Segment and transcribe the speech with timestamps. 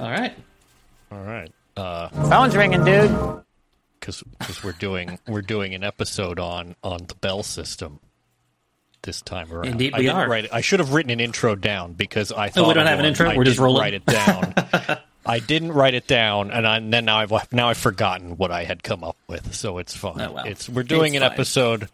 [0.00, 0.34] All right.
[1.10, 1.50] All right.
[1.76, 3.10] Uh, Phone's ringing, dude.
[4.00, 4.22] because
[4.64, 8.00] we're doing we're doing an episode on on the bell system
[9.02, 9.66] this time around.
[9.66, 10.28] Indeed we didn't are.
[10.28, 10.52] Write it.
[10.52, 12.98] I should have written an intro down because I thought Oh, we don't of have
[12.98, 13.08] an one.
[13.08, 13.30] intro?
[13.30, 13.80] I We're just rolling?
[13.82, 14.54] Write it down.
[15.26, 18.50] I didn't write it down, and, I, and then now I've now I've forgotten what
[18.50, 19.54] I had come up with.
[19.54, 20.20] So it's fine.
[20.20, 20.44] Oh, well.
[20.46, 21.32] It's we're doing It's an fine.
[21.38, 21.88] episode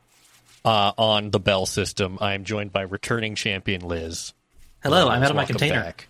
[0.65, 2.19] uh, on the bell system.
[2.21, 4.33] I am joined by returning champion Liz.
[4.83, 5.83] Hello, Uh, I'm out of my container.
[5.83, 6.09] back.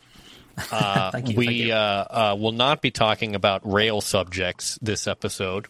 [0.70, 1.36] Uh, Thank you.
[1.36, 1.72] we thank.
[1.72, 1.74] Uh,
[2.10, 5.66] uh, will not be talking about rail subjects this episode.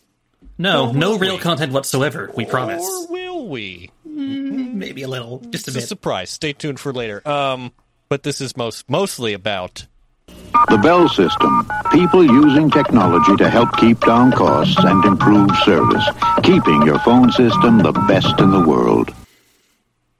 [0.58, 1.40] no, or no real we?
[1.40, 2.30] content whatsoever.
[2.36, 2.82] We promise.
[2.84, 3.90] Or will we?
[4.04, 5.88] Maybe a little, just a It's a bit.
[5.88, 6.30] surprise.
[6.30, 7.26] Stay tuned for later.
[7.28, 7.72] Um,
[8.08, 9.86] but this is most mostly about
[10.68, 11.68] The Bell System.
[11.90, 16.04] People using technology to help keep down costs and improve service.
[16.42, 19.14] Keeping your phone system the best in the world.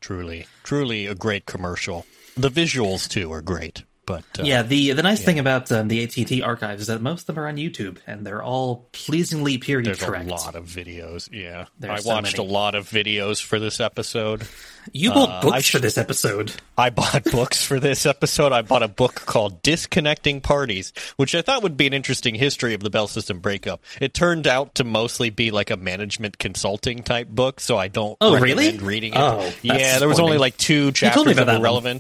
[0.01, 2.07] truly, truly a great commercial.
[2.37, 3.85] The visuals too are great,
[4.17, 7.29] but uh, Yeah, the the nice thing about um, the AT&T archives is that most
[7.29, 10.27] of them are on YouTube, and they're all pleasingly period there's correct.
[10.27, 11.29] a lot of videos.
[11.33, 12.49] Yeah, There's I so watched many.
[12.49, 14.47] a lot of videos for this episode.
[14.93, 16.53] You bought Uh, books I for this episode.
[16.77, 18.53] I bought books for this episode.
[18.53, 22.75] I bought a book called Disconnecting Parties, which I thought would be an interesting history
[22.75, 23.81] of the Bell System breakup.
[24.01, 28.17] It turned out to mostly be like a management consulting type book, so I don't
[28.21, 28.79] Oh, recommend really?
[28.79, 29.19] reading it.
[29.21, 31.93] Oh, yeah, there was only like two chapters that that were one.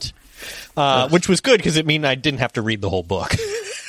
[0.76, 3.34] Uh, which was good because it mean I didn't have to read the whole book.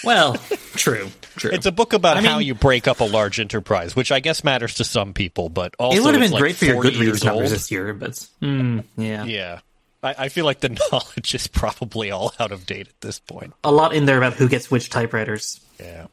[0.06, 0.36] Well,
[0.76, 1.52] true, true.
[1.54, 4.20] it's a book about I mean- how you break up a large enterprise, which I
[4.20, 6.74] guess matters to some people, but also it would have been like great for your
[6.76, 9.24] 40 Goodreads numbers this year, but mm, yeah.
[9.24, 9.59] Yeah.
[10.04, 13.54] I, I feel like the knowledge is probably all out of date at this point.
[13.64, 15.62] a lot in there about who gets which typewriters.
[15.80, 16.08] Yeah.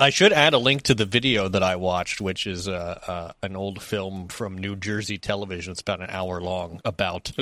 [0.00, 3.32] I should add a link to the video that I watched, which is uh, uh,
[3.42, 5.72] an old film from New Jersey television.
[5.72, 7.32] It's about an hour long about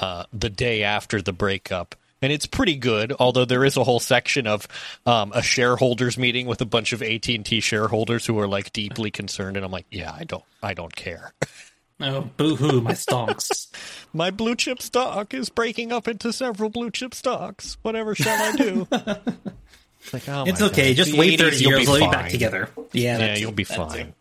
[0.00, 1.94] uh, the day after the breakup.
[2.20, 4.68] And it's pretty good, although there is a whole section of
[5.06, 8.72] um, a shareholders meeting with a bunch of AT and T shareholders who are like
[8.72, 9.56] deeply concerned.
[9.56, 11.32] And I'm like, yeah, I don't, I don't care.
[12.00, 13.68] oh, boo hoo, my stonks.
[14.14, 17.78] My blue chip stock is breaking up into several blue chip stocks.
[17.80, 18.86] Whatever shall I do?
[20.02, 20.90] It's like, oh it's okay.
[20.90, 20.96] God.
[20.96, 22.68] just The wait 80s, thirty you'll years, be we'll be back together.
[22.92, 23.82] Yeah, Yeah, you'll be that too.
[23.88, 24.14] fine.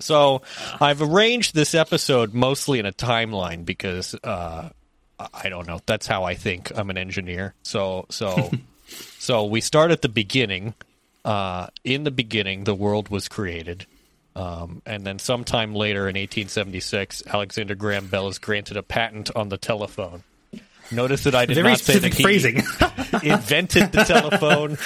[0.00, 0.42] So
[0.80, 4.70] I've arranged this episode mostly in a timeline because uh,
[5.18, 5.80] I- I don't know.
[5.86, 6.72] That's how I think.
[6.74, 7.54] I'm an engineer.
[7.62, 8.50] So so
[9.18, 10.74] so we start at the beginning.
[11.22, 13.84] Uh, in the beginning, the world was created.
[14.34, 19.50] Um, and then sometime later in 1876, Alexander Graham Bell is granted a patent on
[19.50, 20.22] the telephone.
[20.90, 22.62] Notice that I did Very not say that specific he phrasing.
[23.22, 24.78] invented the telephone.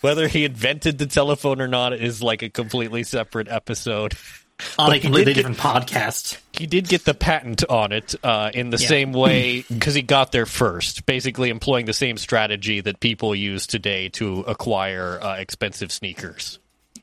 [0.00, 4.14] Whether he invented the telephone or not is like a completely separate episode.
[4.78, 6.38] on a completely did get- different podcast.
[6.52, 8.88] He did get the patent on it uh, in the Yeah.
[8.88, 13.66] same way because he got there first, basically employing the same strategy that people use
[13.66, 16.58] today to acquire uh, expensive sneakers.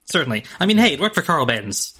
[0.05, 0.43] Certainly.
[0.59, 1.94] I mean, hey, it worked for Carl Benz.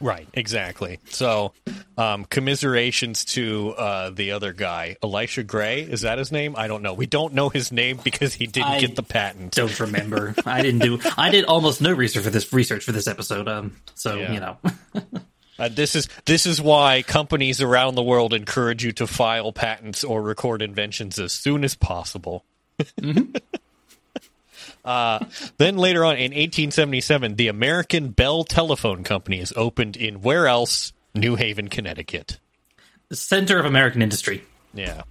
[0.00, 1.00] Right, exactly.
[1.10, 1.52] So,
[1.96, 5.82] um, commiserations to uh, the other guy, Elisha Gray.
[5.82, 6.54] Is that his name?
[6.56, 6.94] I don't know.
[6.94, 9.54] We don't know his name because he didn't I get the patent.
[9.54, 10.34] Don't remember.
[10.46, 11.00] I didn't do.
[11.16, 13.48] I did almost no research for this research for this episode.
[13.48, 14.32] Um, so Yeah.
[14.32, 14.56] you know,
[15.60, 20.04] Uh, this is this is why companies around the world encourage you to file patents
[20.04, 22.44] or record inventions as soon as possible.
[24.88, 25.26] Uh,
[25.58, 30.94] then later on in 1877, the American Bell Telephone Company is opened in where else?
[31.14, 32.38] New Haven, Connecticut.
[33.08, 34.44] the center of American industry.
[34.72, 35.02] Yeah.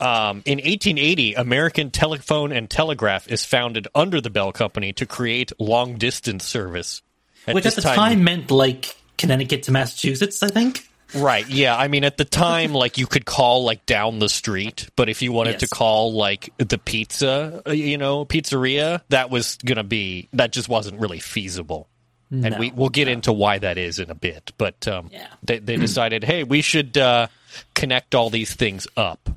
[0.00, 5.52] Um, in 1880, American Telephone and Telegraph is founded under the Bell Company to create
[5.58, 7.02] long distance service.
[7.46, 10.88] which at the time, meant like Connecticut to Massachusetts, I think.
[11.14, 11.48] Right.
[11.48, 11.76] Yeah.
[11.76, 15.22] I mean, at the time, like you could call like down the street, but if
[15.22, 20.28] you wanted to call like the pizza, uh, you know, pizzeria, that was gonna be
[20.32, 21.88] that just wasn't really feasible.
[22.28, 25.28] And we we'll get into why that is in a bit, but um, Yeah.
[25.44, 27.28] they they decided, hey, we should uh,
[27.74, 29.28] connect all these things up.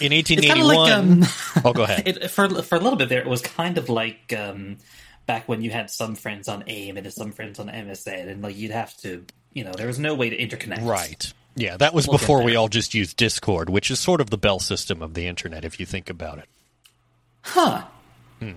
[0.00, 2.06] In It's kind 1881, of like um, oh, go ahead.
[2.06, 4.78] it, for for a little bit there, it was kind of like um,
[5.26, 8.56] back when you had some friends on AIM and some friends on MSN, and like
[8.56, 10.84] you'd have to, you know, there was no way to interconnect.
[10.86, 11.32] Right.
[11.54, 14.38] Yeah, that was We'll before we all just used Discord, which is sort of the
[14.38, 16.48] bell system of the internet, if you think about it.
[17.42, 17.84] Huh.
[18.40, 18.52] Hmm.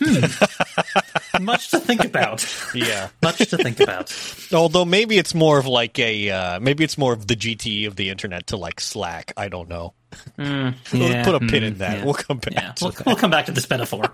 [1.40, 2.46] Much to think about.
[2.74, 3.08] Yeah.
[3.22, 4.14] Much to think about.
[4.52, 7.96] Although maybe it's more of like a uh, maybe it's more of the GTE of
[7.96, 9.32] the internet to like Slack.
[9.36, 9.94] I don't know.
[10.38, 11.98] Yeah, We'll put a pin in mm, that.
[11.98, 12.04] yeah.
[12.04, 13.06] We'll come back Yeah, to we'll, that.
[13.06, 14.04] we'll come back to this metaphor.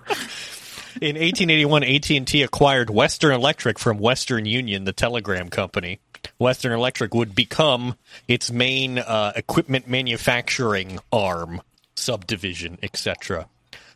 [1.01, 5.99] In 1881, AT&T acquired Western Electric from Western Union, the telegram company.
[6.37, 7.95] Western Electric would become
[8.27, 11.61] its main uh, equipment manufacturing arm,
[11.95, 13.47] subdivision, etc.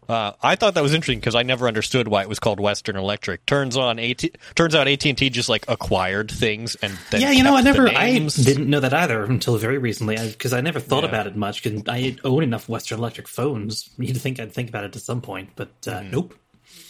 [0.10, 2.96] Uh, I thought that was interesting because I never understood why it was called Western
[2.98, 3.46] Electric.
[3.46, 4.26] Turns on AT,
[4.56, 7.62] turns out AT and T just like acquired things and then yeah, you know, I
[7.62, 11.10] never, I didn't know that either until very recently because I, never thought Yeah.
[11.10, 11.64] about it much.
[11.64, 13.90] Because I own enough Western Electric phones.
[13.98, 16.12] You'd think I'd think about it at some point, but uh, Mm.
[16.12, 16.36] nope.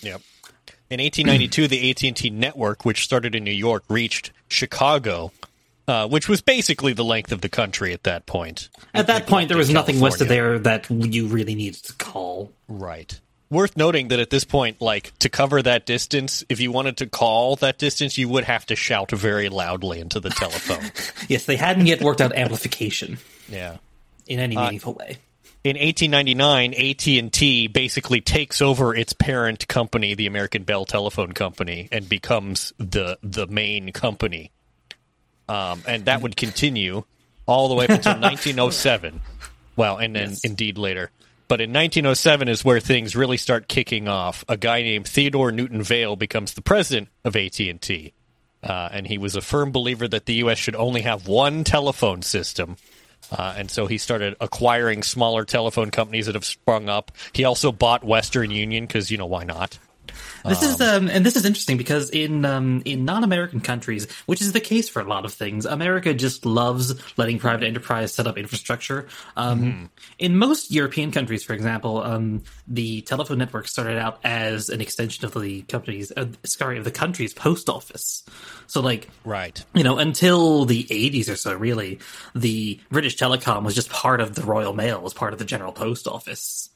[0.02, 0.22] Yep.
[0.90, 5.32] In 1892, the AT&T network, which started in New York, reached Chicago,
[5.88, 8.70] uh, which was basically the length of the country at that point.
[8.94, 12.52] At that point, there was nothing west of there that you really needed to call.
[12.68, 13.20] Right.
[13.52, 17.08] Worth noting that at this point, like to cover that distance, if you wanted to
[17.08, 20.92] call that distance, you would have to shout very loudly into the telephone.
[21.28, 23.78] Yes, they hadn't yet worked out amplification yeah.
[24.28, 25.18] in Uh, any meaningful way.
[25.62, 32.08] In 1899, AT&T basically takes over its parent company, the American Bell Telephone Company, and
[32.08, 34.52] becomes the the main company.
[35.50, 37.04] Um, and that would continue
[37.46, 39.20] all the way up until 1907.
[39.76, 40.44] Well, and then Yes.
[40.46, 41.12] indeed later.
[41.50, 44.46] But in 1907 is where things really start kicking off.
[44.48, 48.14] A guy named Theodore Newton Vail becomes the president of AT&T.
[48.62, 50.58] Uh, and he was a firm believer that the U.S.
[50.60, 52.78] should only have one telephone system.
[53.32, 57.12] Uh, and so he started acquiring smaller telephone companies that have sprung up.
[57.34, 59.78] He also bought Western Union because, you know, why not?
[60.46, 64.54] This is um, and this is interesting because in um, in non-American countries, which is
[64.54, 68.38] the case for a lot of things, America just loves letting private enterprise set up
[68.38, 69.08] infrastructure.
[69.36, 74.82] Um, In most European countries, for example, um, the telephone network started out as an
[74.82, 78.24] extension of the company's, uh, sorry, of the country's post office.
[78.68, 79.64] So, like, Right.
[79.74, 82.00] you know, until the 80s or so, really,
[82.36, 85.72] the British Telecom was just part of the Royal Mail, was part of the General
[85.72, 86.70] Post Office.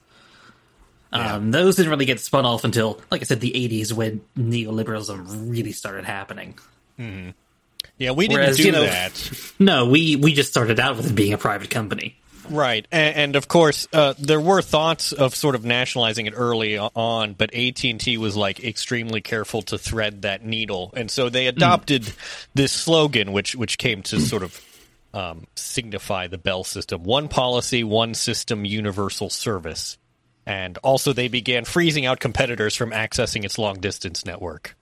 [1.13, 5.50] Um, those didn't really get spun off until, like I said, the 80s when neoliberalism
[5.50, 6.57] really started happening.
[6.98, 9.31] Yeah, we didn't Whereas, do you know- that.
[9.60, 12.18] No, we, we just started out with it being a private company.
[12.50, 16.77] Right, and, and of course, uh, there were thoughts of sort of nationalizing it early
[16.77, 21.30] on, but AT and T was like extremely careful to thread that needle, and so
[21.30, 22.12] they adopted
[22.54, 24.62] this slogan, which which came to sort of
[25.13, 29.98] um, signify the Bell system: one policy, one system, universal service.
[30.45, 34.75] And also, they began freezing out competitors from accessing its long distance network.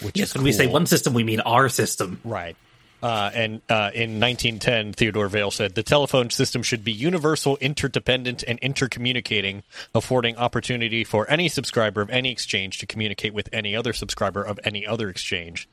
[0.00, 2.20] Which Yes, when we say one system, we mean our system.
[2.24, 2.56] Right.
[3.02, 8.42] Uh, and uh, in 1910, Theodore Vail said the telephone system should be universal, interdependent,
[8.42, 9.62] and intercommunicating,
[9.94, 14.58] affording opportunity for any subscriber of any exchange to communicate with any other subscriber of
[14.64, 15.68] any other exchange.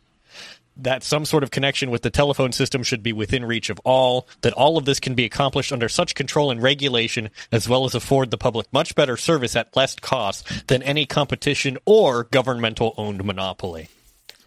[0.78, 4.28] That some sort of connection with the telephone system should be within reach of all,
[4.42, 7.96] that all of this can be accomplished under such control and regulation, as well as
[7.96, 13.24] afford the public much better service at less cost than any competition or governmental owned
[13.24, 13.88] monopoly.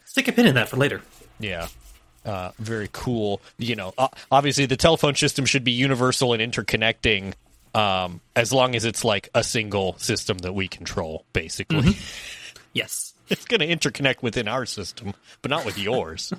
[0.05, 1.01] Stick a pin in that for later.
[1.41, 1.69] Yeah.
[2.25, 3.41] Uh, very cool.
[3.57, 3.95] You know,
[4.31, 7.33] obviously the telephone system should be universal and interconnecting
[7.75, 11.97] um, as long as it's like a single system that we control, basically.
[12.73, 13.15] Yes.
[13.31, 16.33] It's going to interconnect within our system, but not with yours.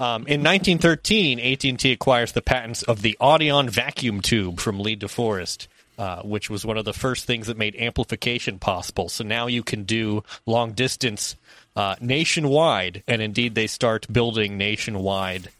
[0.00, 5.68] Um, in 1913, AT&T acquires the patents of the Audion vacuum tube from Lee DeForest,
[5.98, 9.08] uh, which was one of the first things that made amplification possible.
[9.08, 11.36] So now you can do long distance
[11.76, 15.50] uh, nationwide, and indeed they start building nationwide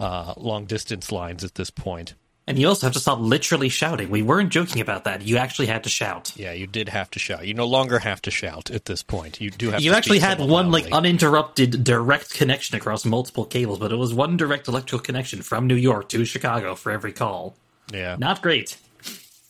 [0.00, 2.14] uh, long distance lines at this point.
[2.46, 4.10] And you also have to stop literally shouting.
[4.10, 5.22] We weren't joking about that.
[5.22, 6.32] You actually had to shout.
[6.36, 7.46] Yeah, you did have to shout.
[7.46, 9.40] You no longer have to shout at this point.
[9.40, 9.80] You do have.
[9.80, 14.12] You to actually had one like uninterrupted direct connection across multiple cables, but it was
[14.12, 17.54] one direct electrical connection from New York to Chicago for every call.
[17.90, 18.16] yeah.
[18.18, 18.76] Not great.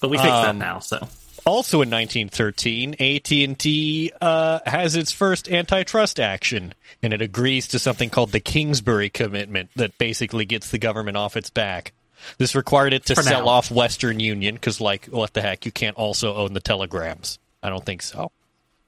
[0.01, 1.09] But we fixed Um, that now, so.
[1.47, 8.09] Also in 1913, AT&T uh, has its first antitrust action, and it agrees to something
[8.09, 11.93] called the Kingsbury Commitment that basically gets the government off its back.
[12.39, 13.49] This required it to For sell now.
[13.49, 17.39] off Western Union because, like, what the heck, you can't also own the telegrams.
[17.63, 18.31] I don't think so.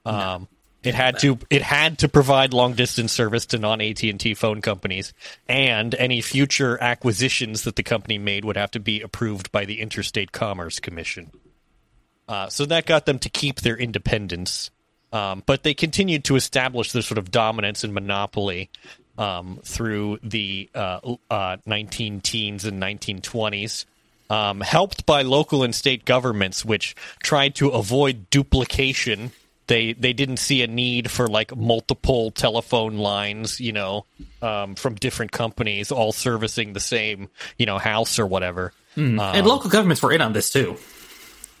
[0.05, 0.47] Um,
[0.83, 4.33] it had to it had to provide long distance service to non AT and T
[4.33, 5.13] phone companies,
[5.47, 9.81] and any future acquisitions that the company made would have to be approved by the
[9.81, 11.31] Interstate Commerce Commission.
[12.27, 14.69] Uh, so that got them to keep their independence,
[15.11, 18.69] um, but they continued to establish their sort of dominance and monopoly
[19.17, 23.85] um, through the uh, uh, 19 teens and 1920s.
[24.29, 29.31] Um, helped by local and state governments, which tried to avoid duplication.
[29.67, 34.05] They they didn't see a need for like multiple telephone lines, you know,
[34.41, 38.73] um, from different companies all servicing the same, you know, house or whatever.
[39.21, 40.75] and local governments were in on this too.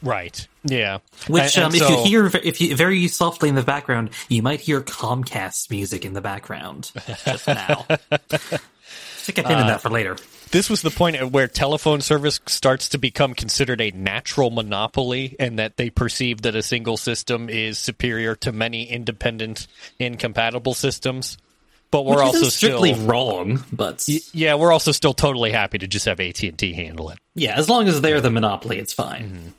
[0.01, 0.47] Right.
[0.63, 0.99] Yeah.
[1.27, 4.41] Which, And- um, and if you hear, if you very softly in the background, you
[4.41, 6.91] might hear Comcast music in the background
[7.25, 7.85] just now.
[9.17, 10.15] Stick a pin Uh, in that for later.
[10.51, 15.35] this was the point at where telephone service starts to become considered a natural monopoly
[15.39, 19.67] and that they perceive that a single system is superior to many independent
[19.99, 21.37] incompatible systems
[21.89, 25.87] but we're Which also strictly still wrong, but yeah we're also still totally happy to
[25.87, 29.53] just have AT&T handle it yeah, as long as they're the monopoly, it's fine.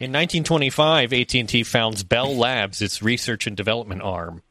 [0.00, 4.42] In 1925 AT&T founds Bell Labs its research and development arm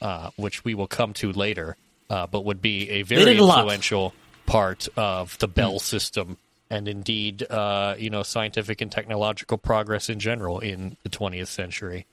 [0.00, 1.76] uh, which we will come to later
[2.10, 4.14] uh, but would be a very did a influential
[4.46, 6.36] part of the Bell system
[6.70, 12.06] and indeed, uh, you know, scientific and technological progress in general in the 20th century.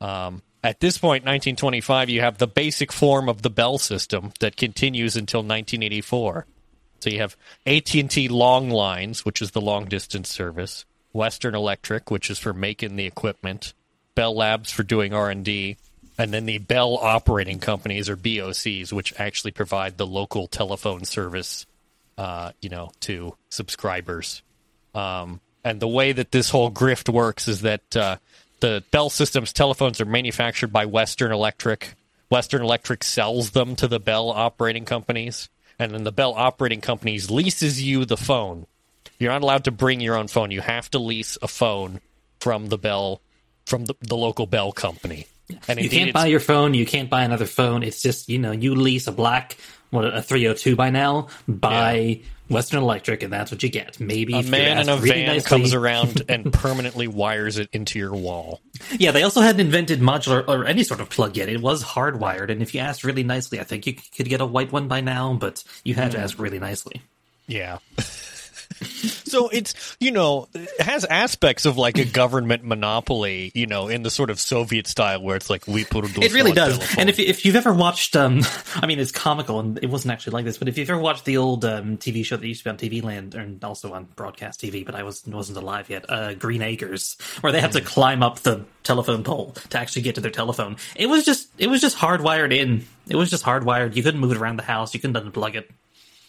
[0.00, 4.56] Um, at this point, 1925, you have the basic form of the Bell system that
[4.56, 6.46] continues until 1984.
[7.00, 10.84] So you have AT&T Long Lines, which is the long distance service,
[11.16, 13.72] Western Electric, which is for making the equipment,
[14.14, 15.76] Bell Labs for doing R&D,
[16.18, 21.66] and then the Bell operating companies or BOCs, which actually provide the local telephone service,
[22.16, 24.42] uh, you know, to subscribers.
[24.94, 28.16] Um, and the way that this whole grift works is that uh,
[28.60, 31.94] the Bell Systems telephones are manufactured by Western Electric.
[32.30, 37.30] Western Electric sells them to the Bell operating companies, and then the Bell operating companies
[37.30, 38.66] leases you the phone.
[39.18, 40.50] You're not allowed to bring your own phone.
[40.50, 42.00] You have to lease a phone
[42.40, 43.20] from the Bell,
[43.66, 45.26] from the, the local Bell company.
[45.68, 46.74] And You can't buy your phone.
[46.74, 47.82] You can't buy another phone.
[47.82, 49.56] It's just you know you lease a black
[49.90, 53.98] what a 302 by now by Western Electric, and that's what you get.
[54.00, 57.58] Maybe a if you're man in a really van nicely- comes around and permanently wires
[57.58, 58.60] it into your wall.
[58.98, 61.48] Yeah, they also hadn't invented modular or any sort of plug yet.
[61.48, 64.46] It was hardwired, and if you asked really nicely, I think you could get a
[64.46, 66.18] white one by now, but you had Hmm.
[66.18, 67.00] to ask really nicely.
[67.46, 67.78] Yeah.
[68.84, 74.02] so it's you know it has aspects of like a government monopoly, you know, in
[74.02, 76.96] the sort of Soviet style where it's like we put It really does.
[76.96, 78.40] And if if you've ever watched, um,
[78.74, 81.24] I mean, it's comical, and it wasn't actually like this, but if you've ever watched
[81.24, 84.04] the old um, TV show that used to be on TV Land and also on
[84.16, 87.80] broadcast TV, but I was wasn't alive yet, uh, Green Acres, where they had to
[87.80, 90.76] climb up the telephone pole to actually get to their telephone.
[90.94, 92.84] It was just it was just hardwired in.
[93.08, 93.96] It was just hardwired.
[93.96, 94.94] You couldn't move it around the house.
[94.94, 95.70] You couldn't unplug it.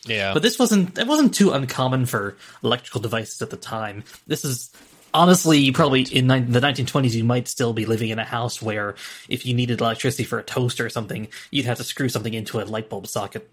[0.07, 4.03] Yeah, But this wasn't it wasn't too uncommon for electrical devices at the time.
[4.27, 4.71] This is
[5.13, 8.95] honestly probably in ni- the 1920s you might still be living in a house where
[9.29, 12.59] if you needed electricity for a toaster or something, you'd have to screw something into
[12.59, 13.49] a light bulb socket.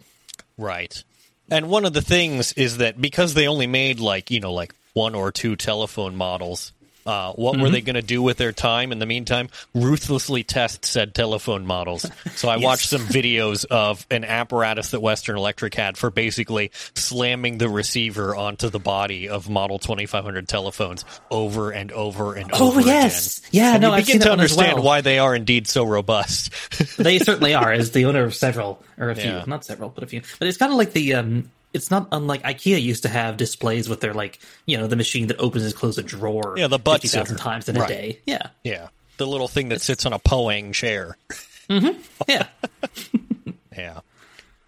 [0.56, 1.02] right.
[1.50, 4.75] And one of the things is that because they only made like you know like
[4.94, 6.73] one or two telephone models.
[7.06, 9.49] Uh, what were they going to do with their time in the meantime?
[9.75, 12.06] Ruthlessly test said telephone models.
[12.37, 17.58] So I watched some videos of an apparatus that Western Electric had for basically slamming
[17.58, 22.80] the receiver onto the body of Model 2500 telephones over and over and Oh, over
[22.80, 23.38] Oh yes.
[23.38, 23.49] again.
[23.52, 24.84] Yeah, and no, you I've begin to that one as understand well.
[24.84, 26.50] why they are indeed so robust.
[26.99, 29.44] They certainly are, as the owner of several or a few, Yeah.
[29.46, 30.23] not several, but a few.
[30.38, 31.50] But it's kind of like the um.
[31.75, 35.26] It's not unlike IKEA used to have displays with their like you know the machine
[35.26, 37.88] that opens and closes a drawer Yeah, the butt fifty thousand times in a Right.
[37.88, 38.19] day.
[38.26, 38.88] Yeah, yeah,
[39.19, 41.16] the little thing that sits on a Poang chair.
[41.69, 42.00] Mm-hmm.
[42.28, 42.47] yeah.
[43.76, 44.00] Yeah.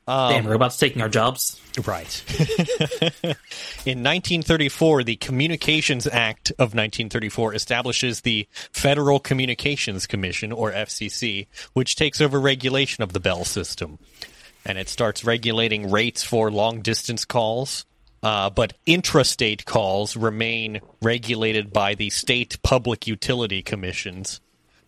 [0.08, 1.60] Damn, um, robots taking our jobs.
[1.84, 2.24] Right.
[3.84, 11.96] In 1934, the Communications Act of 1934 establishes the Federal Communications Commission, or FCC, which
[11.96, 13.98] takes over regulation of the Bell system.
[14.66, 17.86] And it starts regulating rates for long distance calls.
[18.22, 24.40] Uh, but intrastate calls remain regulated by the state public utility commissions,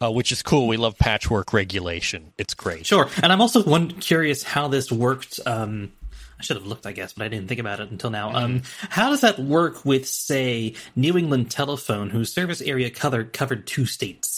[0.02, 0.66] uh, which is cool.
[0.66, 2.32] We love patchwork regulation.
[2.36, 2.86] It's great.
[2.86, 5.38] Sure, and I'm also one curious how this worked.
[5.46, 5.92] Um,
[6.40, 8.34] I should have looked, I guess, but I didn't think about it until now.
[8.34, 13.66] Um, how does that work with, say, New England Telephone, whose service area covered covered
[13.66, 14.37] two states?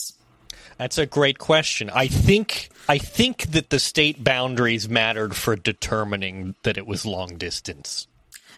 [0.80, 1.90] That's a great question.
[1.90, 7.36] I think I think that the state boundaries mattered for determining that it was long
[7.36, 8.06] distance.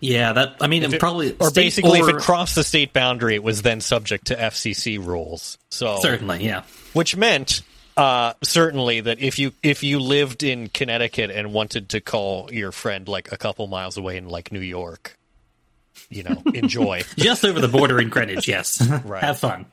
[0.00, 3.42] Yeah, that I mean, it- probably or basically, if it crossed the state boundary, it
[3.42, 5.58] was then subject to FCC rules.
[5.72, 6.62] So, certainly, yeah.
[6.92, 7.62] which meant
[7.96, 12.70] uh, certainly that if you if you lived in Connecticut and wanted to call your
[12.70, 15.18] friend like a couple miles away in like New York,
[16.08, 17.02] you know, enjoy.
[17.16, 18.80] Just over the border in Greenwich, yes.
[19.04, 19.24] Right.
[19.24, 19.66] Have fun.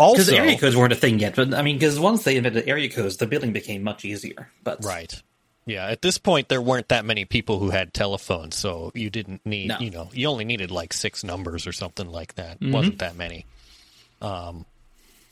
[0.00, 2.68] Also, Because area codes weren't a thing yet, but I mean, because once they invented
[2.68, 4.50] area codes, the billing became much easier.
[4.64, 5.22] But Right.
[5.66, 9.44] Yeah, at this point there weren't that many people who had telephones, so you didn't
[9.44, 9.78] need, No.
[9.78, 12.58] you know, you only needed like six numbers or something like that.
[12.60, 12.72] Mm-hmm.
[12.72, 13.46] Wasn't that many.
[14.20, 14.66] Um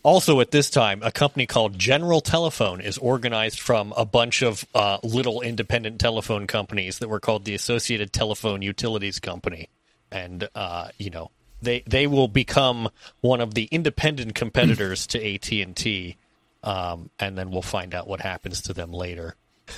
[0.03, 4.65] also at this time, a company called General Telephone is organized from a bunch of
[4.75, 9.69] uh, little independent telephone companies that were called the Associated Telephone Utilities Company.
[10.11, 11.31] And uh, you know,
[11.63, 12.89] they they will become
[13.21, 16.17] one of the independent competitors to AT and T,
[16.63, 19.37] um, and then we'll find out what happens to them later.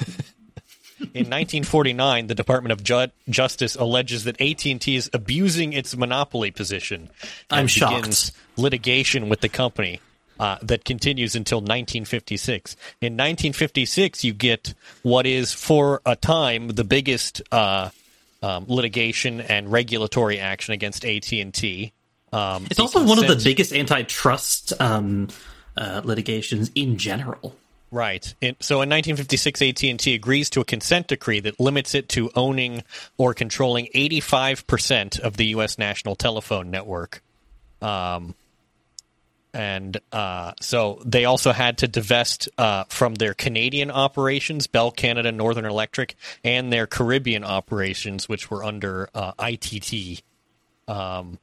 [1.00, 7.08] In 1949, the Department of Ju- Justice alleges that AT&T is abusing its monopoly position.
[7.50, 7.96] and I'm shocked.
[7.96, 10.00] begins litigation with the company
[10.38, 12.76] uh, that continues until 1956.
[13.00, 17.88] In 1956, you get what is, for a time, the biggest uh,
[18.42, 21.92] um, litigation and regulatory action against AT&T.
[22.32, 25.28] Um, It's also one of the biggest antitrust um,
[25.76, 27.56] uh, litigations in general.
[27.90, 28.34] Right.
[28.40, 32.84] In, so in 1956, AT&T agrees to a consent decree that limits it to owning
[33.18, 35.76] or controlling 85% of the U.S.
[35.76, 37.22] national telephone network.
[37.82, 38.34] Um,
[39.52, 45.32] and uh, so they also had to divest uh, from their Canadian operations, Bell Canada,
[45.32, 50.22] Northern Electric, and their Caribbean operations, which were under uh, ITT.
[50.86, 51.38] Um,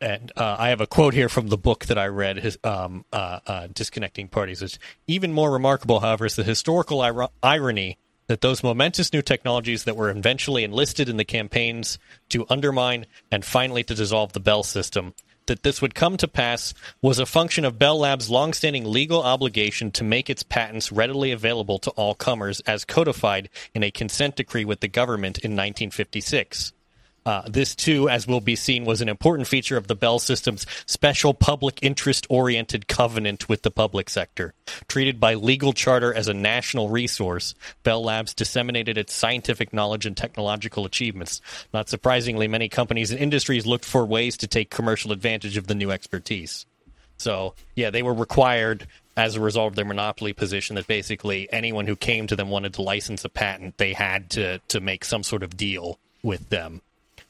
[0.00, 3.04] and uh, I have a quote here from the book that I read, his, um,
[3.12, 4.60] uh, uh, Disconnecting Parties.
[4.60, 7.96] It's even more remarkable, however, is the historical ir- irony
[8.26, 11.98] that those momentous new technologies that were eventually enlisted in the campaigns
[12.30, 15.14] to undermine and finally to dissolve the Bell system,
[15.46, 19.90] that this would come to pass was a function of Bell Labs' longstanding legal obligation
[19.92, 24.64] to make its patents readily available to all comers as codified in a consent decree
[24.64, 26.72] with the government in 1956.
[27.26, 30.66] Uh, this, too, as will be seen, was an important feature of the Bell system's
[30.84, 34.52] special public interest oriented covenant with the public sector.
[34.88, 40.16] Treated by legal charter as a national resource, Bell Labs disseminated its scientific knowledge and
[40.16, 41.40] technological achievements.
[41.72, 45.74] Not surprisingly, many companies and industries looked for ways to take commercial advantage of the
[45.74, 46.66] new expertise.
[47.16, 51.86] So, yeah, they were required as a result of their monopoly position that basically anyone
[51.86, 55.22] who came to them wanted to license a patent, they had to, to make some
[55.22, 56.82] sort of deal with them.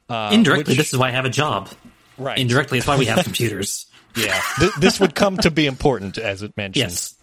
[0.09, 1.69] Uh, Indirectly, which- this is why I have a job.
[2.19, 2.39] Right.
[2.39, 3.87] Indirectly, it's why we have computers.
[4.17, 4.41] Yeah.
[4.59, 6.93] Th- this would come to be important, as it mentions.
[6.93, 7.15] Yes.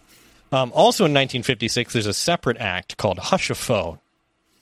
[0.52, 3.98] Um, also in 1956, there's a separate act called Hushaphone.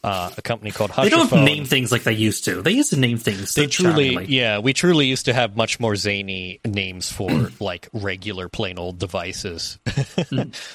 [0.03, 1.03] Uh, a company called Hushaphone.
[1.03, 2.63] They don't name things like they used to.
[2.63, 3.53] They used to name things.
[3.53, 4.35] They truly, charmingly.
[4.35, 8.99] yeah, we truly used to have much more zany names for like regular plain old
[8.99, 9.79] devices.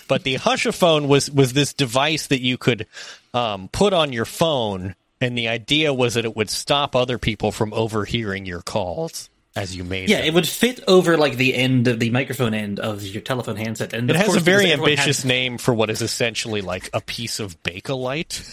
[0.07, 2.85] but the Hushaphone was was this device that you could
[3.33, 7.51] um, put on your phone, and the idea was that it would stop other people
[7.51, 10.27] from overhearing your calls as you made Yeah, them.
[10.27, 13.93] it would fit over like the end of the microphone end of your telephone handset,
[13.93, 16.99] and It has course, a very ambitious has- name for what is essentially like a
[17.01, 18.43] piece of Bakelite.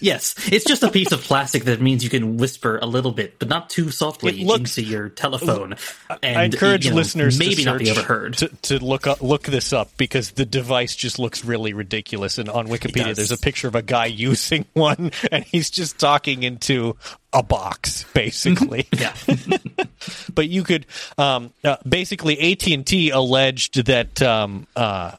[0.00, 3.38] Yes, it's just a piece of plastic that means you can whisper a little bit,
[3.38, 5.76] but not too softly It looks- into your telephone.
[6.22, 8.38] And I encourage you know, listeners maybe to not be overheard.
[8.38, 12.38] to, to look up, look this up because the device just looks really ridiculous.
[12.38, 16.42] And on Wikipedia, there's a picture of a guy using one, and he's just talking
[16.42, 16.96] into
[17.32, 18.88] a box, basically.
[18.92, 19.14] yeah,
[20.34, 20.86] but you could
[21.18, 25.12] um, uh, basically AT and T alleged that um, uh,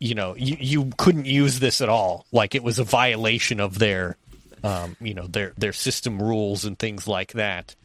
[0.00, 3.78] you know you, you couldn't use this at all, like it was a violation of
[3.78, 4.16] their
[4.64, 7.76] um, you know their their system rules and things like that.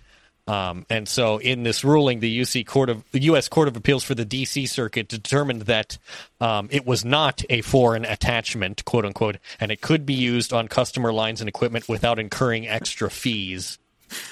[0.47, 3.49] Um, and so, in this ruling, the UC Court of the U.S.
[3.49, 4.67] Court of Appeals for the D.C.
[4.67, 5.97] Circuit determined that
[6.39, 10.67] um, it was not a foreign attachment, quote unquote, and it could be used on
[10.67, 13.79] customer lines and equipment without incurring extra fees.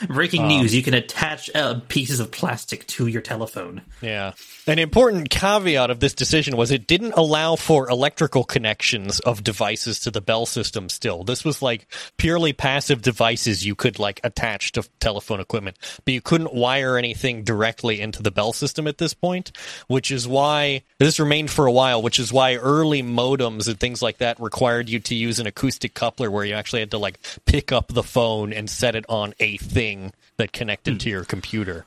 [0.08, 3.82] Breaking Um, news: you can attach uh, pieces of plastic to your telephone.
[4.02, 4.34] Yeah.
[4.66, 10.00] An important caveat of this decision was it didn't allow for electrical connections of devices
[10.02, 11.24] to the Bell system still.
[11.24, 16.22] This was like purely passive devices you could like attach to telephone equipment, but you
[16.22, 19.52] couldn't wire anything directly into the Bell system at this point,
[19.88, 24.02] which is why this remained for a while, which is why early modems and things
[24.02, 27.20] like that required you to use an acoustic coupler where you actually had to like
[27.46, 31.86] pick up the phone and set it on a thing that connected to your computer.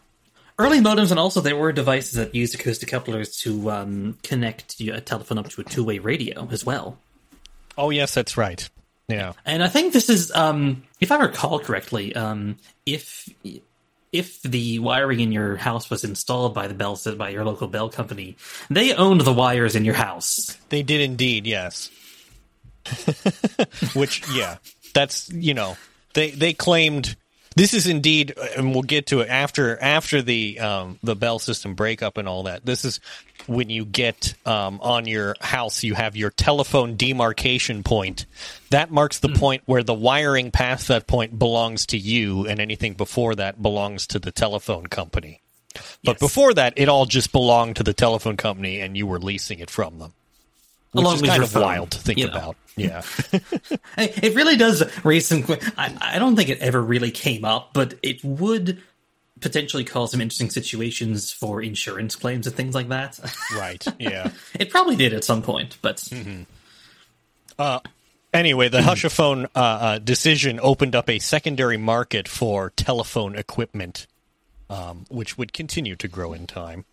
[0.59, 5.01] Early modems, and also there were devices that used acoustic couplers to um, connect a
[5.01, 6.99] telephone up to a two-way radio as well.
[7.77, 8.67] Oh yes, that's right.
[9.09, 9.35] Yeah.
[9.45, 13.29] And I think this is, um, if I recall correctly, um, if
[14.13, 17.89] if the wiring in your house was installed by the Bell by your local Bell
[17.89, 18.37] company,
[18.71, 20.57] they owned the wires in your house.
[20.71, 21.91] They did indeed, yes.
[23.95, 24.57] Which, yeah,
[24.95, 25.77] that's you know
[26.15, 27.17] they they claimed
[27.57, 31.75] this is indeed, and we'll get to it after after the um, the Bell system
[31.75, 32.65] breakup and all that.
[32.65, 33.01] This is
[33.47, 38.27] when you get um, on your house, you have your telephone demarcation point.
[38.71, 42.93] That marks the point where the wiring past that point belongs to you, and anything
[42.95, 45.41] before that belongs to the telephone company.
[46.05, 46.19] But Yes.
[46.21, 49.71] before that, it all just belonged to the telephone company, and you were leasing it
[49.71, 50.13] from them.
[50.93, 52.33] Which Along is with kind of phone, wild to think you know.
[52.33, 52.57] about.
[52.79, 53.01] Yeah.
[53.97, 55.47] It really does raise some.
[55.79, 58.83] I, I don't think it ever really came up, but it would
[59.41, 63.19] potentially cause some interesting situations for insurance claims and things like that.
[63.55, 63.83] Right.
[63.99, 64.31] Yeah.
[64.61, 66.07] it probably did at some point, but
[68.37, 74.07] Anyway, the Hushaphone uh, uh, decision opened up a secondary market for telephone equipment,
[74.69, 76.85] um, which would continue to grow in time.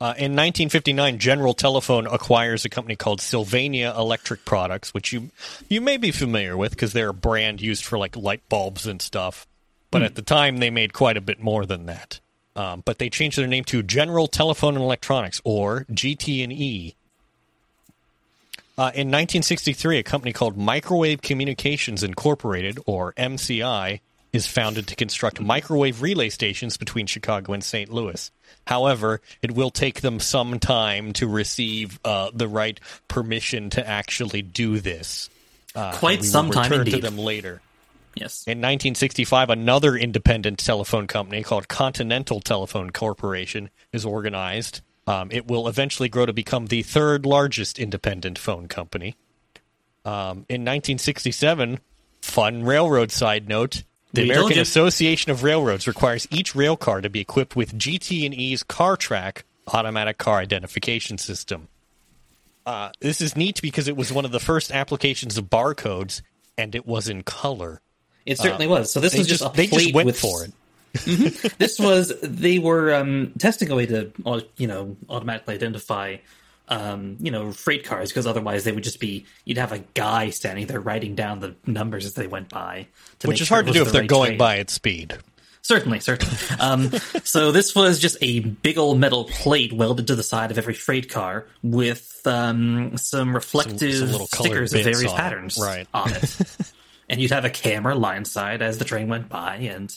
[0.00, 5.30] Uh, in 1959, General Telephone acquires a company called Sylvania Electric Products, which you
[5.68, 9.02] you may be familiar with because they're a brand used for like light bulbs and
[9.02, 9.46] stuff.
[9.90, 12.20] But at the time, they made quite a bit more than that.
[12.54, 16.94] Um, but they changed their name to General Telephone and Electronics, or GT&E,
[18.78, 23.98] uh, in 1963, a company called Microwave Communications Incorporated, or MCI,
[24.32, 27.92] is founded to construct microwave relay stations between Chicago and St.
[27.92, 28.30] Louis.
[28.68, 32.78] However, it will take them some time to receive uh, the right
[33.08, 35.30] permission to actually do this.
[35.74, 37.62] Uh, Quite and we will some time return to them later.
[38.14, 38.44] yes.
[38.46, 44.82] In 1965, another independent telephone company called Continental Telephone Corporation is organized.
[45.06, 49.16] Um, it will eventually grow to become the third largest independent phone company.
[50.04, 51.80] Um, in 1967,
[52.20, 54.62] fun railroad side note: the We American you.
[54.62, 59.42] Association of Railroads requires each rail car to be equipped with GT&E's KarTrak
[59.74, 61.68] automatic car identification system.
[62.64, 66.22] Uh, this is neat because it was one of the first applications of barcodes,
[66.56, 67.80] and it was in color.
[68.26, 68.92] It certainly was.
[68.92, 70.52] So this was just, just a they plate just went with for it.
[71.58, 76.16] this was they were um, testing a way to uh, you know automatically identify
[76.68, 80.30] um, you know freight cars because otherwise they would just be you'd have a guy
[80.30, 82.86] standing there writing down the numbers as they went by
[83.20, 85.18] to Which is sure hard to do if the they're right going by at speed.
[85.62, 86.36] Certainly, certainly.
[86.60, 86.90] Um,
[87.24, 90.72] so this was just a big old metal plate welded to the side of every
[90.72, 95.86] freight car with um, some reflective some colored stickers of various patterns Right.
[95.92, 96.36] on it.
[97.10, 99.94] and you'd have a camera line side as the train went by, and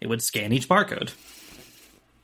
[0.00, 1.12] it would scan each barcode.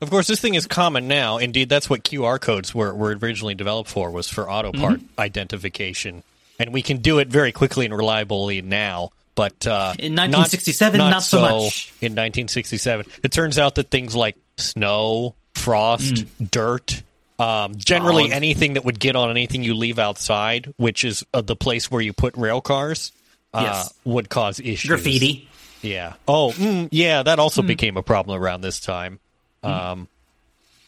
[0.00, 1.36] Of course, this thing is common now.
[1.38, 5.20] Indeed, that's what QR codes were, were originally developed for, was for auto part Mm-hmm.
[5.20, 6.22] identification.
[6.58, 9.10] And we can do it very quickly and reliably now.
[9.34, 11.92] But uh, In not- 1967, not so much.
[12.00, 17.02] In 1967, it turns out that things like snow, frost, dirt,
[17.38, 18.32] um, generally Fog.
[18.32, 22.02] anything that would get on anything you leave outside, which is uh, the place where
[22.02, 23.12] you put rail cars,
[23.54, 23.94] uh, Yes.
[24.04, 24.88] would cause issues.
[24.88, 25.48] Graffiti.
[25.82, 26.14] Yeah.
[26.28, 27.22] Oh, mm, yeah.
[27.22, 29.18] That also became a problem around this time.
[29.62, 30.08] Um,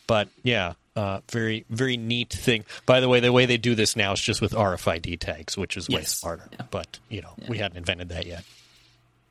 [0.07, 2.65] but yeah, uh, very very neat thing.
[2.87, 5.77] By the way, the way they do this now is just with RFID tags, which
[5.77, 6.19] is way Yes.
[6.19, 6.49] smarter.
[6.53, 6.67] Yeah.
[6.71, 8.45] But you know, we hadn't invented that yet.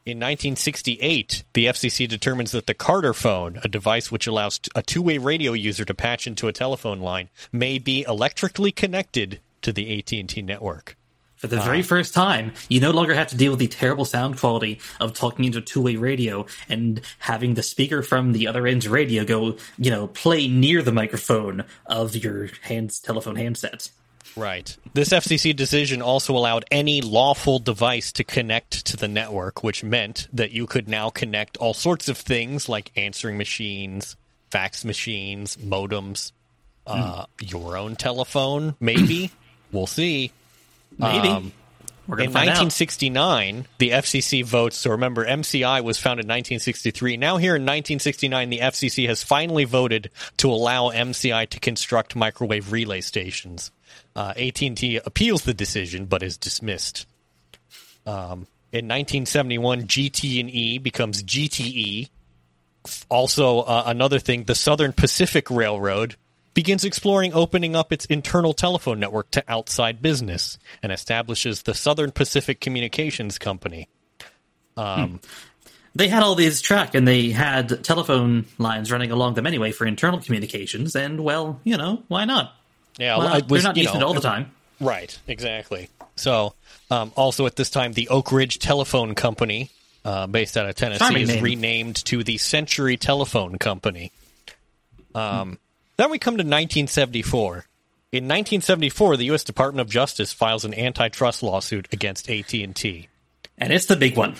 [0.04, 5.54] In 1968, the FCC determines that the Carterfone, a device which allows a two-way radio
[5.54, 10.98] user to patch into a telephone line, may be electrically connected to the AT&T network.
[11.42, 14.38] For the very first time, you no longer have to deal with the terrible sound
[14.38, 18.88] quality of talking into a two-way radio and having the speaker from the other end's
[18.88, 23.90] radio go, you know, play near the microphone of your hands telephone handset.
[24.36, 24.78] Right.
[24.94, 30.28] This FCC decision also allowed any lawful device to connect to the network, which meant
[30.32, 34.16] that you could now connect all sorts of things like answering machines,
[34.52, 36.34] fax machines, modems,
[36.86, 39.32] uh, your own telephone, maybe.
[39.72, 40.32] we'll see.
[40.98, 41.28] Maybe.
[41.28, 41.52] Um,
[42.08, 42.60] In to find out.
[42.60, 44.76] 1969, the FCC votes.
[44.78, 47.18] So remember, MCI was founded in 1963.
[47.18, 52.72] Now, here in 1969, the FCC has finally voted to allow MCI to construct microwave
[52.72, 53.72] relay stations.
[54.16, 57.06] Uh, AT&T appeals the decision, but is dismissed.
[58.06, 62.10] Um, in 1971, GT&E becomes GTE.
[63.10, 66.16] Also, uh, another thing, the Southern Pacific Railroad
[66.54, 72.12] begins exploring opening up its internal telephone network to outside business and establishes the Southern
[72.12, 73.88] Pacific Communications Company.
[75.96, 79.86] they had all these track and they had telephone lines running along them anyway for
[79.86, 82.56] internal communications, and well, you know, why not?
[82.98, 83.50] Yeah, not?
[83.50, 84.52] was- They're not using know, it all the time.
[84.80, 85.90] Right, exactly.
[86.16, 86.56] So,
[86.90, 89.70] um, also at this time, the Oak Ridge Telephone Company,
[90.04, 91.44] uh, based out of Tennessee, Charming is name.
[91.44, 94.12] renamed to the Century Telephone Company.
[95.14, 95.60] Um,
[96.02, 97.54] Then we come to 1974.
[98.12, 99.44] In 1974, the U.S.
[99.44, 103.08] Department of Justice files an antitrust lawsuit against AT&T.
[103.60, 104.34] And it's the big one.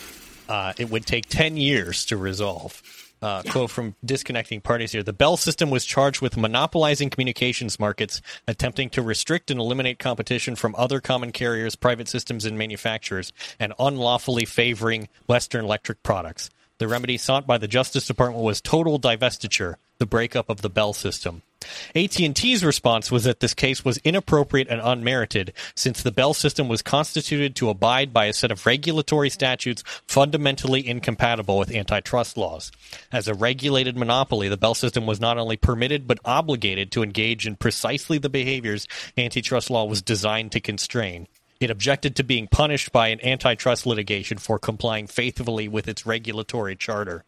[0.50, 2.82] Uh, it would take 10 years to resolve.
[3.22, 5.04] Uh, Quote from disconnecting parties here.
[5.04, 10.56] The Bell system was charged with monopolizing communications markets, attempting to restrict and eliminate competition
[10.56, 16.50] from other common carriers, private systems, and manufacturers, and unlawfully favoring Western electric products.
[16.82, 20.94] The remedy sought by the Justice Department was total divestiture, the breakup of the Bell
[20.94, 21.44] system.
[21.94, 26.82] AT&T's response was that this case was inappropriate and unmerited since the Bell system was
[26.82, 32.72] constituted to abide by a set of regulatory statutes fundamentally incompatible with antitrust laws.
[33.12, 37.46] As a regulated monopoly, the Bell system was not only permitted but obligated to engage
[37.46, 38.88] in precisely the behaviors
[39.20, 41.28] antitrust law was designed to constrain.
[41.62, 46.76] It objected to being punished by an antitrust litigation for complying faithfully with its regulatory
[46.76, 47.24] charter.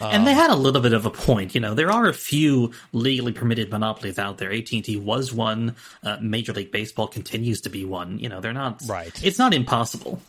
[0.00, 1.54] and they had a little bit of a point.
[1.54, 4.52] You know, there are a few legally permitted monopolies out there.
[4.52, 5.76] AT and T was one.
[6.02, 8.18] Uh, Major League Baseball continues to be one.
[8.18, 9.24] You know, they're not Right.
[9.24, 10.20] It's not impossible.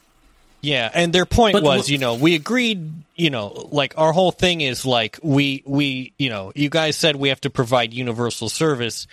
[0.61, 4.31] Yeah, and their point But was, you know, we agreed, you know, like our whole
[4.31, 8.49] thing is like we we, you know, you guys said we have to provide universal
[8.49, 9.07] service,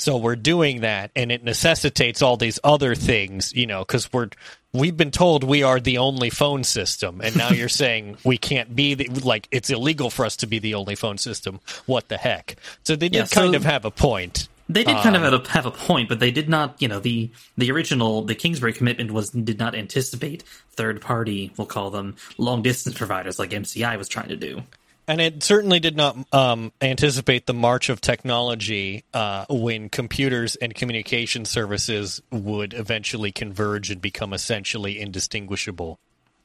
[0.00, 4.30] so we're doing that and it necessitates all these other things, you know, cuz we're
[4.72, 8.76] we've been told we are the only phone system and now you're saying we can't
[8.76, 11.60] be the, like it's illegal for us to be the only phone system.
[11.86, 12.56] What the heck?
[12.84, 14.48] So they did Yeah, kind of have a point.
[14.68, 16.80] They did kind of Um, have a, have a point, but they did not.
[16.80, 20.44] You know, the the original the Kingsbury commitment was did not anticipate
[20.76, 21.52] third party.
[21.58, 24.62] We'll call them long distance providers like MCI was trying to do.
[25.10, 30.72] And it certainly did not um, anticipate the march of technology uh, when computers and
[30.72, 35.98] communication services would eventually converge and become essentially indistinguishable.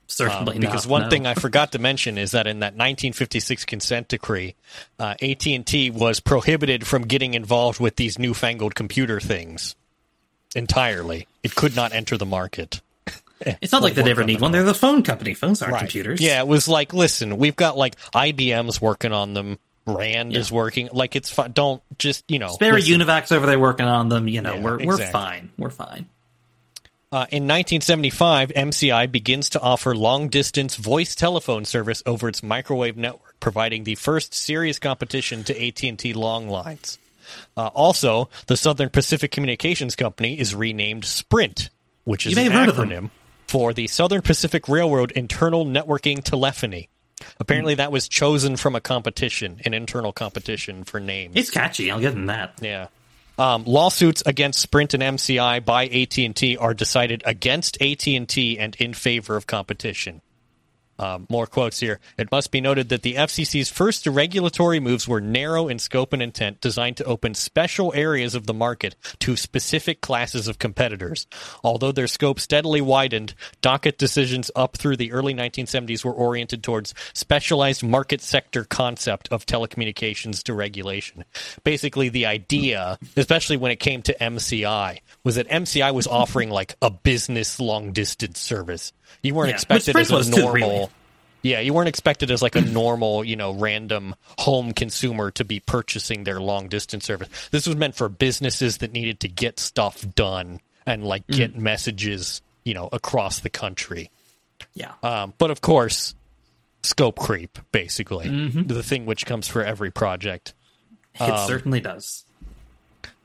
[0.07, 1.09] Certainly Um, because not, one no.
[1.11, 4.55] thing I forgot to mention is that in that 1956 consent decree,
[4.97, 9.75] uh, AT&T was prohibited from getting involved with these newfangled computer things
[10.55, 11.27] entirely.
[11.43, 12.81] It could not enter the market.
[13.61, 14.51] it's not like they'd ever need one.
[14.51, 15.33] They're the phone company.
[15.33, 16.21] Phones aren't computers.
[16.21, 19.59] Yeah, it was like, listen, we've got like IBM's working on them.
[19.87, 20.39] Rand Yeah.
[20.39, 20.89] is working.
[20.91, 21.51] Like it's fine.
[21.51, 22.47] Don't just you know.
[22.49, 22.99] Spare listen.
[23.01, 24.27] Univacs over there working on them.
[24.27, 25.51] You know, Yeah, we're we're fine.
[25.57, 26.07] We're fine.
[27.11, 32.97] Uh, in 1975, MCI begins to offer long distance voice telephone service over its microwave
[32.97, 36.97] network, providing the first serious competition to AT&T long lines.
[37.55, 41.69] Uh, also, the Southern Pacific Communications Company is renamed Sprint,
[42.03, 43.11] which is You may an have heard of them.
[43.47, 46.89] For the Southern Pacific Railroad Internal Networking Telephony.
[47.39, 51.35] Apparently, that was chosen from a competition, an internal competition for names.
[51.35, 51.89] It's catchy.
[51.91, 52.59] I'll give them that.
[52.61, 52.87] Yeah.
[53.37, 59.35] Um, lawsuits against Sprint and MCI by AT&T are decided against AT&T and in favor
[59.35, 60.21] of competition.
[60.97, 61.99] Um, more quotes here.
[62.17, 66.21] It must be noted that the FCC's first regulatory moves were narrow in scope and
[66.21, 71.27] intent, designed to open special areas of the market to specific classes of competitors.
[71.63, 76.93] Although their scope steadily widened, docket decisions up through the early 1970s were oriented towards
[77.13, 81.23] specialized market sector concept of telecommunications deregulation.
[81.63, 86.75] Basically, the idea, especially when it came to MCI, was that MCI was offering like
[86.81, 88.93] a business long distance service.
[89.21, 90.53] You weren't Yeah, expected as a was too, normal.
[90.69, 90.87] really.
[91.41, 95.59] Yeah, you weren't expected as like a normal, you know, random home consumer to be
[95.59, 97.29] purchasing their long distance service.
[97.51, 101.35] This was meant for businesses that needed to get stuff done and like Mm.
[101.37, 104.09] get messages, you know, across the country.
[104.73, 104.93] Yeah.
[105.03, 106.15] Um, but of course,
[106.81, 110.53] scope creep, basically, the thing which comes for every project.
[111.13, 112.25] it um, certainly does.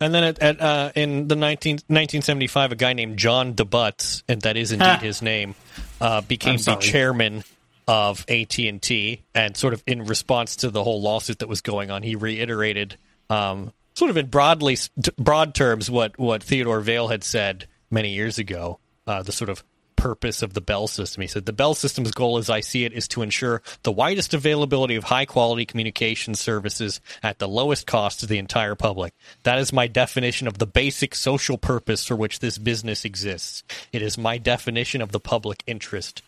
[0.01, 4.41] And then at, at uh, in the 19, 1975, a guy named John DeButts, and
[4.43, 5.55] that is indeed his name,
[6.01, 7.45] uh, became the chairman
[7.87, 9.23] of AT and T.
[9.35, 12.97] And sort of in response to the whole lawsuit that was going on, he reiterated,
[13.29, 14.77] um, sort of in broadly
[15.19, 18.79] broad terms, what what Theodore Vail had said many years ago.
[19.07, 19.65] Uh, the sort of
[20.01, 21.21] purpose of the Bell system.
[21.21, 24.35] He said the Bell system's goal, as I see it, is to ensure the widest
[24.35, 29.13] availability of high quality communication services at the lowest cost to the entire public.
[29.43, 33.63] That is my definition of the basic social purpose for which this business exists.
[33.93, 36.23] It is my definition of the public interest.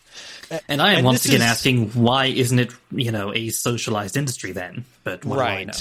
[0.67, 4.17] And I am and once again is- asking, why isn't it, you know, a socialized
[4.17, 4.85] industry then?
[5.03, 5.73] But what do I know?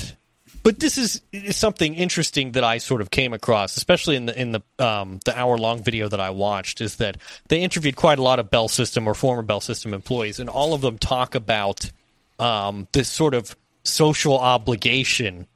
[0.63, 1.23] But this is,
[1.57, 5.37] something interesting that I sort of came across, especially in the in the um, the
[5.37, 7.17] hour long video that I watched, is that
[7.49, 10.73] they interviewed quite a lot of Bell System or former Bell System employees, and all
[10.73, 11.91] of them talk about
[12.39, 15.47] um, this sort of social obligation.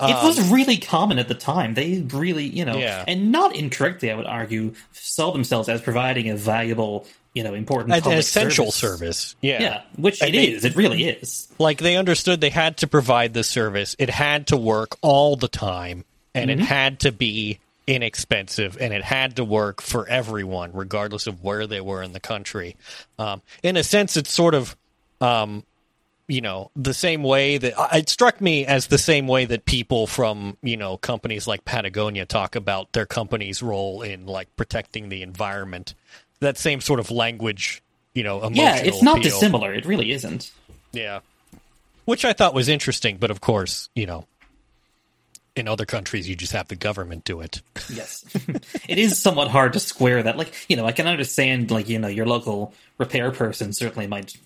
[0.00, 1.74] It was really common at the time.
[1.74, 3.04] They really, you know, Yeah.
[3.06, 7.92] and not incorrectly, I would argue, saw themselves as providing a valuable, you know, important
[8.06, 8.98] An essential service.
[9.18, 10.64] service, yeah, Yeah, which And it they- is.
[10.64, 11.48] It really is.
[11.58, 13.96] like they understood they had to provide this service.
[13.98, 16.60] It had to work all the time, and Mm-hmm.
[16.60, 21.66] it had to be inexpensive, and it had to work for everyone, regardless of where
[21.66, 22.76] they were in the country.
[23.18, 24.76] Um, in a sense, it's sort of,
[25.20, 25.64] um,
[26.28, 30.06] you know, the same way that it struck me as the same way that people
[30.06, 35.20] from you know companies like Patagonia talk about their company's role in like protecting the
[35.22, 35.94] environment.
[36.40, 37.82] That same sort of language,
[38.14, 39.30] you know, emotional Yeah, it's not appeal.
[39.32, 39.72] dissimilar.
[39.74, 40.50] It really isn't.
[40.92, 41.20] Yeah.
[42.04, 44.26] Which I thought was interesting, but of course, you know,
[45.56, 47.62] In other countries, you just have the government do it.
[47.88, 48.24] Yes.
[48.88, 50.36] it is somewhat hard to square that.
[50.36, 54.36] Like, you know, I can understand, like, you know, your local repair person certainly might.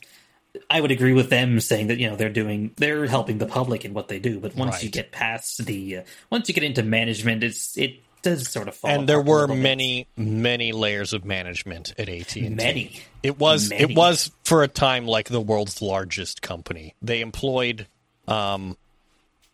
[0.68, 3.87] I would agree with them saying that, you know, they're doing, they're helping the public
[3.87, 4.38] in what they do.
[4.38, 8.48] But once you get past the, uh, once you get into management, it's, it does
[8.48, 9.62] sort of fall and there were little bit.
[9.62, 12.48] many, many layers of management at AT and T.
[12.48, 13.00] Many.
[13.22, 13.83] It was Many.
[13.83, 16.94] it was for a time like the world's largest company.
[17.02, 17.87] They employed,
[18.26, 18.76] um,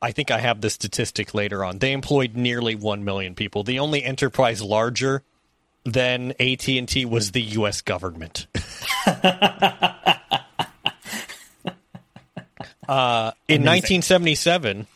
[0.03, 1.79] I think I have the statistic later on.
[1.79, 3.63] They employed nearly one million people.
[3.63, 5.23] The only enterprise larger
[5.85, 7.83] than AT and T was the U.S.
[7.83, 8.47] government.
[9.07, 10.05] uh,
[13.49, 14.87] in 1977,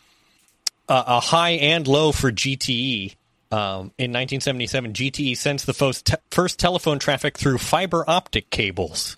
[0.87, 3.15] uh, a high and low for GTE.
[3.51, 9.17] Um, in 1977, GTE sends the first, te- first telephone traffic through fiber optic cables,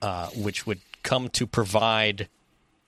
[0.00, 2.28] uh, which would come to provide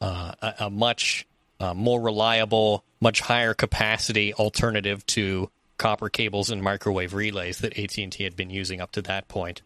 [0.01, 1.27] uh, a, a much
[1.59, 8.23] uh, more reliable, much higher capacity alternative to copper cables and microwave relays that AT&T
[8.23, 9.63] had been using up to that point.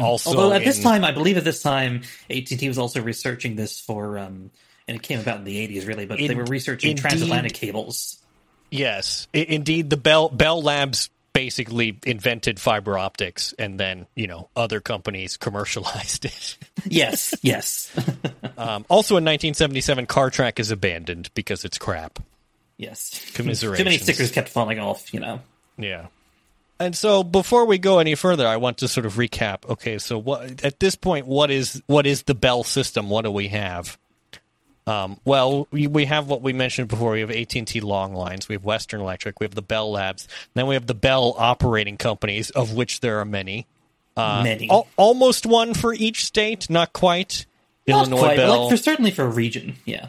[0.00, 3.80] Also, Although at this time, I believe at this time, AT&T was also researching this
[3.80, 4.50] for, um,
[4.86, 7.02] and it came about in the 80s, really, but they were researching indeed.
[7.02, 8.18] transatlantic cables.
[8.70, 9.90] Yes, I- indeed.
[9.90, 16.24] The Bell Bell Labs basically invented fiber optics, and then you know other companies commercialized
[16.24, 16.56] it.
[16.88, 17.90] Yes, yes,
[18.56, 22.18] Um, also, in 1977, KarTrak is abandoned because it's crap.
[22.78, 23.30] yes.
[23.34, 23.78] Commiserations.
[23.78, 25.40] Too many stickers kept falling off, you know.
[25.78, 26.06] Yeah.
[26.78, 29.68] And so, before we go any further, I want to sort of recap.
[29.68, 33.10] Okay, so what at this point, what is what is the Bell system?
[33.10, 33.98] What do we have?
[34.86, 37.12] Um, well, we, we have what we mentioned before.
[37.12, 38.48] We have AT and T long lines.
[38.48, 39.38] We have Western Electric.
[39.38, 40.26] We have the Bell Labs.
[40.54, 43.66] Then we have the Bell operating companies, of which there are many.
[44.16, 44.68] Many.
[44.70, 47.46] Al- almost one for each state, not quite.
[47.86, 50.08] Not Illinois quite, Bell, like for certainly for a region, yeah.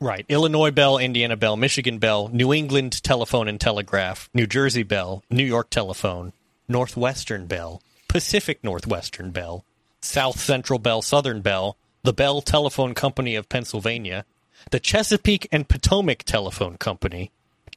[0.00, 0.26] right?
[0.28, 5.44] Illinois Bell, Indiana Bell, Michigan Bell, New England Telephone and Telegraph, New Jersey Bell, New
[5.44, 6.32] York Telephone,
[6.68, 9.64] Northwestern Bell, Pacific Northwestern Bell,
[10.00, 14.24] South Central Bell, Southern Bell, the Bell Telephone Company of Pennsylvania,
[14.70, 17.32] the Chesapeake and Potomac Telephone Company,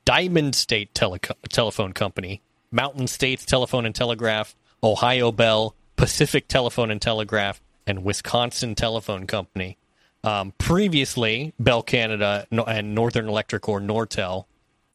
[0.06, 7.02] Diamond State Teleco- Telephone Company, Mountain States Telephone and Telegraph, Ohio Bell, Pacific Telephone and
[7.02, 9.80] Telegraph, and Wisconsin Telephone Company.
[10.24, 14.46] Um, previously, Bell Canada and Northern Electric or Nortel.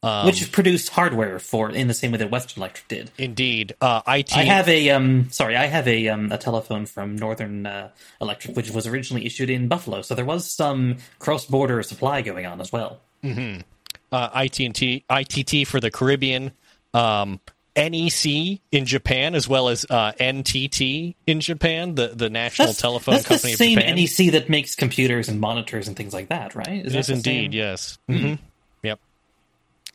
[0.05, 3.11] Um, Which produced hardware for in the same way that Western Electric did.
[3.17, 4.37] Indeed, uh, IT.
[4.37, 7.89] I have a um sorry, I have a um a telephone from Northern uh,
[8.21, 10.03] Electric which was originally issued in Buffalo.
[10.03, 12.99] So there was some cross-border supply going on as well.
[14.11, 16.51] uh, IT&T, ITT for the Caribbean,
[16.93, 17.39] um,
[17.75, 23.15] NEC in Japan, as well as uh, NTT in Japan, the, the National That's, Telephone
[23.15, 23.95] that's Company the same of Japan.
[23.95, 26.85] NEC that makes computers and monitors and things like that, right?
[26.85, 27.97] Is It is indeed, yes.
[28.07, 28.39] hmm Yep.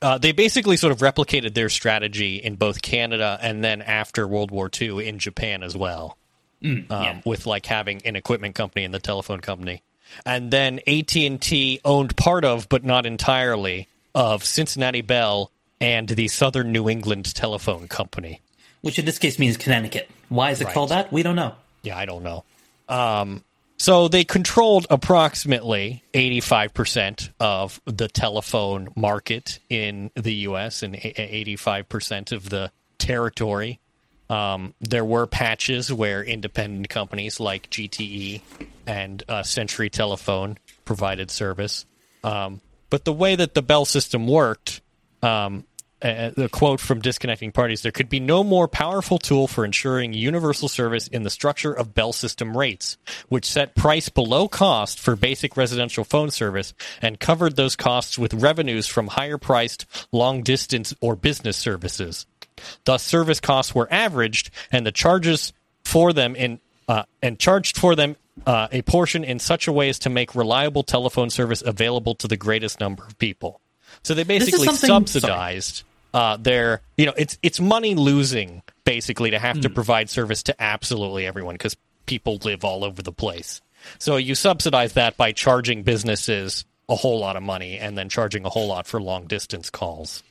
[0.02, 4.50] Uh, they basically sort of replicated their strategy in both Canada and then after World
[4.50, 6.16] War II in Japan as well,
[6.64, 7.20] um, yeah.
[7.26, 9.82] with like having an equipment company and the telephone company,
[10.24, 16.08] and then AT and T owned part of, but not entirely, of Cincinnati Bell and
[16.08, 18.40] the Southern New England Telephone Company.
[18.80, 20.10] Which in this case means Connecticut.
[20.30, 20.74] Why is it Right.
[20.74, 21.12] called that?
[21.12, 21.54] We don't know.
[21.82, 22.44] Yeah, I don't know.
[22.88, 23.44] Um,
[23.80, 30.82] so they controlled approximately 85% of the telephone market in the U.S.
[30.82, 33.80] and 85% of the territory.
[34.28, 38.42] Um, there were patches where independent companies like GTE
[38.86, 41.86] and uh, Century Telephone provided service.
[42.22, 44.82] Um, but the way that the Bell system worked,
[45.22, 45.64] um,
[46.02, 50.12] uh, the quote from Disconnecting Parties there could be no more powerful tool for ensuring
[50.12, 52.96] universal service in the structure of Bell system rates,
[53.28, 58.34] which set price below cost for basic residential phone service and covered those costs with
[58.34, 62.26] revenues from higher priced long distance or business services.
[62.84, 65.52] Thus, service costs were averaged, and the charges
[65.84, 69.88] for them in uh, and charged for them uh, a portion in such a way
[69.88, 73.60] as to make reliable telephone service available to the greatest number of people.
[74.02, 79.56] So they basically subsidized uh, their, you know, it's it's money losing basically to have
[79.56, 79.62] Hmm.
[79.62, 83.60] to provide service to absolutely everyone because people live all over the place.
[83.98, 88.44] So you subsidize that by charging businesses a whole lot of money and then charging
[88.44, 90.22] a whole lot for long distance calls.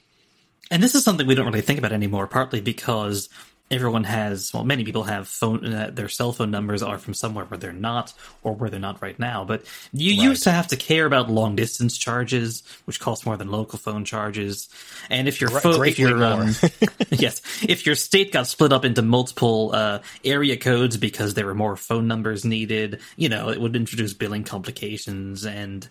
[0.70, 3.30] And this is something we don't really think about anymore, partly because
[3.72, 7.46] everyone has, well, many people have phone, uh, their cell phone numbers are from somewhere
[7.46, 8.14] where they're not,
[8.44, 9.44] or where they're not right now.
[9.44, 9.64] But
[9.94, 13.78] you used to have to care about long distance charges, which cost more than local
[13.78, 14.70] phone charges.
[15.10, 16.56] And if your phone, if your, um,
[17.12, 21.56] yes, if your state got split up into multiple uh, area codes because there were
[21.56, 25.88] more phone numbers needed, you know, it would introduce billing complications and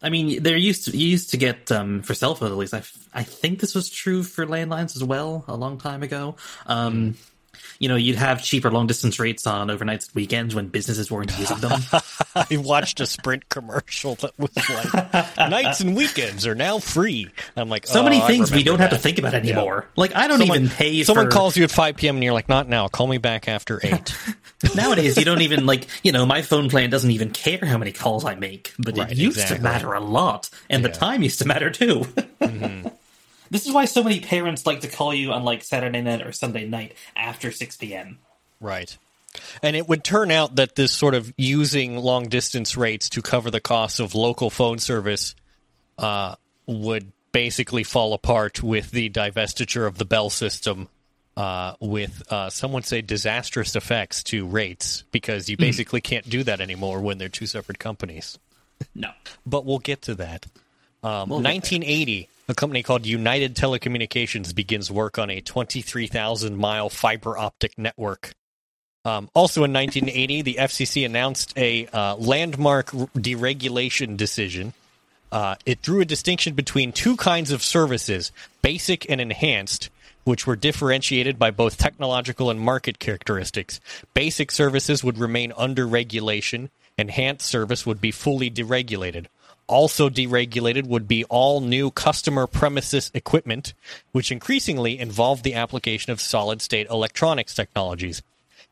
[0.00, 2.74] I mean, there used to used to get um, for cell phones at least.
[2.74, 2.82] I,
[3.12, 6.36] I think this was true for landlines as well a long time ago.
[6.66, 7.16] Um,
[7.78, 11.36] you know, you'd have cheaper long distance rates on overnights and weekends when businesses weren't
[11.38, 11.80] using them.
[12.34, 17.28] I watched a Sprint commercial that was like, nights and weekends are now free.
[17.56, 19.88] I'm like, so oh, many things we don't have to think about anymore.
[19.96, 21.00] Like I don't Someone, even pay.
[21.00, 22.16] For Someone for, calls you at 5 p.m.
[22.16, 22.88] and you're like, not now.
[22.88, 24.16] Call me back after 8.
[24.74, 25.16] nowadays.
[25.16, 25.86] You don't even like.
[26.02, 29.12] You know, my phone plan doesn't even care how many calls I make, but Right,
[29.12, 29.58] it used exactly.
[29.58, 32.00] to matter a lot, and the time used to matter too.
[32.40, 32.88] Mm-hmm.
[33.50, 36.32] This is why so many parents like to call you on like Saturday night or
[36.32, 38.18] Sunday night after six p.m.
[38.60, 38.96] Right.
[39.62, 43.50] And it would turn out that this sort of using long distance rates to cover
[43.50, 45.34] the costs of local phone service
[45.98, 46.34] uh,
[46.66, 50.88] would basically fall apart with the divestiture of the Bell system,
[51.36, 56.42] uh, with uh, some would say disastrous effects to rates because you basically can't do
[56.42, 58.38] that anymore when they're two separate companies.
[58.94, 59.10] No.
[59.46, 60.46] But we'll get to that.
[61.02, 66.88] Um, We'll get 1980, a company called United Telecommunications begins work on a 23,000 mile
[66.88, 68.34] fiber optic network.
[69.04, 74.72] Um, also in 1980, the FCC announced a uh, landmark deregulation decision.
[75.30, 78.32] Uh, it drew a distinction between two kinds of services,
[78.62, 79.90] basic and enhanced,
[80.24, 83.78] which were differentiated by both technological and market characteristics.
[84.14, 89.26] Basic services would remain under regulation, enhanced service would be fully deregulated.
[89.68, 93.74] Also deregulated would be all new customer premises equipment,
[94.12, 98.22] which increasingly involved the application of solid state electronics technologies.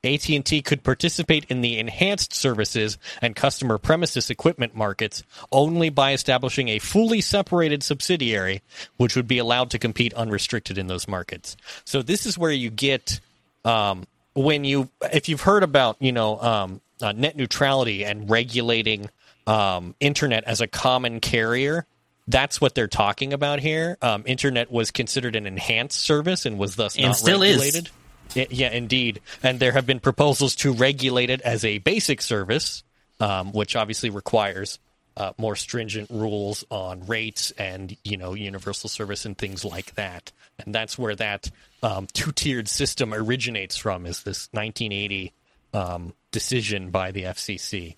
[0.05, 6.69] AT&T could participate in the enhanced services and customer premises equipment markets only by establishing
[6.69, 8.63] a fully separated subsidiary
[8.97, 11.57] which would be allowed to compete unrestricted in those markets.
[11.85, 13.21] So this is where you get
[13.65, 19.11] um, when you if you've heard about, you know, um, uh, net neutrality and regulating
[19.47, 21.87] um, internet as a common carrier,
[22.29, 23.97] that's what they're talking about here.
[24.03, 27.57] Um, internet was considered an enhanced service and was thus And not still is.
[27.57, 27.91] regulated.
[28.35, 29.21] Y- Yeah, indeed.
[29.43, 32.83] And there have been proposals to regulate it as a basic service,
[33.21, 34.79] um, which obviously requires
[35.17, 40.31] uh, more stringent rules on rates and you know universal service and things like that.
[40.59, 41.51] And that's where that
[41.83, 44.05] um, two-tiered system originates from.
[44.05, 45.33] Is this 1980
[45.73, 47.97] um, decision by the FCC?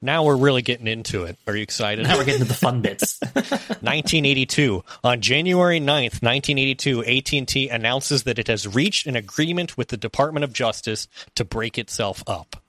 [0.00, 1.36] Now we're really getting into it.
[1.46, 2.06] Are you excited?
[2.06, 3.18] Now we're getting to the fun bits.
[3.34, 4.84] 1982.
[5.04, 10.44] On January 9th, 1982, AT&T announces that it has reached an agreement with the Department
[10.44, 12.62] of Justice to break itself up.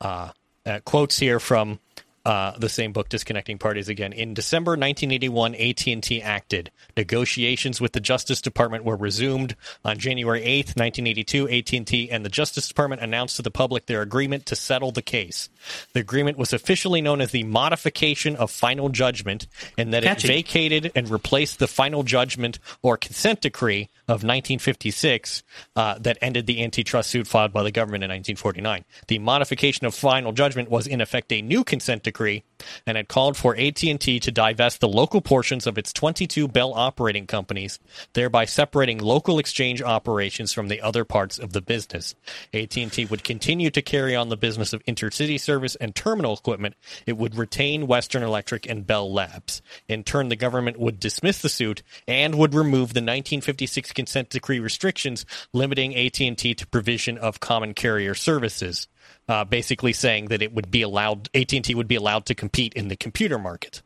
[0.00, 0.30] Uh,
[0.66, 1.80] uh, quotes here from
[2.28, 4.12] uh, the same book, Disconnecting Parties again.
[4.12, 6.70] In December 1981, AT&T acted.
[6.94, 9.56] Negotiations with the Justice Department were resumed.
[9.82, 14.44] On January 8, 1982, AT&T and the Justice Department announced to the public their agreement
[14.44, 15.48] to settle the case.
[15.94, 19.46] The agreement was officially known as the Modification of Final Judgment,
[19.78, 20.28] and that Catchy.
[20.28, 25.42] it vacated and replaced the final judgment or consent decree of 1956
[25.76, 28.84] uh, that ended the antitrust suit filed by the government in 1949.
[29.06, 32.44] The modification of final judgment was in effect a new consent decree
[32.86, 37.26] and had called for AT&T to divest the local portions of its 22 Bell operating
[37.26, 37.78] companies,
[38.12, 42.14] thereby separating local exchange operations from the other parts of the business.
[42.52, 46.74] AT&T would continue to carry on the business of intercity service and terminal equipment.
[47.06, 49.62] It would retain Western Electric and Bell Labs.
[49.88, 54.60] In turn, the government would dismiss the suit and would remove the 1956 consent decree
[54.60, 58.88] restrictions limiting AT&T to provision of common carrier services.
[59.28, 62.88] Uh, basically saying that it would be allowed AT&T would be allowed to compete in
[62.88, 63.82] the computer market.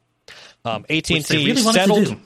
[0.65, 2.21] Um, AT&T Which they really settled to do.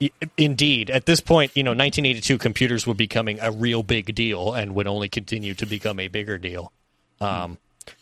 [0.00, 0.90] Y- Indeed.
[0.90, 4.86] At this point, you know, 1982 computers were becoming a real big deal and would
[4.86, 6.72] only continue to become a bigger deal.
[7.20, 7.58] Um,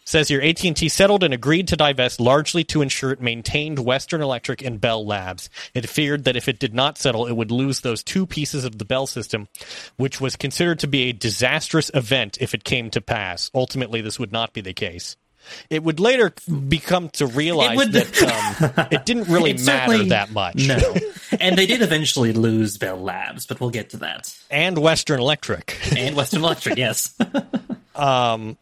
[0.06, 4.62] says here, AT&T settled and agreed to divest largely to ensure it maintained Western Electric
[4.62, 5.50] and Bell Labs.
[5.74, 8.78] It feared that if it did not settle, it would lose those two pieces of
[8.78, 9.48] the Bell system,
[9.96, 13.50] which was considered to be a disastrous event if it came to pass.
[13.54, 15.16] Ultimately, this would not be the case.
[15.70, 16.32] It would later
[16.68, 18.22] become to realize would- that
[18.80, 20.66] um, it didn't really It matter that much.
[20.66, 20.78] No.
[21.38, 24.34] and they did eventually lose Bell Labs, but we'll get to that.
[24.50, 25.78] And Western Electric.
[25.96, 27.14] And Western Electric, yes.
[27.94, 28.56] Um,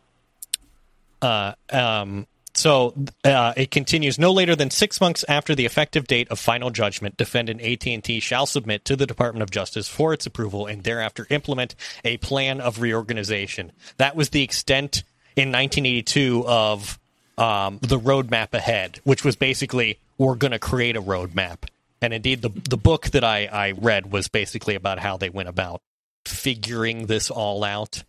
[2.54, 2.94] so
[3.24, 4.18] uh, it continues.
[4.18, 8.46] No later than six months after the effective date of final judgment, defendant AT&T shall
[8.46, 12.80] submit to the Department of Justice for its approval and thereafter implement a plan of
[12.80, 13.72] reorganization.
[13.96, 15.02] That was the extent
[15.34, 16.98] in 1982 of
[17.36, 21.68] um, the roadmap ahead, which was basically we're going to create a roadmap.
[22.00, 25.48] And indeed, the the book that I, I read was basically about how they went
[25.48, 25.80] about
[26.26, 28.04] figuring this all out.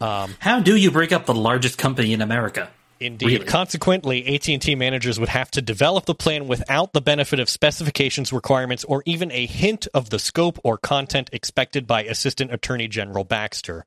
[0.00, 2.70] Um, How do you break up the largest company in America?
[3.00, 3.26] Indeed.
[3.26, 3.46] Really.
[3.46, 8.84] Consequently, AT&T managers would have to develop the plan without the benefit of specifications, requirements,
[8.84, 13.86] or even a hint of the scope or content expected by Assistant Attorney General Baxter.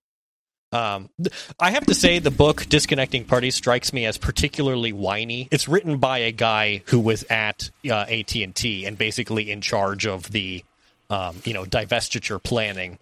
[0.71, 1.11] Um,
[1.59, 5.47] I have to say, the book "Disconnecting Parties" strikes me as particularly whiny.
[5.51, 9.61] It's written by a guy who was at uh, AT and T and basically in
[9.61, 10.63] charge of the,
[11.11, 12.97] um, you know, divestiture planning.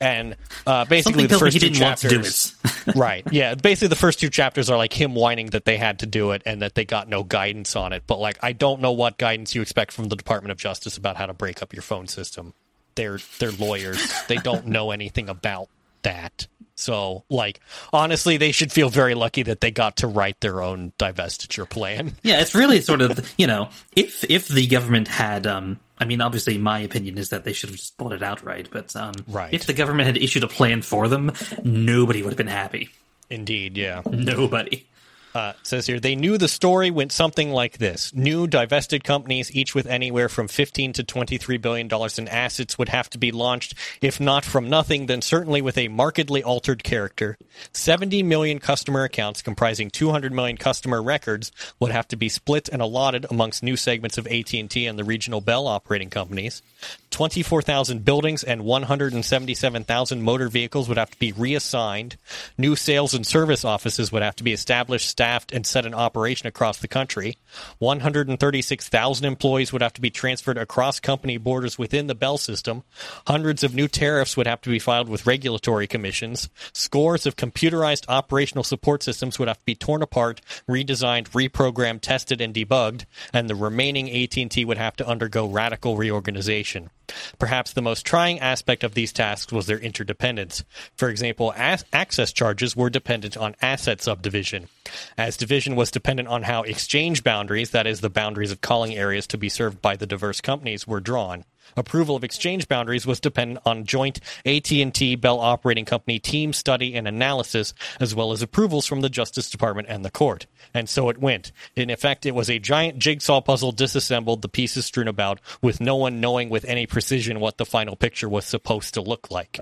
[0.00, 0.36] And
[0.66, 2.56] uh, basically, Something the first two didn't want to do chapters,
[2.96, 3.26] right?
[3.32, 6.30] Yeah, basically the first two chapters are like him whining that they had to do
[6.30, 8.04] it and that they got no guidance on it.
[8.06, 11.16] But like, I don't know what guidance you expect from the Department of Justice about
[11.16, 12.54] how to break up your phone system.
[12.94, 14.12] They're they're lawyers.
[14.28, 15.68] they don't know anything about
[16.02, 16.46] that.
[16.74, 17.58] So, like,
[17.92, 22.12] honestly, they should feel very lucky that they got to write their own divestiture plan.
[22.22, 26.20] Yeah, it's really sort of you know, if if the government had, um, I mean,
[26.20, 28.68] obviously, my opinion is that they should have just bought it outright.
[28.70, 29.52] But um, Right.
[29.52, 31.32] if the government had issued a plan for them,
[31.64, 32.90] nobody would have been happy.
[33.30, 34.02] Indeed, yeah.
[34.10, 34.86] Nobody.
[35.34, 39.74] Uh, says here they knew the story went something like this: new divested companies, each
[39.74, 43.74] with anywhere from 15 to 23 billion dollars in assets, would have to be launched,
[44.00, 47.36] if not from nothing, then certainly with a markedly altered character.
[47.72, 52.80] 70 million customer accounts, comprising 200 million customer records, would have to be split and
[52.80, 56.62] allotted amongst new segments of AT&T and the regional Bell operating companies.
[57.10, 62.16] 24,000 buildings and 177,000 motor vehicles would have to be reassigned.
[62.56, 66.46] New sales and service offices would have to be established, staffed, and set in operation
[66.46, 67.36] across the country.
[67.78, 72.84] 136,000 employees would have to be transferred across company borders within the Bell system.
[73.26, 76.48] Hundreds of new tariffs would have to be filed with regulatory commissions.
[76.72, 82.40] Scores of computerized operational support systems would have to be torn apart, redesigned, reprogrammed, tested,
[82.40, 86.90] and debugged, and the remaining AT&T would have to undergo radical reorganization.
[87.38, 90.62] Perhaps the most trying aspect of these tasks was their interdependence.
[90.94, 94.68] For example, as- access charges were dependent on asset subdivision.
[95.16, 99.26] As division was dependent on how exchange boundaries, that is, the boundaries of calling areas
[99.28, 101.44] to be served by the diverse companies, were drawn.
[101.76, 107.06] Approval of exchange boundaries was dependent on joint AT&T Bell Operating Company team study and
[107.06, 110.46] analysis, as well as approvals from the Justice Department and the court.
[110.74, 111.52] And so it went.
[111.76, 115.96] In effect, it was a giant jigsaw puzzle disassembled, the pieces strewn about, with no
[115.96, 119.60] one knowing with any precision what the final picture was supposed to look like.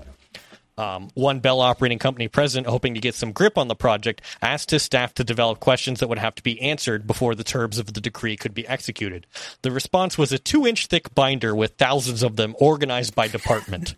[0.77, 4.69] Um, one Bell operating company president, hoping to get some grip on the project, asked
[4.69, 7.93] his staff to develop questions that would have to be answered before the terms of
[7.93, 9.25] the decree could be executed.
[9.63, 13.95] The response was a two inch thick binder with thousands of them organized by department.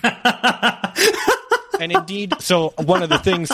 [1.80, 3.50] and indeed, so one of the things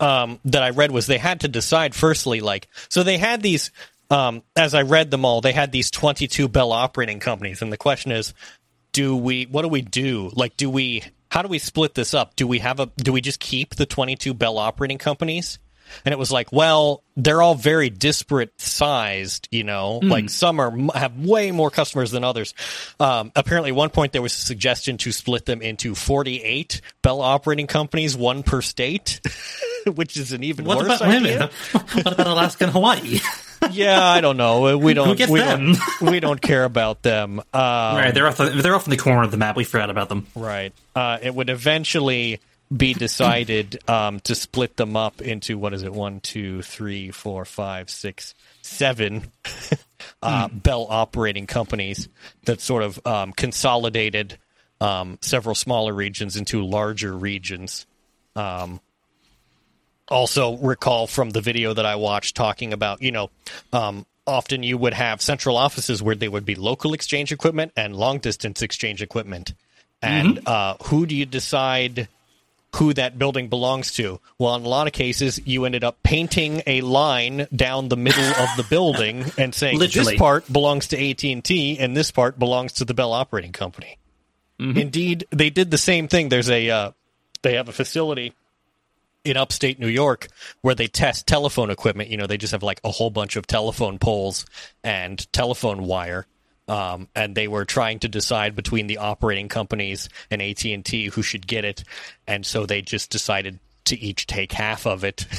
[0.00, 3.70] um, that I read was they had to decide firstly, like, so they had these,
[4.10, 7.62] um, as I read them all, they had these 22 Bell operating companies.
[7.62, 8.34] And the question is,
[8.92, 10.30] do we, what do we do?
[10.34, 11.02] Like, do we,
[11.36, 12.34] how do we split this up?
[12.34, 15.58] Do we have a, do we just keep the 22 Bell operating companies?
[16.06, 20.74] And it was like, well, they're all very disparate sized, you know, like some are
[20.94, 22.54] have way more customers than others.
[22.98, 27.20] Um, apparently, at one point there was a suggestion to split them into 48 Bell
[27.20, 29.20] operating companies, one per state,
[29.94, 31.50] which is an even What worse about idea.
[31.72, 33.20] what about Alaska and Hawaii?
[33.70, 34.76] yeah, I don't know.
[34.78, 35.18] We don't.
[35.28, 35.74] we them?
[35.74, 36.10] don't.
[36.10, 37.40] We don't care about them.
[37.40, 38.36] Um, right, they're off.
[38.36, 39.56] The, they're off in the corner of the map.
[39.56, 40.26] We forgot about them.
[40.34, 40.72] Right.
[40.94, 42.40] Uh, it would eventually
[42.74, 45.92] be decided um, to split them up into what is it?
[45.92, 49.30] One, two, three, four, five, six, seven
[50.22, 52.08] uh, Bell operating companies
[52.44, 54.38] that sort of um, consolidated
[54.80, 57.86] um, several smaller regions into larger regions.
[58.34, 58.80] Um,
[60.08, 63.30] also, recall from the video that I watched talking about, you know,
[63.72, 67.94] um, often you would have central offices where they would be local exchange equipment and
[67.96, 69.54] long distance exchange equipment.
[70.02, 72.08] And uh, who do you decide
[72.76, 74.20] who that building belongs to?
[74.38, 78.24] Well, in a lot of cases, you ended up painting a line down the middle
[78.24, 80.12] of the building and saying Literally.
[80.12, 83.52] this part belongs to AT and T and this part belongs to the Bell Operating
[83.52, 83.98] Company.
[84.58, 86.30] Indeed, they did the same thing.
[86.30, 86.90] There's a uh,
[87.42, 88.32] they have a facility
[89.26, 90.28] in upstate New York
[90.62, 92.08] where they test telephone equipment.
[92.10, 94.46] You know, they just have like a whole bunch of telephone poles
[94.84, 96.26] and telephone wire.
[96.68, 101.06] Um, and they were trying to decide between the operating companies and AT and T
[101.06, 101.84] who should get it,
[102.26, 105.20] and so they just decided to each take half of it.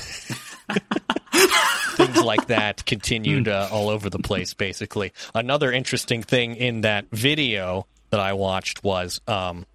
[1.98, 4.54] Things like that continued uh, all over the place.
[4.54, 9.66] Basically, another interesting thing in that video that I watched was um,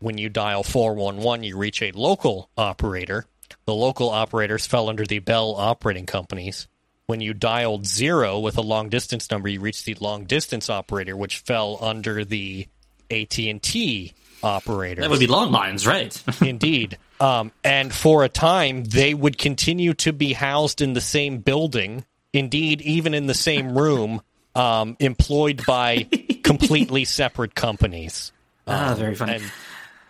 [0.00, 3.26] when you dial 411, you reach a local operator.
[3.68, 6.68] The local operators fell under the Bell operating companies.
[7.04, 11.14] When you dialed zero with a long distance number, you reached the long distance operator,
[11.14, 12.66] which fell under the
[13.10, 15.02] AT and T operator.
[15.02, 16.18] That would be long lines, right?
[16.40, 16.96] Indeed.
[17.20, 22.06] Um, and for a time, they would continue to be housed in the same building,
[22.32, 24.22] indeed, even in the same room,
[24.54, 26.04] um, employed by
[26.42, 28.32] completely separate companies.
[28.66, 29.34] ah, very funny.
[29.34, 29.42] And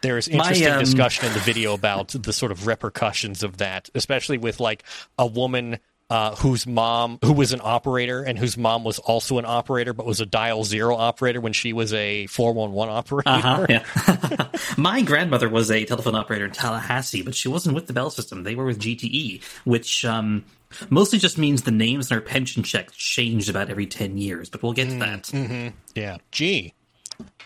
[0.00, 4.38] there's interesting um, discussion in the video about the sort of repercussions of that, especially
[4.38, 4.84] with like
[5.18, 5.78] a woman
[6.10, 10.06] uh, whose mom, who was an operator and whose mom was also an operator, but
[10.06, 13.28] was a dial zero operator when she was a 411 operator.
[13.28, 14.48] Uh-huh, yeah.
[14.78, 18.42] My grandmother was a telephone operator in Tallahassee, but she wasn't with the Bell system.
[18.42, 20.46] They were with GTE, which um,
[20.88, 24.62] mostly just means the names in her pension check changed about every 10 years, but
[24.62, 25.72] we'll get to that.
[25.94, 26.16] Yeah.
[26.32, 26.72] Gee.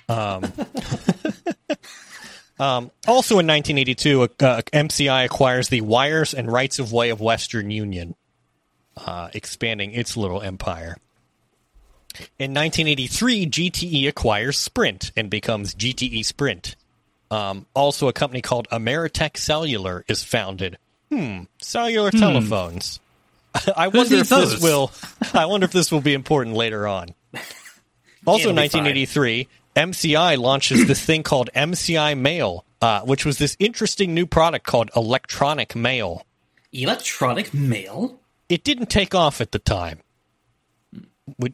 [0.08, 0.44] Um,
[2.62, 4.26] um, also in 1982, uh,
[4.72, 8.14] MCI acquires the wires and rights of way of Western Union,
[8.96, 10.96] uh, expanding its little empire.
[12.38, 16.76] In 1983, GTE acquires Sprint and becomes GTE Sprint.
[17.32, 20.78] Um, also, a company called Ameritech Cellular is founded.
[21.10, 23.00] Hmm, cellular telephones.
[23.76, 24.92] I wonder if this will.
[25.34, 27.08] I wonder if this will be important later on.
[28.24, 28.84] Also, in It'll be fine.
[28.84, 34.66] 1983, MCI launches this thing called MCI Mail, uh, which was this interesting new product
[34.66, 36.26] called electronic mail.
[36.72, 38.18] Electronic mail?
[38.48, 40.00] It didn't take off at the time,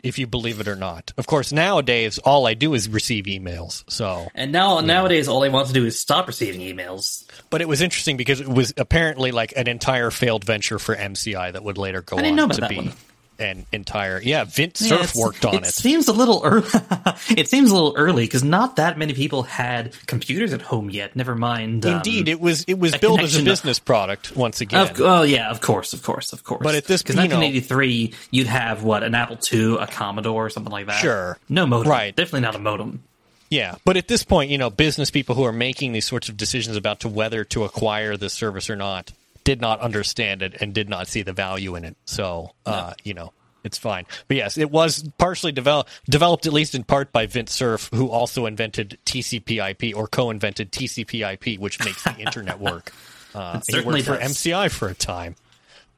[0.02, 1.12] if you believe it or not.
[1.16, 3.84] Of course, nowadays all I do is receive emails.
[3.88, 7.24] So, And now nowadays, all I want to do is stop receiving emails.
[7.50, 11.52] but it was interesting because it was apparently like an entire failed venture for MCI
[11.52, 12.92] that would later go I didn't on know about to that be one.
[13.38, 14.20] An entire.
[14.20, 15.66] Yeah, Vint Cerf it's- worked on it.
[15.66, 16.66] Seems a little early.
[17.36, 21.14] it seems a little early because not that many people had computers at home yet.
[21.16, 21.86] Never mind.
[21.86, 24.80] um, Indeed, it was it was built as a business product once again.
[24.88, 26.62] Of, oh yeah, of course, of course, of course.
[26.62, 30.46] But at this- because you know- 1983, you'd have what an Apple II, a Commodore,
[30.46, 31.00] or something like that.
[31.00, 31.38] Sure.
[31.48, 31.90] no modem.
[31.90, 32.14] Right.
[32.14, 33.02] definitely not a modem.
[33.50, 36.36] Yeah, but at this point, you know, business people who are making these sorts of
[36.36, 39.12] decisions about to whether to acquire this service or not
[39.48, 41.96] did not understand it and did not see the value in it.
[42.04, 43.32] So, uh, you know,
[43.64, 44.04] it's fine.
[44.26, 48.10] But yes, it was partially developed, developed at least in part by Vint Cerf, who
[48.10, 52.92] also invented TCP/IP or co-invented TCP/IP, which makes the internet work.
[53.34, 54.26] Uh, he certainly worked for.
[54.26, 55.36] MCI for a time.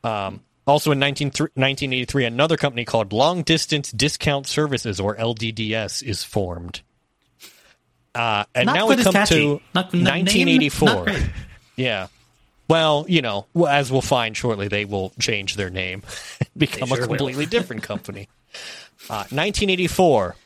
[0.03, 6.25] Um, also in 19, 1983, another company called Long Distance Discount Services, or LDDS, is
[6.25, 6.83] formed.
[8.17, 9.35] Uh, and Not now we come catchy.
[9.37, 10.89] to Not- the name, 1984.
[11.07, 11.21] not
[11.77, 12.09] yeah.
[12.71, 16.05] Well, you know, as we'll find shortly, they will change their name,
[16.57, 18.29] become sure a completely different company.
[19.09, 20.37] Uh, 1984,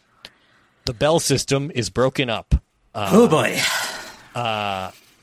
[0.86, 2.54] the Bell system is broken up.
[2.94, 3.60] oh boy,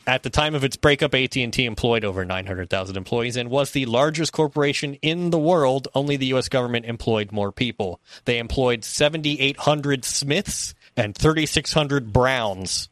[0.05, 4.31] At the time of its breakup, AT&T employed over 900,000 employees and was the largest
[4.31, 5.87] corporation in the world.
[5.95, 6.49] Only the U.S.
[6.49, 7.99] government employed more people.
[8.25, 12.89] They employed 7,800 Smiths and 3,600 Browns.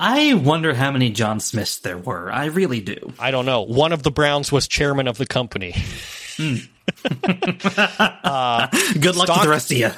[0.00, 2.30] I wonder how many John Smiths there were.
[2.30, 3.12] I really do.
[3.18, 3.62] I don't know.
[3.62, 5.74] One of the Browns was chairman of the company.
[6.38, 6.68] Good
[9.16, 9.90] luck to the rest of you.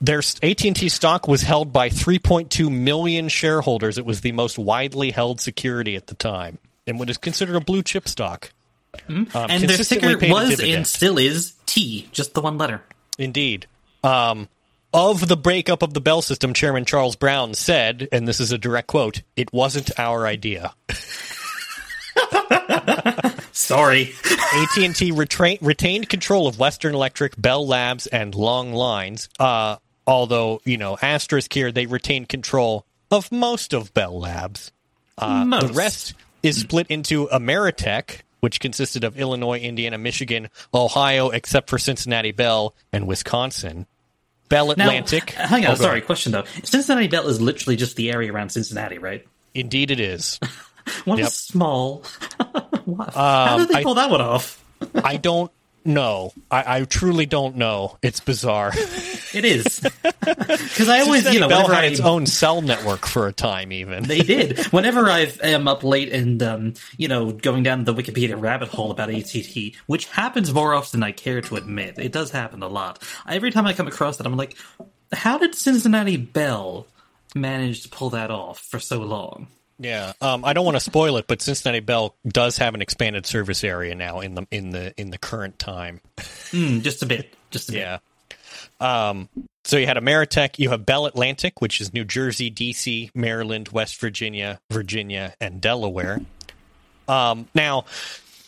[0.00, 3.98] Their AT&T stock was held by 3.2 million shareholders.
[3.98, 7.60] It was the most widely held security at the time, and what is considered a
[7.60, 8.52] blue chip stock.
[9.08, 12.82] Um, And their sticker was and still is T, just the one letter.
[13.18, 13.66] Indeed.
[14.02, 14.48] Um,
[14.92, 18.58] of the breakup of the Bell system, Chairman Charles Brown said, and this is a
[18.58, 20.74] direct quote, "It wasn't our idea."
[23.52, 24.14] Sorry.
[24.52, 29.28] AT&T retra- retained control of Western Electric, Bell Labs, and Long Lines.
[29.38, 29.76] Uh,
[30.06, 34.72] although, you know, asterisk here, they retained control of most of Bell Labs.
[35.18, 35.66] Uh, Most.
[35.66, 41.78] The rest is split into Ameritech, which consisted of Illinois, Indiana, Michigan, Ohio, except for
[41.78, 43.86] Cincinnati Bell and Wisconsin.
[44.50, 45.30] Bell Now, Atlantic.
[45.30, 46.06] hang on, Oh, sorry, ahead.
[46.06, 46.44] question though.
[46.64, 49.26] Cincinnati Bell is literally just the area around Cincinnati, right?
[49.54, 50.38] Indeed, it is.
[51.06, 51.26] One Yep.
[51.28, 52.04] is small.
[52.84, 53.14] What?
[53.14, 54.62] How um, did they I- pull that one off?
[54.94, 55.50] I don't
[55.84, 56.32] know.
[56.50, 57.98] I, I truly don't know.
[58.02, 58.72] It's bizarre.
[59.32, 63.26] It is because I always, you know, Bell had I, its own cell network for
[63.28, 64.04] a time, even.
[64.04, 64.58] they did.
[64.72, 68.90] Whenever I am up late and um, you know going down the Wikipedia rabbit hole
[68.90, 72.68] about ATT, which happens more often than I care to admit, it does happen a
[72.68, 73.02] lot.
[73.28, 74.56] Every time I come across that, I'm like,
[75.12, 76.86] how did Cincinnati Bell
[77.34, 79.46] manage to pull that off for so long?
[79.78, 83.24] Yeah, um, I don't want to spoil it, but Cincinnati Bell does have an expanded
[83.24, 86.02] service area now in the in the in the current time.
[86.50, 87.78] Hmm, just a bit, just a bit.
[87.78, 87.98] Yeah.
[88.80, 89.28] Um,
[89.64, 94.00] so you had Ameritech, you have Bell Atlantic, which is New Jersey, D.C., Maryland, West
[94.00, 96.20] Virginia, Virginia, and Delaware.
[97.06, 97.84] Um, now,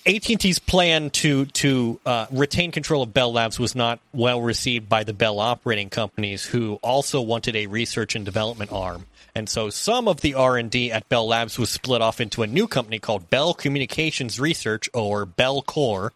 [0.05, 5.05] AT&T's plan to to uh, retain control of Bell Labs was not well received by
[5.05, 9.07] the Bell operating companies, who also wanted a research and development arm.
[9.35, 12.67] And so some of the R&D at Bell Labs was split off into a new
[12.67, 16.11] company called Bell Communications Research, or Bellcore,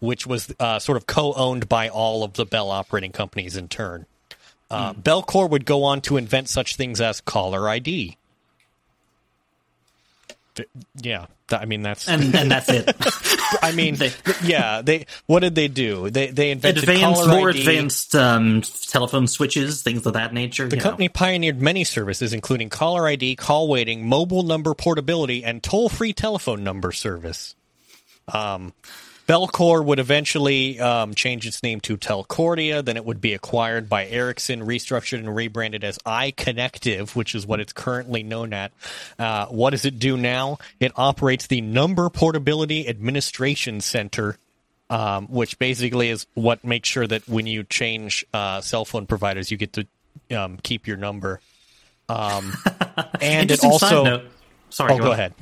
[0.00, 4.06] which was uh, sort of co-owned by all of the Bell operating companies in turn.
[4.70, 5.00] Uh, Hmm.
[5.00, 8.16] Bellcore would go on to invent such things as caller ID.
[10.54, 10.68] Th-
[11.00, 12.08] Yeah, th- I mean that's.
[12.08, 12.88] and and that's it.
[13.62, 14.12] I mean, they-
[14.44, 14.82] yeah.
[14.82, 16.10] They what did they do?
[16.10, 17.60] They they invented advanced, caller more ID.
[17.60, 20.68] advanced um, telephone switches, things of that nature.
[20.68, 26.12] The company pioneered many services, including caller ID, call waiting, mobile number portability, and toll-free
[26.14, 27.54] telephone number service.
[28.32, 28.72] Um,
[29.30, 32.84] Bellcore would eventually um, change its name to Telcordia.
[32.84, 37.60] Then it would be acquired by Ericsson, restructured and rebranded as iconectiv, which is what
[37.60, 38.72] it's currently known at.
[39.20, 40.58] Uh, what does it do now?
[40.80, 44.36] It operates the Number Portability Administration Center,
[44.90, 49.52] um, which basically is what makes sure that when you change uh, cell phone providers,
[49.52, 49.86] you get to
[50.36, 51.40] um, keep your number.
[52.08, 52.52] Um,
[53.20, 54.02] and it also.
[54.02, 54.24] note.
[54.70, 55.12] Sorry, Oh, go on.
[55.12, 55.34] ahead.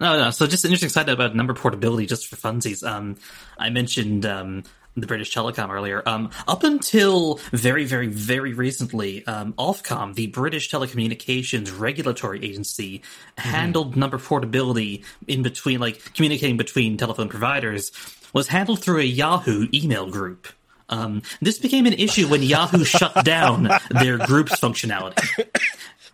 [0.00, 0.30] No, no.
[0.30, 2.86] So just an interesting side note about number portability, just for funsies.
[2.86, 3.16] Um,
[3.58, 4.62] I mentioned um,
[5.00, 6.02] the British Telecom earlier.
[6.06, 13.02] Um, up until very, very, very recently, um, Ofcom, the British Telecommunications Regulatory Agency,
[13.36, 17.92] handled number portability in between, like communicating between telephone providers,
[18.32, 20.48] was handled through a Yahoo email group.
[20.90, 25.46] Um, this became an issue when Yahoo shut down their group's functionality.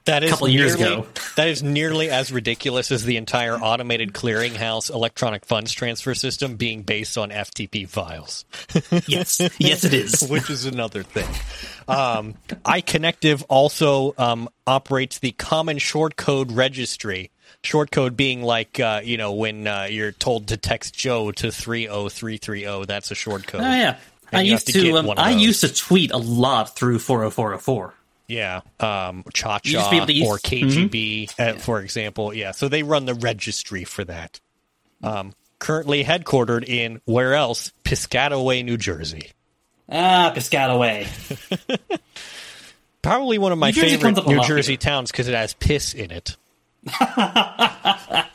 [0.06, 1.06] That is couple years nearly, ago.
[1.36, 6.82] That is nearly as ridiculous as the entire automated clearinghouse electronic funds transfer system being
[6.82, 8.44] based on FTP files,
[9.06, 10.22] Yes, yes, it is.
[10.28, 11.28] which is another thing.
[11.88, 12.34] Um,
[12.64, 17.30] iconectiv also um, operates the Common Short Code Registry.
[17.62, 21.50] Short code being like, uh, you know, when uh, you're told to text Joe to
[21.50, 23.62] 30330, that's a short code.
[23.62, 23.96] Oh yeah.
[24.30, 27.54] And I used to to, um, I used to tweet a lot through 40404.
[27.54, 32.32] Yeah, um, Cha You just be Cha use- or KGB, uh, for example.
[32.34, 34.40] Yeah, so they run the registry for that.
[35.02, 37.72] Um, currently headquartered in where else?
[37.84, 39.32] Piscataway, New Jersey.
[39.90, 41.06] Ah, Piscataway.
[43.02, 44.78] Probably one of my New favorite New Jersey here.
[44.78, 46.36] towns because it has piss in it.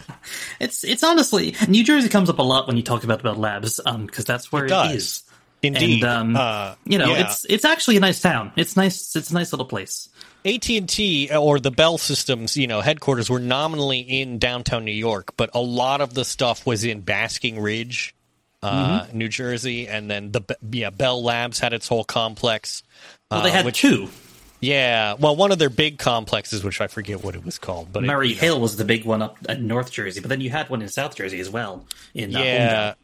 [0.59, 3.79] It's it's honestly New Jersey comes up a lot when you talk about about labs,
[3.83, 5.23] um, because that's where It it is.
[5.61, 7.25] Indeed, And um, uh, you know, yeah.
[7.27, 8.51] it's it's actually a nice town.
[8.55, 9.15] It's nice.
[9.15, 10.07] It's a nice little place.
[10.45, 14.91] AT and T or the Bell Systems, you know, headquarters were nominally in downtown New
[14.93, 18.15] York, but a lot of the stuff was in Basking Ridge,
[18.63, 19.17] uh, Mm-hmm.
[19.17, 20.41] New Jersey, and then the
[20.71, 22.83] yeah Bell Labs had its whole complex.
[23.29, 24.07] Well, they uh, had which- two.
[24.61, 28.03] Yeah, well, one of their big complexes, which I forget what it was called, but
[28.03, 30.49] it- Murray know, Hill was the big one up in North Jersey, but then you
[30.49, 31.85] had one in South Jersey as well.
[32.13, 32.95] In uh, yeah, Holmdel.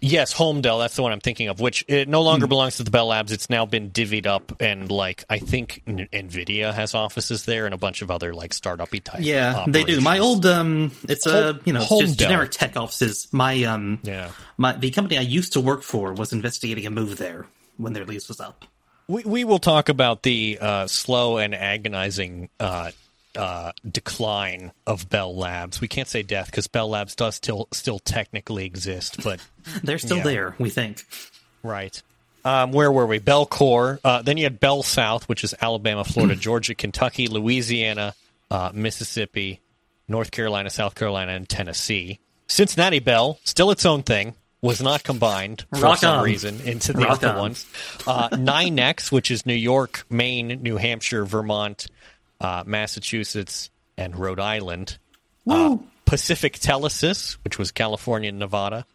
[0.00, 0.78] Yes, Holmdel.
[0.80, 1.58] That's the one I'm thinking of.
[1.60, 2.50] Which it no longer Hmm.
[2.50, 3.32] belongs to the Bell Labs.
[3.32, 7.74] It's now been divvied up, and like I think N- Nvidia has offices there, and
[7.74, 9.20] a bunch of other like startup-y type.
[9.22, 10.00] Yeah, they do.
[10.00, 13.26] My old um, it's a you know Home just generic tech offices.
[13.32, 14.30] My um, Yeah.
[14.56, 17.46] my the company I used to work for was investigating a move there
[17.76, 18.64] when their lease was up.
[19.08, 22.92] We we will talk about the uh, slow and agonizing uh,
[23.38, 25.80] uh, decline of Bell Labs.
[25.80, 29.40] We can't say death because Bell Labs does still still technically exist, but
[29.82, 30.22] They're still Yeah.
[30.24, 31.04] there, we think.
[31.62, 32.00] right.
[32.44, 33.18] Um, where were we?
[33.18, 34.00] Bell Core.
[34.04, 38.14] Uh, then you had Bell South, which is Alabama, Florida, Georgia, Kentucky, Louisiana,
[38.50, 39.60] uh, Mississippi,
[40.06, 42.20] North Carolina, South Carolina, and Tennessee.
[42.46, 46.24] Cincinnati Bell, still its own thing, was not combined for Rock some on.
[46.24, 47.38] reason into the Rock other on.
[47.38, 47.66] ones.
[48.06, 51.88] Uh, NYNEX, which is New York, Maine, New Hampshire, Vermont,
[52.40, 54.98] uh, Massachusetts, and Rhode Island.
[55.48, 58.86] Uh, Pacific Telesis, which was California and Nevada.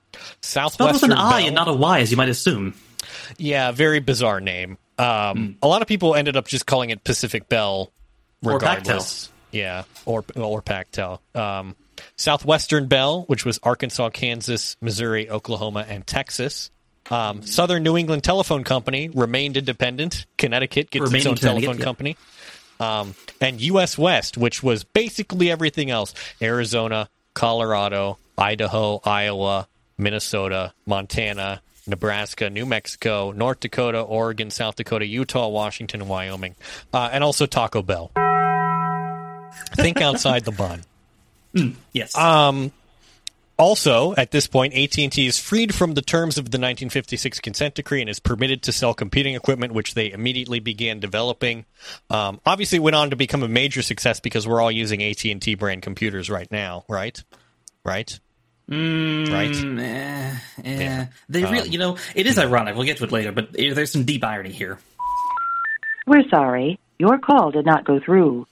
[0.41, 1.47] Spelled with Southwestern an I Bell.
[1.47, 2.73] and not a Y, as you might assume.
[3.37, 4.77] Yeah, very bizarre name.
[4.97, 7.91] Um, A lot of people ended up just calling it Pacific Bell,
[8.43, 9.29] Or regardless.
[9.51, 11.19] Yeah, or or Pactel.
[11.35, 11.75] Um,
[12.15, 16.71] Southwestern Bell, which was Arkansas, Kansas, Missouri, Oklahoma, and Texas.
[17.11, 20.25] Um, Southern New England Telephone Company remained independent.
[20.37, 21.83] Connecticut gets its own telephone yeah.
[21.83, 22.17] company.
[22.83, 23.97] Um, and U.S.
[23.97, 29.67] West, which was basically everything else Arizona, Colorado, Idaho, Iowa,
[29.97, 36.55] Minnesota, Montana, Nebraska, New Mexico, North Dakota, Oregon, South Dakota, Utah, Washington, and Wyoming.
[36.93, 38.11] Uh, and also Taco Bell.
[39.75, 40.83] Think outside the bun.
[41.93, 42.17] Yes.
[42.17, 42.69] Uh,
[43.63, 48.01] Also, at this point, AT&T is freed from the terms of the 1956 consent decree
[48.01, 51.63] and is permitted to sell computing equipment, which they immediately began developing.
[52.09, 55.55] Um, obviously, it went on to become a major success because we're all using AT&T
[55.55, 57.23] brand computers right now, right?
[57.85, 58.19] Right?
[58.67, 59.51] right?
[59.51, 60.35] Mm, eh,
[60.65, 60.81] eh.
[60.81, 61.05] Yeah.
[61.29, 62.75] They really, Um, you know, it is ironic.
[62.75, 64.77] We'll get to it later, but there's some deep irony here.
[66.05, 66.79] We're sorry.
[66.99, 68.45] Your call did not go through.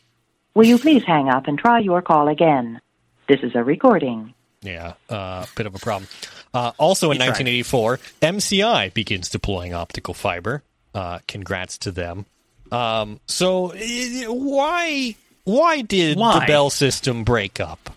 [0.54, 2.80] Will you please hang up and try your call again?
[3.28, 4.34] This is a recording.
[4.62, 6.08] Yeah, uh, bit of a problem.
[6.54, 10.64] Uh, also in 1984, MCI begins deploying optical fiber.
[10.94, 12.26] Uh, congrats to them.
[12.72, 13.74] Um, so
[14.28, 17.90] why why did the Bell system break up?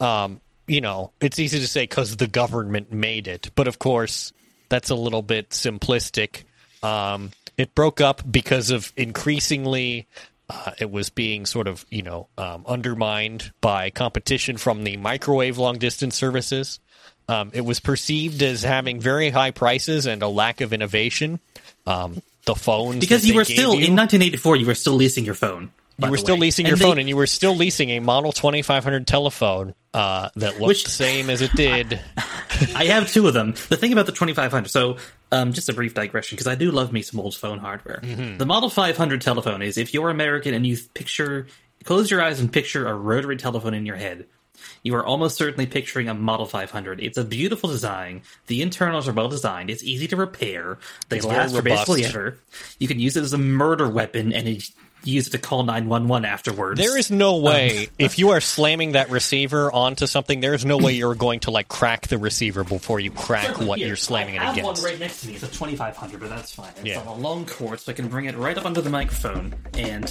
[0.00, 4.32] Um, you know, it's easy to say because the government made it, but of course
[4.68, 6.44] that's a little bit simplistic.
[6.82, 10.06] Um, it broke up because of increasingly
[10.48, 15.58] uh, it was being sort of you know um, undermined by competition from the microwave
[15.58, 16.80] long distance services.
[17.28, 21.40] Um, it was perceived as having very high prices and a lack of innovation.
[21.84, 25.34] Um, the phones Because you were still, you, in 1984, you were still leasing your
[25.34, 25.72] phone.
[25.98, 26.42] You were still way.
[26.42, 30.60] leasing your they- phone, and you were still leasing a Model 2500 telephone uh, that
[30.60, 32.00] looked the same as it did.
[32.74, 33.54] I have two of them.
[33.68, 34.98] The thing about the 2500, so
[35.32, 38.00] um, just a brief digression, because I do love me some old phone hardware.
[38.02, 38.38] Mm-hmm.
[38.38, 41.46] The Model 500 telephone is if you're American and you picture,
[41.84, 44.26] close your eyes and picture a rotary telephone in your head.
[44.82, 47.00] You are almost certainly picturing a Model 500.
[47.00, 48.22] It's a beautiful design.
[48.46, 49.70] The internals are well designed.
[49.70, 50.78] It's easy to repair.
[51.08, 52.38] They It's last for basically ever.
[52.78, 54.64] You can use it as a murder weapon and it,
[55.10, 56.78] use it to call 911 afterwards.
[56.80, 60.78] There is no way if you are slamming that receiver onto something, there is no
[60.78, 64.38] way you're going to like crack the receiver before you crack what here, you're slamming
[64.38, 64.82] I it have against.
[64.82, 65.34] one right next to me.
[65.34, 66.70] It's a 2500, but that's fine.
[66.76, 67.00] It's Yeah.
[67.00, 70.10] on a long cord, so I can bring it right up under the microphone, and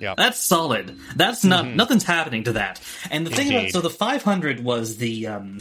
[0.00, 0.14] Yeah.
[0.16, 0.96] that's solid.
[1.14, 2.80] That's not nothing's happening to that.
[3.10, 3.70] And the thing about Mm-hmm.
[3.70, 5.58] So the 500 was the um,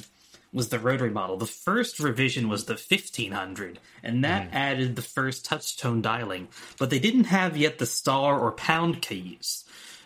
[0.54, 1.38] was the rotary model.
[1.38, 4.56] The first revision was the 1500, and that Mm-hmm.
[4.58, 6.48] added the first touch tone dialing,
[6.78, 9.64] but they didn't have yet the star or pound keys.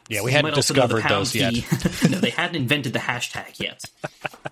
[0.07, 1.53] Yeah, we You hadn't might also know the discovered those yet.
[2.11, 3.83] no, they hadn't invented the hashtag yet.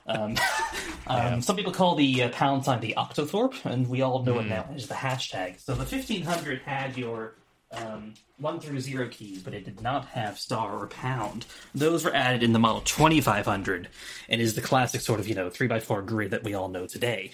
[0.05, 0.35] Um,
[1.07, 4.47] um, Some people call the uh, pound sign the octothorpe, and we all know it
[4.47, 5.61] now as the hashtag.
[5.61, 7.35] So the 1500 had your
[7.73, 11.45] um, 1 through 0 keys, but it did not have star or pound.
[11.73, 13.87] Those were added in the model 2500,
[14.29, 17.31] and is the classic sort of, you know, 3x4 grid that we all know today.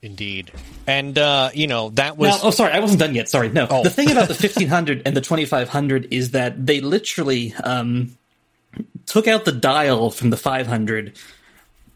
[0.00, 0.52] Indeed.
[0.86, 3.28] And uh, you know, that was Now, oh, sorry, I wasn't done yet.
[3.28, 3.66] Sorry, no.
[3.68, 3.82] Oh.
[3.82, 8.16] The thing about the 1500 and the 2500 is that they literally um,
[9.06, 11.18] took out the dial from the 500,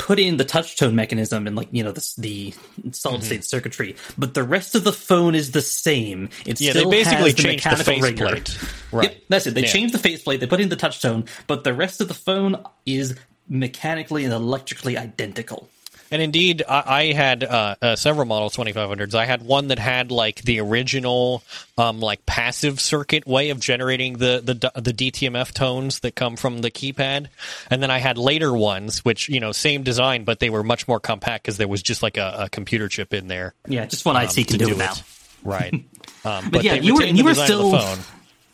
[0.03, 2.53] put in the touch tone mechanism and like you know the, the
[2.91, 3.27] solid Mm-hmm.
[3.27, 6.29] state circuitry, but the rest of the phone is the same.
[6.45, 8.59] It Yeah, they basically has the changed the faceplate.
[8.91, 9.05] Right.
[9.11, 9.55] Yep, that's it.
[9.55, 9.69] They Yeah.
[9.69, 10.41] changed the faceplate.
[10.41, 13.15] They put in the touch tone, but the rest of the phone is
[13.49, 15.69] mechanically and electrically identical.
[16.13, 19.15] And indeed, I, I had uh, uh, several Model 2500s.
[19.15, 21.43] I had one that had like the original,
[21.79, 26.59] um, like passive circuit way of generating the, the the DTMF tones that come from
[26.61, 27.29] the keypad,
[27.71, 30.87] and then I had later ones, which you know, same design, but they were much
[30.87, 33.55] more compact because there was just like a, a computer chip in there.
[33.67, 34.95] Yeah, just one um, IC can to do, do it now.
[35.43, 35.75] Right.
[36.25, 37.99] Um, but yeah, you were- you were still- the phone.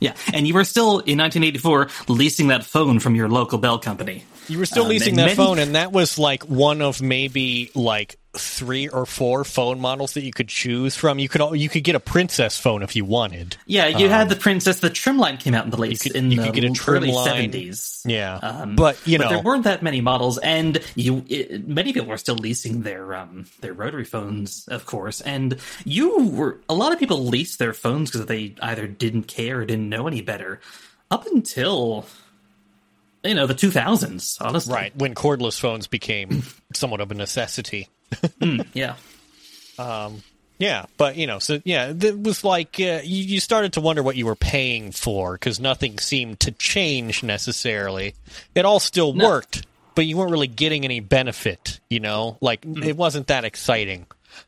[0.00, 4.24] Yeah, and you were still in 1984 leasing that phone from your local Bell company.
[4.48, 7.70] You were still Um, leasing that many- phone, and that was like one of maybe
[7.74, 11.18] like three or four phone models that you could choose from.
[11.18, 13.56] You could al- you could get a Princess phone if you wanted.
[13.66, 14.80] Yeah, you had the Princess.
[14.80, 16.64] The trim line came out in the late could- in Um, you the could get
[16.64, 18.02] a trim early 70s.
[18.06, 22.08] Yeah, Um, but you know, there weren't that many models, and you it, many people
[22.08, 25.20] were still leasing their um their rotary phones, of course.
[25.20, 29.60] And you were a lot of people leased their phones because they either didn't care
[29.60, 30.60] or didn't know any better,
[31.10, 32.06] up until
[33.24, 34.36] you know the 2000s.
[34.40, 37.88] Honestly, right when cordless phones became somewhat of a necessity.
[38.72, 38.94] Yeah.
[40.60, 44.02] Yeah, but you know, so yeah, it was like uh, you, you started to wonder
[44.02, 48.14] what you were paying for because nothing seemed to change necessarily.
[48.56, 49.28] It all still No.
[49.28, 51.78] worked, but you weren't really getting any benefit.
[51.88, 54.06] You know, like it wasn't that exciting.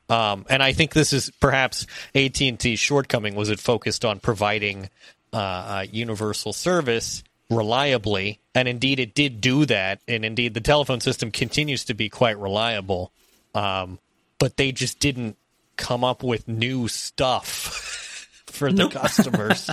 [0.09, 4.19] Um, and I think this is perhaps AT and T's shortcoming was it focused on
[4.19, 4.89] providing
[5.33, 10.01] uh, uh, universal service reliably, and indeed it did do that.
[10.09, 13.13] And indeed, the telephone system continues to be quite reliable.
[13.55, 13.99] Um,
[14.39, 15.37] but they just didn't
[15.77, 17.47] come up with new stuff
[18.47, 19.71] for the customers.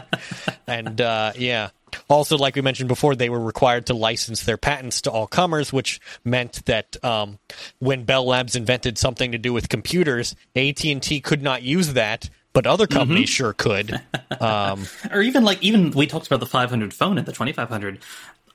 [0.68, 1.70] and uh, yeah.
[2.10, 5.72] Also, like we mentioned before, they were required to license their patents to all comers,
[5.74, 7.40] which meant that um,
[7.80, 11.94] when Bell Labs invented something to do with computers, AT and T could not use
[11.94, 14.02] that, but other companies sure could.
[14.40, 17.98] Um, or even like even we talked about the 500 phone and the 2500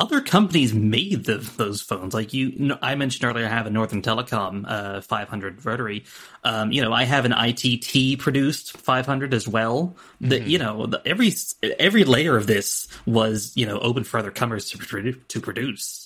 [0.02, 2.12] other companies made the, those phones.
[2.12, 6.04] Like you i mentioned earlier i have a northern telecom uh, 500 rotary.
[6.42, 9.96] Um, you know i have an itt produced 500 as well.
[10.20, 11.32] That you know the, every
[11.78, 16.01] every layer of this was you know open for other comers to, to produce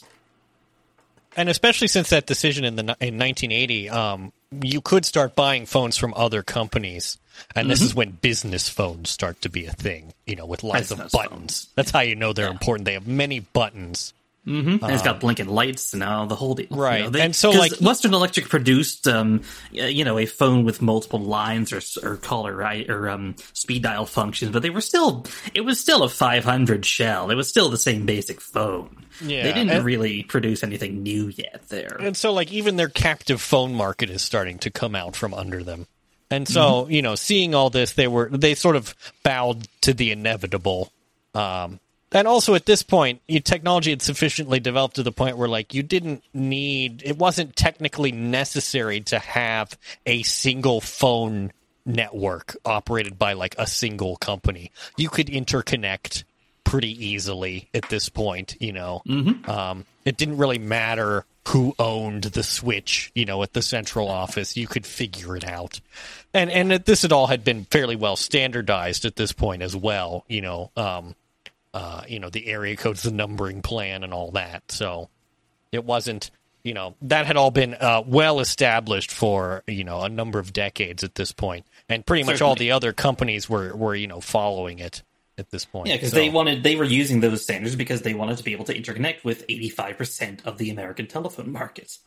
[1.36, 4.32] and especially since that decision in the in 1980, um,
[4.62, 7.18] you could start buying phones from other companies,
[7.54, 10.14] and this is when business phones start to be a thing.
[10.26, 11.68] You know, with lots Business of buttons.
[11.74, 12.86] That's how you know they're important.
[12.86, 14.14] They have many buttons.
[14.46, 16.66] And it's got blinking lights and all the whole deal.
[16.70, 17.02] you Right.
[17.04, 19.42] know, they- And so, like- Western Electric produced, um,
[19.72, 23.82] you know, a phone with multiple lines or s- or caller right or um, speed
[23.82, 25.24] dial functions, but they were still
[25.54, 27.30] it was still a 500 shell.
[27.30, 29.04] It was still the same basic phone.
[29.20, 31.96] Yeah, they didn't and- really produce anything new yet there.
[31.98, 35.64] And so, like, even their captive phone market is starting to come out from under
[35.64, 35.86] them.
[36.30, 40.10] And so, you know, seeing all this, they were they sort of bowed to the
[40.12, 40.92] inevitable.
[41.34, 41.78] Um,
[42.16, 45.82] and also, at this point, technology had sufficiently developed to the point where, like, you
[45.82, 51.52] didn't need it wasn't technically necessary to have a single phone
[51.86, 54.72] network operated by like a single company.
[54.96, 56.24] You could interconnect
[56.64, 58.56] pretty easily at this point.
[58.60, 59.02] You know,
[59.46, 63.12] um, it didn't really matter who owned the switch.
[63.14, 65.80] You know, at the central office, you could figure it out.
[66.34, 69.76] And and it, this had all had been fairly well standardized at this point as
[69.76, 70.24] well.
[70.28, 71.14] You know, um,
[71.76, 74.62] uh, you know the area codes, the numbering plan, and all that.
[74.72, 75.10] So
[75.72, 76.30] it wasn't.
[76.64, 80.52] You know that had all been uh, well established for you know a number of
[80.52, 84.20] decades at this point, and pretty much all the other companies were were you know
[84.20, 85.02] following it
[85.38, 85.88] at this point.
[85.88, 88.52] Yeah, because So- they wanted they were using those standards because they wanted to be
[88.52, 91.98] able to interconnect with 85% of the American telephone market.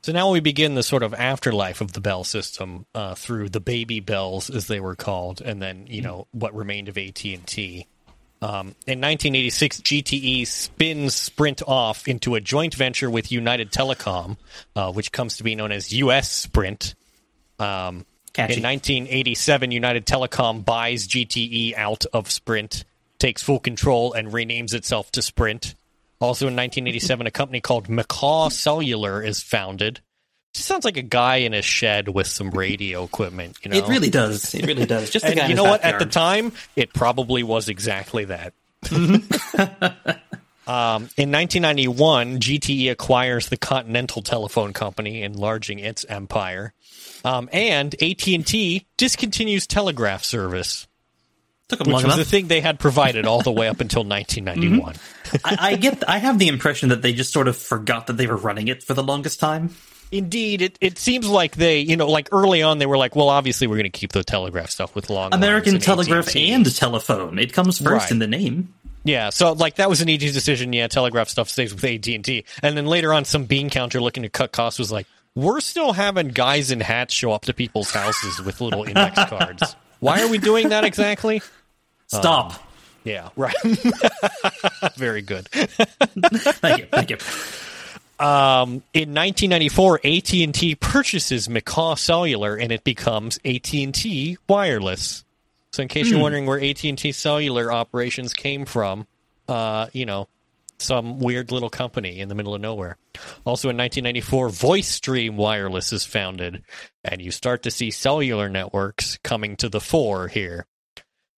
[0.00, 3.60] So now we begin the sort of afterlife of the Bell system uh, through the
[3.60, 7.46] baby bells, as they were called, and then you know what remained of AT and
[7.46, 7.86] T.
[8.40, 14.36] Um, in 1986, GTE spins Sprint off into a joint venture with United Telecom,
[14.76, 16.94] uh, which comes to be known as US Sprint.
[17.58, 22.84] Um, in 1987, United Telecom buys GTE out of Sprint,
[23.18, 25.74] takes full control, and renames itself to Sprint.
[26.20, 30.00] Also in 1987, a company called McCaw Cellular is founded.
[30.58, 33.58] Just sounds like a guy in a shed with some radio equipment.
[33.62, 34.56] You know, It really does.
[34.56, 35.08] It really does.
[35.08, 35.82] Just And you know what?
[35.82, 38.54] At the time, it probably was exactly that.
[40.66, 46.74] um, in 1991, GTE acquires the Continental Telephone Company, enlarging its empire.
[47.24, 50.88] Um, and AT&T discontinues telegraph service,
[51.68, 52.18] Took them which long was enough.
[52.18, 54.96] the thing they had provided all the way up until 1991.
[55.44, 56.08] I, I get.
[56.08, 58.82] I have the impression that they just sort of forgot that they were running it
[58.82, 59.76] for the longest time.
[60.10, 63.28] Indeed, it, it seems like they, you know, like early on, they were like, well,
[63.28, 66.50] obviously, we're going to keep the telegraph stuff with long American Telegraph AT&T.
[66.52, 67.38] and telephone.
[67.38, 68.10] It comes first Right.
[68.12, 68.72] in the name.
[69.04, 70.72] Yeah, so like that was an easy decision.
[70.72, 74.00] Yeah, telegraph stuff stays with AT and T, and then later on, some bean counter
[74.00, 77.54] looking to cut costs was like, we're still having guys in hats show up to
[77.54, 79.76] people's houses with little index cards.
[80.00, 81.40] Why are we doing that exactly?
[82.08, 82.52] Stop.
[82.54, 82.58] Um,
[83.04, 83.54] yeah, right.
[84.96, 85.48] Very good.
[85.48, 86.86] thank you.
[86.90, 87.16] Thank you.
[88.20, 95.24] In 1994, AT and T purchases McCaw Cellular, and it becomes AT and T Wireless.
[95.72, 99.06] So, in case you're wondering where AT and T Cellular operations came from,
[99.48, 100.28] uh, you know,
[100.78, 102.96] some weird little company in the middle of nowhere.
[103.44, 106.62] Also, in 1994, VoiceStream Wireless is founded,
[107.04, 110.66] and you start to see cellular networks coming to the fore here.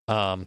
[0.08, 0.46] Um,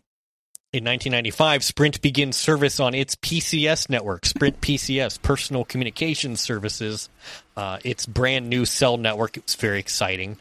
[0.74, 7.10] in 1995, Sprint begins service on its PCS network, Sprint PCS, Personal Communications Services.
[7.56, 9.38] Uh, its brand new cell network.
[9.38, 10.38] It's very exciting.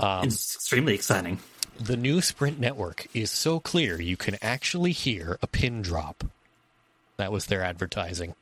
[0.00, 1.40] it's extremely exciting.
[1.80, 6.22] The new Sprint network is so clear you can actually hear a pin drop.
[7.16, 8.36] That was their advertising.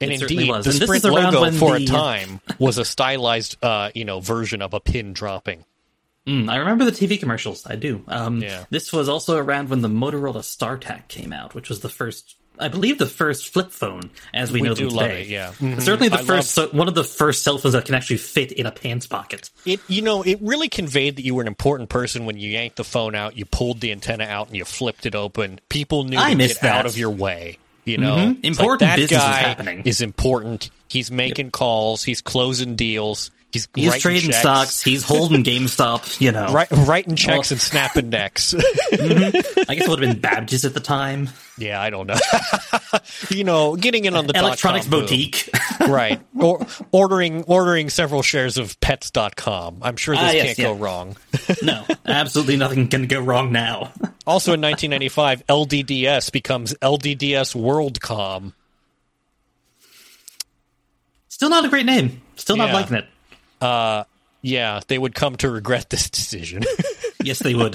[0.00, 0.66] And It indeed, was.
[0.66, 4.62] the And this Sprint logo for a time was a stylized, uh, you know, version
[4.62, 5.64] of a pin dropping.
[6.26, 7.64] Mm, I remember the TV commercials.
[7.66, 8.02] I do.
[8.08, 8.64] Um, Yeah.
[8.70, 12.66] This was also around when the Motorola StarTAC came out, which was the first, I
[12.68, 15.22] believe, the first flip phone as we, We know do them love today.
[15.22, 15.52] it, yeah.
[15.60, 15.80] Mhm.
[15.80, 18.50] Certainly the I first, so, one of the first cell phones that can actually fit
[18.50, 19.50] in a pants pocket.
[19.64, 22.76] It you know it really conveyed that you were an important person when you yanked
[22.76, 25.60] the phone out, you pulled the antenna out, and you flipped it open.
[25.68, 26.76] People knew I to get that.
[26.80, 27.58] out of your way.
[27.84, 28.44] You know, Mhm.
[28.44, 29.82] Important like, that business is happening.
[29.84, 30.70] is important.
[30.88, 32.02] He's making calls.
[32.02, 33.30] He's closing deals.
[33.52, 34.82] He's He's trading checks, stocks.
[34.82, 36.20] He's holding GameStop.
[36.20, 38.54] You know, Write, writing checks Well- and snapping necks.
[38.92, 41.30] I guess it would have been Babbage's at the time.
[41.56, 42.16] yeah, I don't know.
[43.30, 45.48] you know, getting in on the Electronics boutique.
[45.80, 46.20] right?
[46.38, 49.78] Or ordering ordering several shares of Pets.com.
[49.80, 50.64] I'm sure this Ah, yes, can't yeah.
[50.66, 51.16] go wrong.
[51.62, 53.92] no, absolutely nothing can go wrong now.
[54.26, 58.52] Also in 1995, LDDS becomes LDDS WorldCom.
[61.28, 62.20] Still not a great name.
[62.36, 62.74] Still not Yeah.
[62.74, 63.06] liking it.
[64.46, 66.62] Yeah, they would come to regret this decision.
[67.22, 67.74] Yes, they would.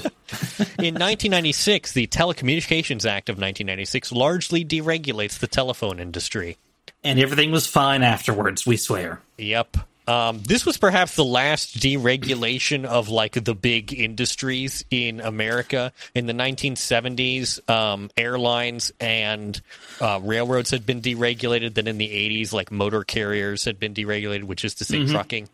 [0.78, 6.56] in 1996, the Telecommunications Act of 1996 largely deregulates the telephone industry.
[7.04, 9.20] And everything was fine afterwards, we swear.
[9.36, 9.76] Yep.
[10.08, 15.92] Um, this was perhaps the last deregulation of like the big industries in America.
[16.14, 19.60] In the 1970s, um, airlines and
[20.00, 21.74] uh, railroads had been deregulated.
[21.74, 25.48] Then in the 80s, like motor carriers had been deregulated, which is to say trucking.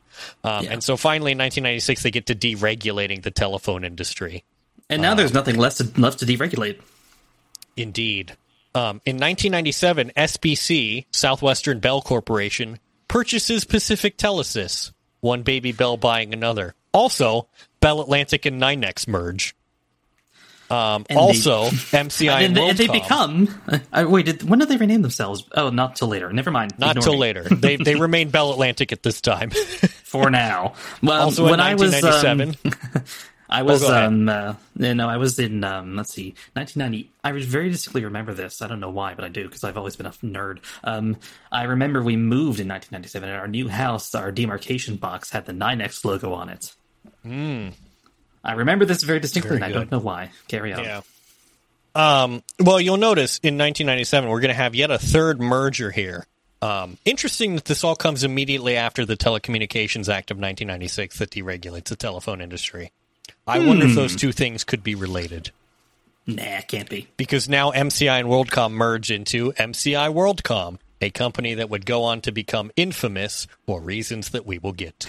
[0.44, 0.72] Um, Yeah.
[0.72, 4.44] And so finally in 1996, they get to deregulating the telephone industry.
[4.90, 6.80] And now there's nothing less to, left to deregulate.
[7.76, 8.36] Indeed.
[8.74, 16.74] Um, in 1997, SBC, Southwestern Bell Corporation, purchases Pacific Telesis, one baby bell buying another.
[16.92, 17.48] Also,
[17.80, 19.54] Bell Atlantic and NYNEX merge.
[20.70, 23.48] Um, also, MCI and, and, they, they become.
[23.92, 25.44] Uh, wait, did, when did they rename themselves?
[25.52, 26.32] Oh, not till later.
[26.32, 26.78] Never mind.
[26.78, 27.18] Not till me.
[27.18, 27.46] later.
[27.58, 29.50] They they remain Bell Atlantic at this time.
[30.04, 30.74] For now.
[31.02, 31.92] Well, also when I was.
[31.92, 32.56] 1997.
[32.64, 33.04] Um,
[33.50, 34.04] I was, go ahead.
[34.04, 37.10] um, uh, you know, I was in, um, let's see, 1990.
[37.24, 38.60] I was very distinctly remember this.
[38.60, 40.58] I don't know why, but I do because I've always been a nerd.
[40.84, 41.16] Um,
[41.50, 45.52] I remember we moved in 1997 and our new house, our demarcation box had the
[45.52, 46.74] NYNEX logo on it.
[48.48, 49.60] I remember this very distinctly Hmm.
[49.60, 50.30] Very and I don't know why.
[50.48, 50.82] Carry on.
[50.82, 51.00] Yeah.
[51.94, 56.26] Um, well, you'll notice in 1997 we're going to have yet a third merger here.
[56.60, 61.84] Um, interesting that this all comes immediately after the Telecommunications Act of 1996 that deregulates
[61.84, 62.90] the telephone industry.
[63.46, 65.50] I wonder if those two things could be related
[66.26, 67.06] Nah, can't be.
[67.16, 72.20] because now MCI and WorldCom merge into MCI WorldCom, a company that would go on
[72.22, 75.08] to become infamous for reasons that we will get to.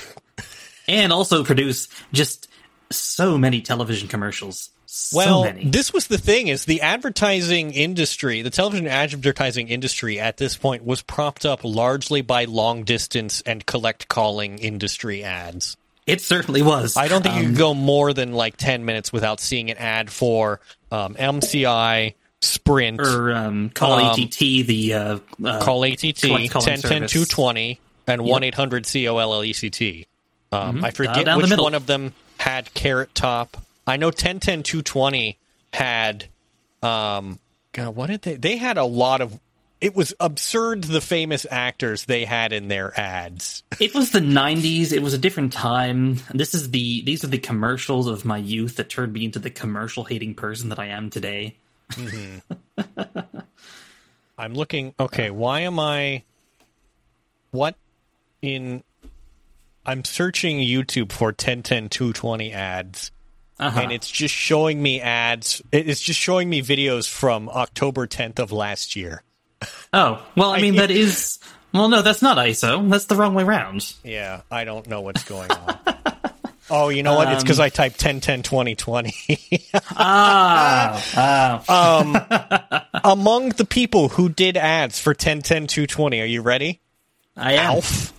[0.87, 2.48] And also produce just
[2.91, 4.69] so many television commercials.
[4.85, 5.65] So Well, many.
[5.65, 10.83] this was the thing is the advertising industry, the television advertising industry at this point
[10.83, 15.77] was propped up largely by long distance and collect calling industry ads.
[16.07, 16.97] it certainly was.
[16.97, 19.77] I don't think you Um, could go more than like 10 minutes without seeing an
[19.77, 20.59] ad for
[20.91, 26.81] um, MCI, Sprint, or um, call Um, ATT the uh, uh, Call ATT, calling 1010
[26.81, 27.11] service.
[27.11, 30.07] 220, and 1 800 COLLECT.
[30.51, 31.23] Um, I forget Mm-hmm.
[31.25, 33.57] down the which one of them had Carrot Top.
[33.85, 35.37] I know 1010 220
[35.73, 36.25] had.
[36.81, 37.39] Um,
[37.73, 38.35] God, what did they?
[38.35, 39.39] They had a lot of.
[39.81, 43.63] It was absurd the famous actors they had in their ads.
[43.79, 44.91] It was the '90s.
[44.91, 46.19] It was a different time.
[46.33, 49.49] This is the these are the commercials of my youth that turned me into the
[49.49, 51.55] commercial hating person that I am today.
[54.37, 54.93] I'm looking.
[54.99, 56.23] Okay, why am I?
[57.51, 57.75] What
[58.41, 58.83] in?
[59.89, 63.11] I'm searching YouTube for 1010 220 ads.
[63.59, 63.81] Uh-huh.
[63.81, 65.61] and it's just showing me ads.
[65.73, 69.23] It's just showing me videos from October 10th of last year.
[69.91, 71.39] oh well, I mean that is
[71.73, 72.87] well, no, that's not ISO.
[72.89, 73.93] That's the wrong way round.
[74.03, 75.77] Yeah, I don't know what's going on.
[76.69, 77.33] oh, you know what?
[77.33, 79.65] It's because I typed 1010 2020.
[80.01, 81.03] Ah,
[81.67, 86.79] ah, Among the people who did ads for 1010 220, are you ready?
[87.35, 88.13] I am Alf,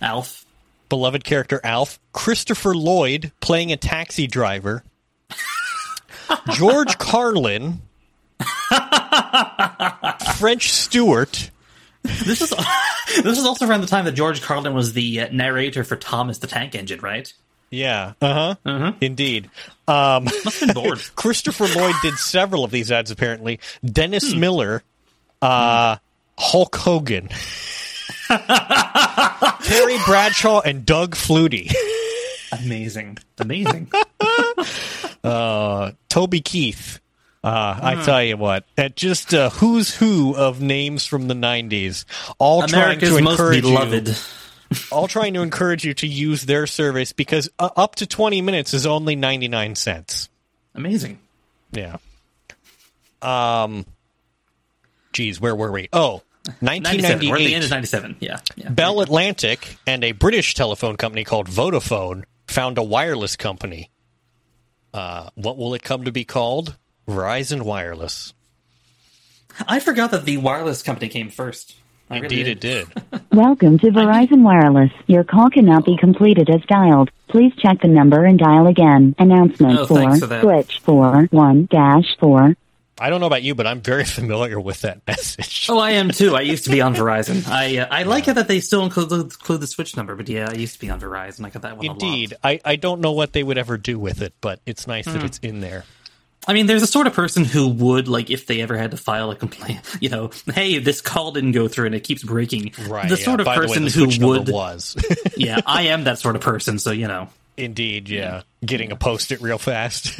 [0.00, 0.44] Alf.
[0.88, 4.84] Beloved character Alf, Christopher Lloyd playing a taxi driver,
[6.52, 7.82] George Carlin,
[10.36, 11.50] French Stewart.
[12.02, 12.50] This is
[13.22, 16.38] this is also around the time that George Carlin was the uh, narrator for Thomas
[16.38, 17.32] the Tank Engine, right?
[17.70, 19.50] Yeah, uh huh, indeed.
[19.86, 21.00] Um, Must have been bored.
[21.16, 23.10] Christopher Lloyd did several of these ads.
[23.10, 24.82] Apparently, Dennis Miller,
[25.42, 25.96] uh,
[26.38, 27.28] Hulk Hogan,
[28.28, 31.72] Terry Bradshaw, and Doug Flutie.
[32.52, 33.90] Amazing, amazing.
[35.24, 37.00] uh, Toby Keith.
[37.42, 42.04] Uh, I tell you what, at just uh, who's who of names from the '90s,
[42.38, 44.08] all America's trying to most encourage beloved.
[44.08, 44.14] you,
[44.92, 48.74] all trying to encourage you to use their service because uh, up to 20 minutes
[48.74, 50.28] is only 99 cents.
[50.74, 51.18] Amazing.
[51.72, 51.98] Yeah.
[53.22, 53.86] Um.
[55.12, 55.88] Geez, where were we?
[55.92, 56.22] Oh,
[56.60, 57.28] 97.
[57.28, 58.16] We're at the end of 97.
[58.20, 58.38] Yeah.
[58.56, 58.68] yeah.
[58.70, 63.90] Bell Atlantic and a British telephone company called Vodafone found a wireless company.
[64.94, 66.76] Uh, what will it come to be called?
[67.06, 68.32] Verizon Wireless.
[69.66, 71.74] I forgot that the wireless company came first.
[72.10, 72.86] I really Indeed, it did.
[73.32, 74.90] Welcome to Verizon Wireless.
[75.06, 77.10] Your call cannot be completed as dialed.
[77.28, 79.14] Please check the number and dial again.
[79.18, 80.42] Announcement Oh, for for that.
[80.42, 82.56] switch four one dash four.
[83.00, 85.66] I don't know about you, but I'm very familiar with that message.
[85.70, 86.34] Oh, I am too.
[86.36, 87.46] I used to be on Verizon.
[87.48, 90.48] I uh, I like it that they still include, include the switch number, but yeah,
[90.50, 91.44] I used to be on Verizon.
[91.46, 92.02] I got that one a lot.
[92.02, 92.34] Indeed.
[92.42, 95.12] I, I don't know what they would ever do with it, but it's nice Hmm.
[95.14, 95.84] that it's in there.
[96.46, 98.96] I mean, there's a sort of person who would like if they ever had to
[98.96, 99.80] file a complaint.
[100.00, 102.72] You know, hey, this call didn't go through and it keeps breaking.
[102.88, 103.08] Right.
[103.08, 103.24] The yeah.
[103.24, 104.48] sort of By person way, who would.
[104.48, 104.96] was.
[105.36, 106.78] yeah, I am that sort of person.
[106.78, 107.28] So you know.
[107.58, 108.42] Indeed, yeah.
[108.64, 110.14] Getting a post it real fast.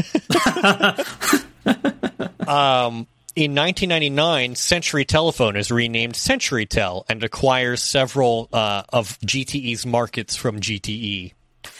[2.48, 3.06] Um,
[3.36, 10.60] in 1999, Century Telephone is renamed CenturyTel and acquires several uh, of GTE's markets from
[10.60, 11.34] GTE.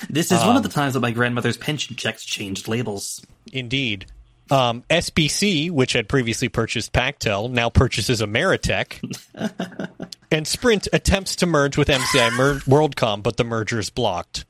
[0.09, 3.25] This is one of the times that my grandmother's pension checks changed labels.
[3.53, 4.07] Indeed.
[4.51, 9.01] Um, SBC, which had previously purchased Pactel, now purchases Ameritech.
[10.31, 14.45] and Sprint attempts to merge with MCI Mer- WorldCom, but the merger is blocked.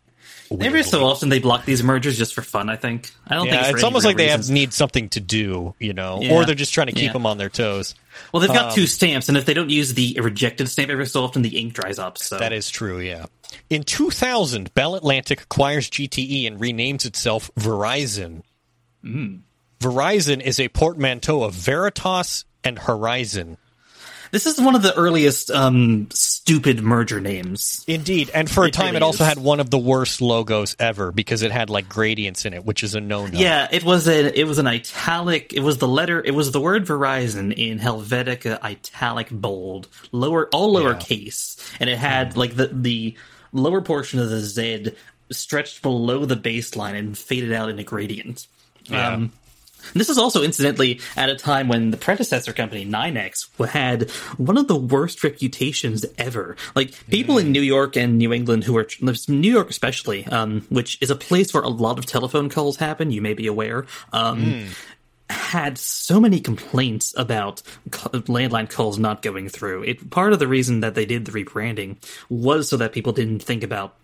[0.61, 2.69] Every so often they block these mergers just for fun.
[2.70, 3.12] I think.
[3.27, 5.93] I don't think it's, it's almost real like they have need something to do, you
[5.93, 6.33] know, Yeah.
[6.35, 7.12] or they're just trying to keep Yeah.
[7.12, 7.95] them on their toes.
[8.33, 11.07] Well, they've got Um, two stamps, and if they don't use the rejected stamp every
[11.07, 12.16] so often, the ink dries up.
[12.19, 13.27] So That is true, yeah.
[13.70, 18.43] In 2000, Bell Atlantic acquires GTE and renames itself Verizon.
[19.81, 23.57] Verizon is a portmanteau of Veritas and Horizon.
[24.31, 27.85] This is one of the earliest um, stupid merger names.
[27.87, 29.29] Indeed, and for a It time, really it also is.
[29.29, 32.83] had one of the worst logos ever because it had like gradients in it, which
[32.85, 33.39] is a no-no.
[33.39, 35.53] Yeah, it was a it was an italic.
[35.53, 36.23] It was the letter.
[36.25, 42.37] It was the word Verizon in Helvetica italic bold, lower all lowercase, and it had
[42.37, 43.17] like the the
[43.53, 44.93] lower portion of the Z
[45.31, 48.47] stretched below the baseline and faded out in a gradient.
[48.85, 49.15] Yeah.
[49.15, 49.33] Um,
[49.94, 54.69] this is also incidentally at a time when the predecessor company NYNEX had one of
[54.69, 56.56] the worst reputations ever.
[56.74, 58.86] Like people in New York and New England who are
[59.28, 63.10] New York especially, um, which is a place where a lot of telephone calls happen.
[63.10, 63.86] You may be aware.
[64.12, 64.69] Um,
[65.31, 69.82] Had so many complaints about landline calls not going through.
[69.82, 71.98] It part of the reason that they did the rebranding
[72.31, 73.94] was so that people didn't think about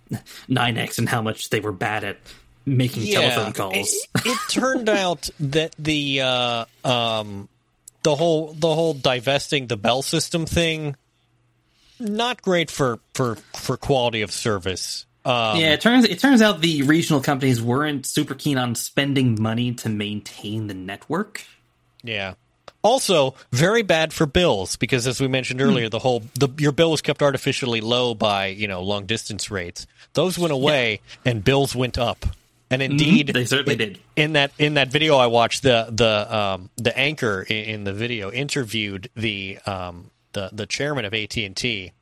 [0.51, 2.19] NYNEX and how much they were bad at
[2.66, 3.74] making telephone calls.
[3.77, 7.49] It, it turned out that the uh, um,
[8.03, 10.97] the whole the whole divesting the Bell system thing
[11.99, 15.07] not great for for for quality of service.
[15.24, 19.41] Um, yeah, it turns it turns out the regional companies weren't super keen on spending
[19.41, 21.45] money to maintain the network.
[22.03, 22.35] Yeah.
[22.82, 26.91] Also, very bad for bills because, as we mentioned earlier, the whole the your bill
[26.91, 29.86] was kept artificially low by you know long distance rates.
[30.12, 32.27] Those went away, and bills went up.
[32.70, 33.99] And indeed, They certainly did.
[34.16, 37.93] in that in that video I watched, the the um, the anchor in, in the
[37.93, 41.93] video interviewed the um, the the chairman of AT and T,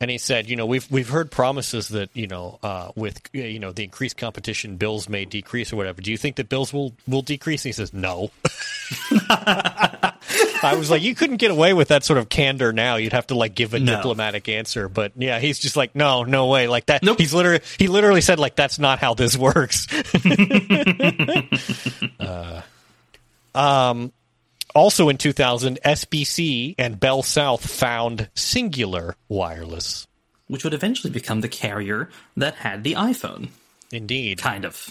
[0.00, 3.58] and he said, you know, we've we've heard promises that you know uh, with you
[3.58, 6.02] know the increased competition, bills may decrease or whatever.
[6.02, 7.64] Do you think that bills will will decrease?
[7.64, 8.30] And he says, no.
[10.62, 12.96] I was like, you couldn't get away with that sort of candor now.
[12.96, 13.96] You'd have to like give a No.
[13.96, 14.88] diplomatic answer.
[14.88, 16.68] But yeah, he's just like, no, no way.
[16.68, 17.02] Like that.
[17.02, 17.18] Nope.
[17.18, 19.86] He's literally he literally said like that's not how this works.
[22.18, 22.62] Uh,
[23.54, 24.12] um,
[24.74, 30.06] also in 2000, SBC and Bell South found Cingular Wireless.
[30.48, 33.48] Which would eventually become the carrier that had the iPhone,
[33.92, 34.38] Indeed.
[34.38, 34.90] kind of.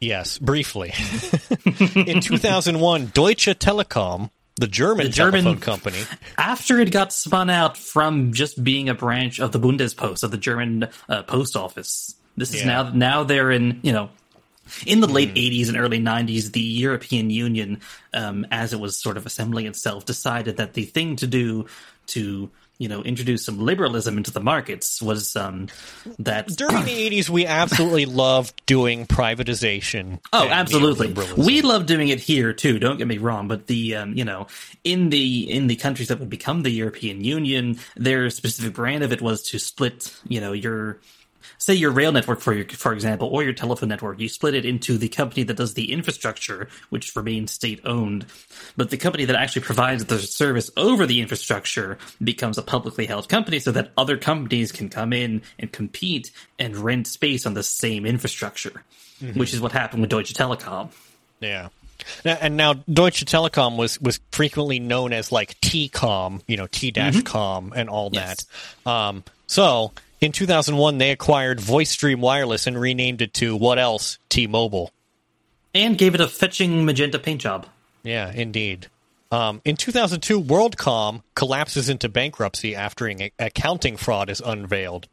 [0.00, 0.92] Yes, briefly.
[1.94, 5.98] in 2001, Deutsche Telekom, the German, The German- company,
[6.38, 10.36] After it got spun out from just being a branch of the Bundespost of the
[10.38, 12.66] German uh, post office, this is Yeah.
[12.66, 14.10] now now they're in you know
[14.86, 17.80] in the late 80s and early 90s the european union
[18.12, 21.66] um, as it was sort of assembling itself decided that the thing to do
[22.06, 25.68] to you know introduce some liberalism into the markets was um,
[26.18, 30.20] that during the 80s, we absolutely loved doing privatization.
[30.32, 30.54] Oh, and, you know,
[30.90, 31.42] absolutely.
[31.42, 32.78] we love doing it here too.
[32.78, 34.46] Don't get me wrong, but the um, you know
[34.82, 39.12] in the in the countries that would become the European Union, their specific brand of
[39.12, 40.14] it was to split.
[40.28, 41.00] You know your
[41.58, 44.64] say your rail network for your for example or your telephone network you split it
[44.64, 48.26] into the company that does the infrastructure which remains state owned
[48.76, 53.28] but the company that actually provides the service over the infrastructure becomes a publicly held
[53.28, 57.62] company so that other companies can come in and compete and rent space on the
[57.62, 58.82] same infrastructure
[59.34, 60.90] which is what happened with Deutsche Telekom
[61.40, 61.68] Yeah.
[62.24, 67.72] And now Deutsche Telekom was, was frequently known as like T-Com, you know, T-Com com
[67.74, 68.44] and all Yes.
[68.84, 68.90] that.
[68.90, 69.92] Um, so
[70.24, 74.18] in 2001, they acquired VoiceStream Wireless and renamed it to what else?
[74.28, 74.90] T-Mobile.
[75.74, 77.66] and gave it a fetching magenta paint job
[78.02, 78.88] Yeah, indeed.
[79.32, 85.08] Um, in 2002, WorldCom collapses into bankruptcy after an accounting fraud is unveiled.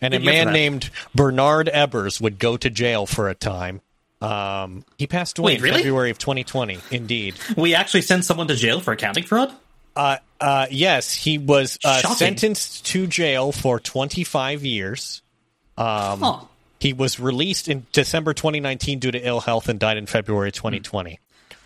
[0.00, 3.80] And a man named Bernard Ebbers would go to jail for a time.
[4.20, 5.78] Um, he passed away Wait, in really?
[5.78, 6.78] February of 2020.
[6.90, 7.34] Indeed.
[7.56, 9.52] we actually sent someone to jail for accounting fraud
[9.96, 15.22] Uh, uh, yes, he was uh, sentenced to jail for 25 years.
[15.78, 16.40] Um, huh.
[16.78, 21.18] He was released in December 2019 due to ill health and died in February 2020.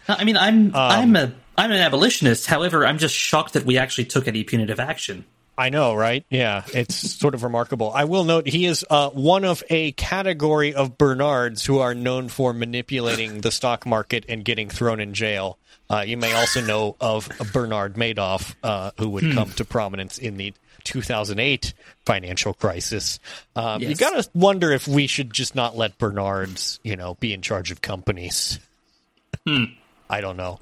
[0.09, 2.47] I mean, I'm Um, I'm a I'm an abolitionist.
[2.47, 5.25] However, I'm just shocked that we actually took any punitive action.
[5.59, 6.25] I know, right?
[6.31, 7.91] Yeah, it's sort of remarkable.
[7.93, 12.29] I will note he is uh, one of a category of Bernards who are known
[12.29, 15.59] for manipulating the stock market and getting thrown in jail.
[15.91, 20.37] Uh, you may also know of Bernard Madoff, uh, who would come to prominence in
[20.37, 20.55] the
[20.85, 21.75] 2008
[22.07, 23.19] financial crisis.
[23.57, 27.33] Um, You got to wonder if we should just not let Bernards, you know, be
[27.33, 28.61] in charge of companies.
[30.11, 30.61] I don't know.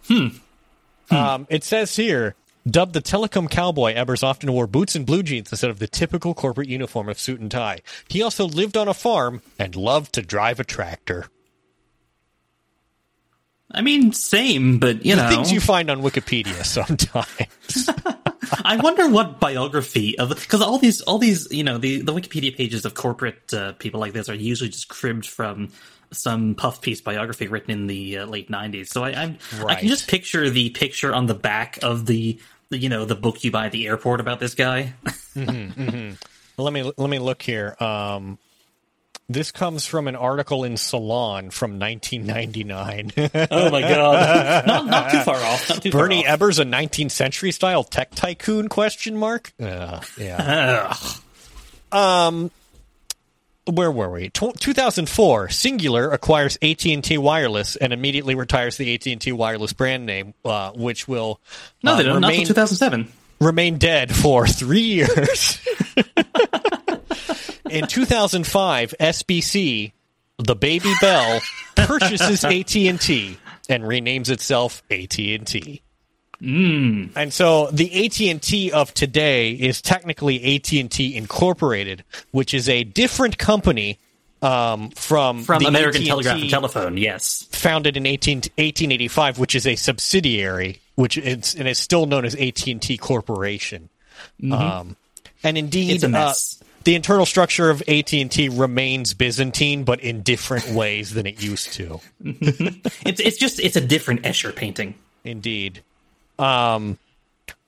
[1.10, 2.35] Um, it says here,
[2.68, 6.34] dubbed the telecom cowboy, Ebbers often wore boots and blue jeans instead of the typical
[6.34, 7.80] corporate uniform of suit and tie.
[8.09, 11.26] He also lived on a farm and loved to drive a tractor.
[13.70, 17.90] I mean, same, but you The know, things you find on Wikipedia sometimes.
[18.64, 22.56] I wonder what biography of because all these, all these, you know, the the Wikipedia
[22.56, 25.70] pages of corporate uh, people like this are usually just cribbed from
[26.12, 28.86] some puff piece biography written in the uh, late '90s.
[28.88, 32.38] So I, I'm, I can just picture the picture on the back of the,
[32.70, 34.94] you know, the book you buy at the airport about this guy.
[35.36, 37.76] let me let me look here.
[37.80, 38.38] Um,
[39.28, 43.12] this comes from an article in Salon from 1999.
[43.51, 45.80] oh my god, not not too far off.
[45.80, 46.40] Too Bernie far off.
[46.40, 48.68] Ebbers, a 19th century style tech tycoon?
[48.68, 49.52] Question mark.
[49.60, 50.97] Uh, yeah.
[51.93, 52.51] Ugh.
[53.70, 54.28] Where were we?
[54.30, 60.70] Tw 2004, Cingular acquires AT&T Wireless and immediately retires the AT&T Wireless brand name, uh,
[60.72, 61.40] which will
[61.82, 62.20] no, uh, they don't.
[62.20, 63.12] Not remain, till 2007.
[63.40, 65.60] remain dead for three years.
[67.70, 69.93] In 2005, SBC,
[70.38, 71.40] the Baby Bell,
[71.74, 73.38] purchases AT&T
[73.68, 75.82] and renames itself AT&T.
[77.16, 83.98] And so the AT&T of today is technically AT&T Incorporated, which is a different company
[84.42, 87.46] um, from From the American AT&T Telegraph and Telephone, yes.
[87.50, 92.34] founded in 18, 1885, which is a subsidiary, which is and is still known as
[92.34, 93.88] AT&T Corporation.
[94.52, 94.96] Um,
[95.42, 95.94] and indeed, Mm-hmm.
[95.94, 96.58] It's a mess.
[96.60, 101.72] Uh, the internal structure of AT&T remains Byzantine, but in different ways than it used
[101.74, 102.00] to.
[103.04, 104.94] It's it's just it's a different Escher painting.
[105.24, 105.82] Indeed.
[106.38, 106.98] Um,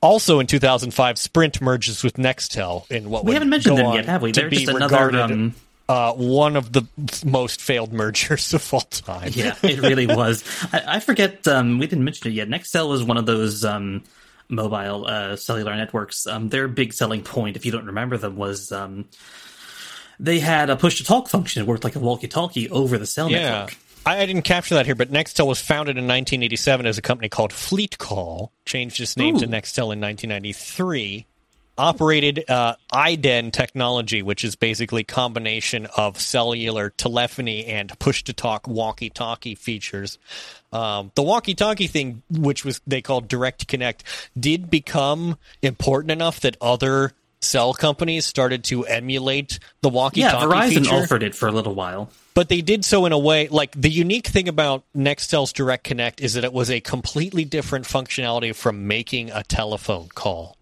[0.00, 4.22] also in 2005, Sprint merges with Nextel in what We haven't mentioned them yet, have
[4.22, 4.32] we?
[4.32, 5.54] They're just another, regarded, um,
[5.88, 6.86] uh, one of the
[7.24, 9.30] most failed mergers of all time.
[9.34, 10.44] Yeah, it really was.
[10.72, 11.46] I, I forget.
[11.48, 12.48] Um, we didn't mention it yet.
[12.48, 14.04] Nextel was one of those um,
[14.48, 16.26] mobile uh, cellular networks.
[16.26, 19.06] Um, their big selling point, if you don't remember them, was um,
[20.20, 21.62] they had a push to talk function.
[21.62, 23.50] It worked like a walkie-talkie over the cell Yeah.
[23.50, 23.76] network.
[24.16, 27.52] I, didn't capture that here, but Nextel was founded in 1987 as a company called
[27.52, 31.26] Fleet Call, changed its name to Nextel in 1993.
[31.76, 40.18] Operated uh, iDEN technology, which is basically combination of cellular telephony and push-to-talk walkie-talkie features.
[40.72, 44.02] Um, the walkie-talkie thing, which was they called Direct Connect,
[44.39, 50.69] did become important enough that other cell companies started to emulate the walkie-talkie Yeah, Verizon
[50.85, 52.10] feature offered it for a little while.
[52.35, 56.20] but they did so in a way like the unique thing about Nextel's Direct Connect
[56.20, 60.56] is that it was a completely different functionality from making a telephone call.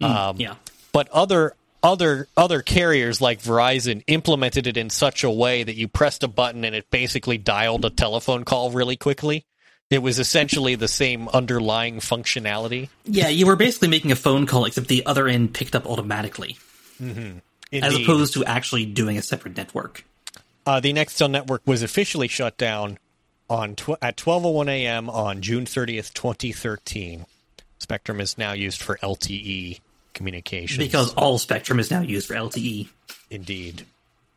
[0.00, 0.54] Um, yeah.
[0.92, 5.86] But other other other carriers like Verizon implemented it in such a way that you
[5.88, 9.44] pressed a button and it basically dialed a telephone call really quickly.
[9.90, 12.88] It was essentially the same underlying functionality.
[13.04, 16.56] Yeah, you were basically making a phone call, except the other end picked up automatically,
[17.72, 20.04] as opposed to actually doing a separate network.
[20.66, 22.98] Uh, the Nextel network was officially shut down
[23.50, 25.10] on tw- at 12:01 a.m.
[25.10, 27.26] on June 30th, 2013.
[27.78, 29.80] Spectrum is now used for LTE
[30.14, 30.78] communications.
[30.78, 32.34] Because all spectrum is now used for.
[32.34, 32.88] LTE.
[33.30, 33.84] indeed,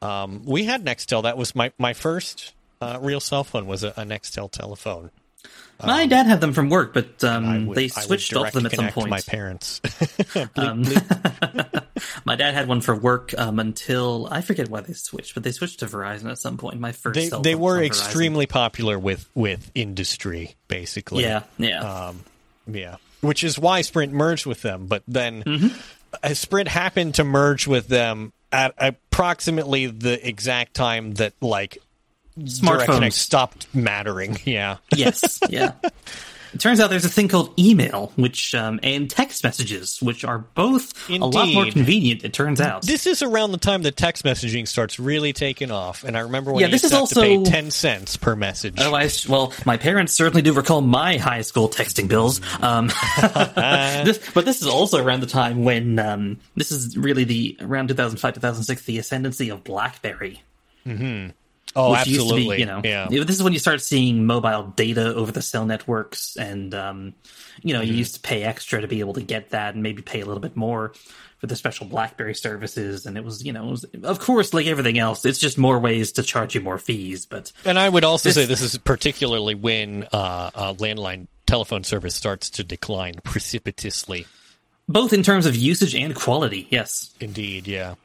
[0.01, 1.23] um, we had Nextel.
[1.23, 5.11] That was my my first uh, real cell phone was a, a Nextel telephone.
[5.85, 8.89] My dad had them from work, but um, would- they switched off them at some
[8.89, 9.09] point.
[9.11, 9.79] My parents.
[12.25, 15.51] My dad had one for work um, until I forget why they switched, but they
[15.51, 16.79] switched to Verizon at some point.
[16.79, 17.85] My first they cell they were on Verizon.
[17.87, 21.23] extremely popular with with industry, basically.
[21.23, 21.79] Yeah, yeah.
[22.07, 22.23] Um,
[22.67, 24.87] yeah, which is why Sprint merged with them.
[24.87, 25.67] But then Mm-hmm.
[26.23, 31.77] uh, Sprint happened to merge with them at approximately the exact time that like
[32.43, 33.13] Smartphones.
[33.13, 34.37] stopped mattering.
[34.45, 35.73] Yeah, yes, yeah.
[36.53, 40.39] It turns out there's a thing called email, which um, and text messages, which are
[40.39, 42.23] both a lot more convenient.
[42.23, 42.83] It turns out.
[42.83, 46.05] this is around the time that text messaging starts really taking off.
[46.05, 48.15] And I remember when Yeah, you this is to have to also- pay ten cents
[48.15, 48.75] per message.
[48.79, 52.39] Oh, I, well, my parents certainly do recall my high school texting bills.
[52.61, 52.87] Um,
[54.05, 57.89] this, but this is also around the time when um, this is really the around
[57.89, 60.41] 2005, 2006, the ascendancy of BlackBerry.
[61.75, 62.59] Oh, which used to be, absolutely.
[62.59, 63.07] you know, Yeah.
[63.09, 67.13] this is when you start seeing mobile data over the cell networks, and um,
[67.61, 67.97] you know, you Mm-hmm.
[67.99, 70.41] used to pay extra to be able to get that, and maybe pay a little
[70.41, 70.93] bit more
[71.37, 73.05] for the special BlackBerry services.
[73.05, 76.13] And it was, you know, was, of course, like everything else, it's just more ways
[76.13, 77.27] to charge you more fees.
[77.27, 81.83] But And I would also This- say this is particularly when uh, uh, landline telephone
[81.83, 84.25] service starts to decline precipitously.
[84.89, 87.11] both in terms of usage and quality, yes.
[87.19, 87.95] Indeed, yeah.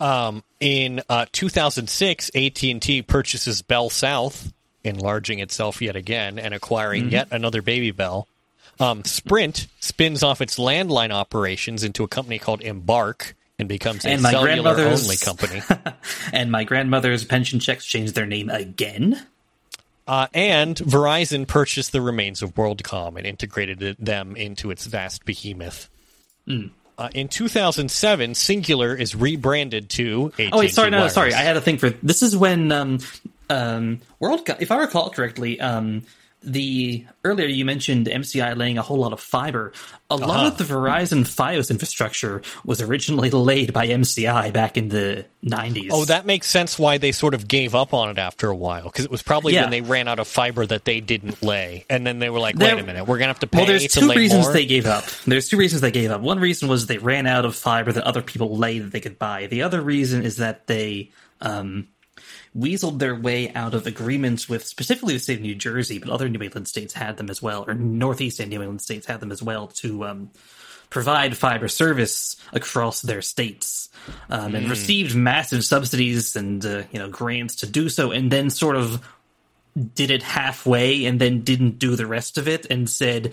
[0.00, 4.52] Um, in uh, 2006, AT&T purchases Bell South,
[4.82, 7.12] enlarging itself yet again and acquiring Mm-hmm.
[7.12, 8.26] yet another baby Bell.
[8.78, 14.10] Um, Sprint spins off its landline operations into a company called Embarq and becomes a
[14.10, 15.62] And my cellular grandmother's- only company.
[16.32, 19.20] And my grandmother's pension checks changed their name again.
[20.06, 25.88] Uh, and Verizon purchased the remains of WorldCom and integrated them into its vast behemoth.
[26.46, 26.68] Hmm.
[27.00, 31.14] Uh, in 2007, Cingular is rebranded to AT&T Oh wait, sorry, no, Wireless.
[31.14, 31.32] sorry.
[31.32, 32.98] I had a thing for this is when um
[33.48, 36.02] um World Cup, if I recall correctly, um
[36.42, 39.72] the earlier you mentioned MCI laying a whole lot of fiber.
[40.08, 40.46] A lot Uh-huh.
[40.48, 45.88] of the Verizon FiOS infrastructure was originally laid by MCI back in the 90s.
[45.92, 48.84] Oh, that makes sense why they sort of gave up on it after a while
[48.84, 49.62] because it was probably Yeah.
[49.62, 52.56] when they ran out of fiber that they didn't lay, and then they were like,
[52.56, 54.44] There- "Wait a minute, we're gonna have to pay Well, there's to two lay reasons
[54.46, 55.04] more." they gave up.
[55.26, 56.22] There's two reasons they gave up.
[56.22, 59.18] One reason was they ran out of fiber that other people lay that they could
[59.18, 59.46] buy.
[59.46, 61.10] The other reason is that they
[61.42, 61.86] um,
[62.56, 66.28] weaseled their way out of agreements with specifically the state of New Jersey, but other
[66.28, 69.30] New England states had them as well, or Northeast and New England states had them
[69.30, 70.30] as well to um,
[70.90, 73.88] provide fiber service across their states,
[74.28, 78.50] um, and received massive subsidies and uh, you know grants to do so, and then
[78.50, 79.00] sort of
[79.94, 83.32] did it halfway and then didn't do the rest of it and said,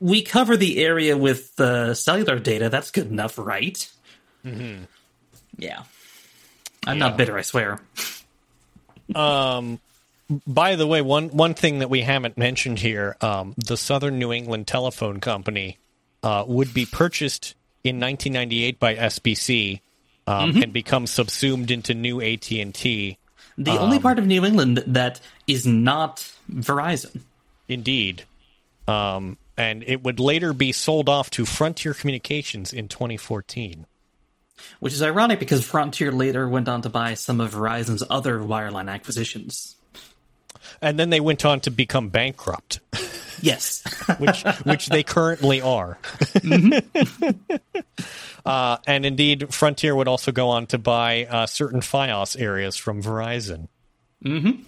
[0.00, 2.68] "We cover the area with uh, cellular data.
[2.68, 3.88] That's good enough, right?"
[4.44, 4.84] Mm-hmm.
[5.58, 5.84] Yeah,
[6.84, 7.38] I'm not bitter.
[7.38, 7.78] I swear.
[9.14, 14.32] By the way, one one thing that we haven't mentioned here, um, the Southern New
[14.32, 15.78] England Telephone Company
[16.22, 19.80] uh, would be purchased in 1998 by SBC
[20.26, 20.62] um, Mm-hmm.
[20.62, 23.18] and become subsumed into new AT and T.
[23.58, 27.20] The only part of New England that is not Verizon.
[27.68, 28.24] Indeed.
[28.88, 33.86] Um, and it would later be sold off to Frontier Communications in 2014.
[34.80, 38.90] Which is ironic because Frontier later went on to buy some of Verizon's other wireline
[38.90, 39.76] acquisitions.
[40.80, 42.80] And then they went on to become bankrupt,
[43.40, 43.82] Yes.
[44.18, 45.98] which which they currently are.
[48.46, 53.02] uh, and indeed, Frontier would also go on to buy uh, certain FiOS areas from
[53.02, 53.68] Verizon.
[54.24, 54.64] in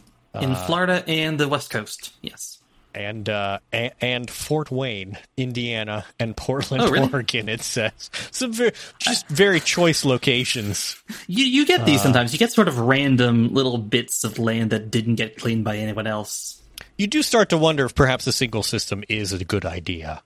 [0.67, 2.13] Florida and the West Coast.
[2.23, 2.59] Yes.
[2.95, 7.11] And uh, a- and Fort Wayne, Indiana, and Portland, Oh, really?
[7.13, 7.49] Oregon.
[7.49, 11.03] It says some very, just very choice locations.
[11.27, 11.85] You you get Uh.
[11.85, 12.33] these sometimes.
[12.33, 16.07] You get sort of random little bits of land that didn't get cleaned by anyone
[16.07, 16.63] else.
[16.97, 20.23] You do start to wonder if perhaps a single system is a good idea.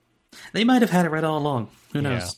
[0.53, 1.69] They might have had it right all along.
[1.93, 2.37] Who knows?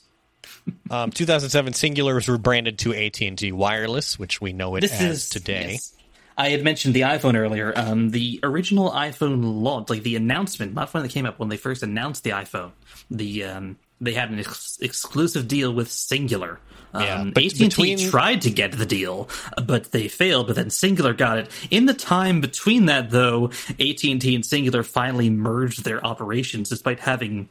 [0.90, 4.94] Um, 2007, Cingular was rebranded to AT and T Wireless, which we know it This
[4.94, 5.72] as is today.
[5.74, 5.94] yes.
[6.38, 7.74] I had mentioned the iPhone earlier.
[7.76, 11.58] Um, the original iPhone launch, like the announcement, not when they came up, when they
[11.58, 12.72] first announced the iPhone,
[13.10, 16.58] the um, they had an ex- exclusive deal with Cingular.
[16.94, 19.30] Um, Yeah, but AT&T between- tried to get the deal,
[19.66, 20.48] but they failed.
[20.48, 21.50] But then Cingular got it.
[21.70, 23.46] In the time between that, though,
[23.80, 27.50] AT&T and Cingular finally merged their operations, despite having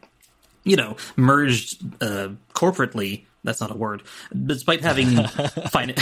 [0.65, 3.25] you know, merged uh, corporately.
[3.45, 4.03] That's not a word.
[4.45, 5.27] Despite having,
[5.73, 5.95] fin-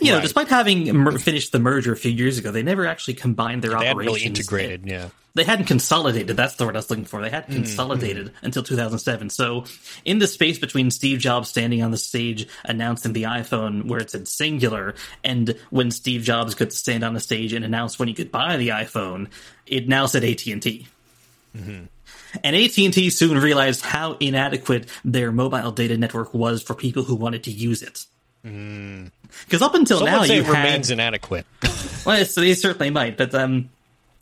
[0.00, 0.22] you know, Right.
[0.22, 3.70] despite having mer- finished the merger a few years ago, they never actually combined their
[3.70, 4.06] They operations.
[4.06, 4.82] really integrated.
[4.86, 5.08] Yeah.
[5.34, 6.36] They hadn't consolidated.
[6.36, 7.22] That's the word I was looking for.
[7.22, 9.30] They hadn't consolidated until 2007.
[9.30, 9.64] So,
[10.04, 14.10] in the space between Steve Jobs standing on the stage announcing the iPhone, where it
[14.10, 14.94] said Cingular,
[15.24, 18.58] and when Steve Jobs could stand on the stage and announce when you could buy
[18.58, 19.28] the iPhone,
[19.66, 20.86] it now said AT and T.
[21.56, 21.84] Mm-hmm.
[22.44, 27.44] And AT&T soon realized how inadequate their mobile data network was for people who wanted
[27.44, 28.06] to use it.
[28.42, 31.46] Because up until Some now, you it had remains inadequate.
[32.06, 33.70] well, so they certainly might, but um,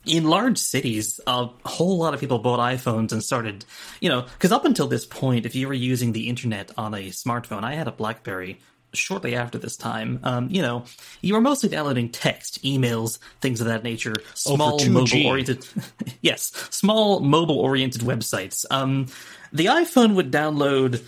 [0.05, 3.65] in large cities, a whole lot of people bought iPhones and started,
[3.99, 7.09] you know, because up until this point, if you were using the internet on a
[7.09, 8.59] smartphone, I had a BlackBerry
[8.93, 10.19] shortly after this time.
[10.23, 10.85] Um, you know,
[11.21, 14.89] you were mostly downloading text, emails, things of that nature, small 2G.
[14.91, 15.67] mobile oriented,
[16.21, 18.65] yes, small mobile oriented websites.
[18.69, 19.07] Um,
[19.53, 21.03] the iPhone would download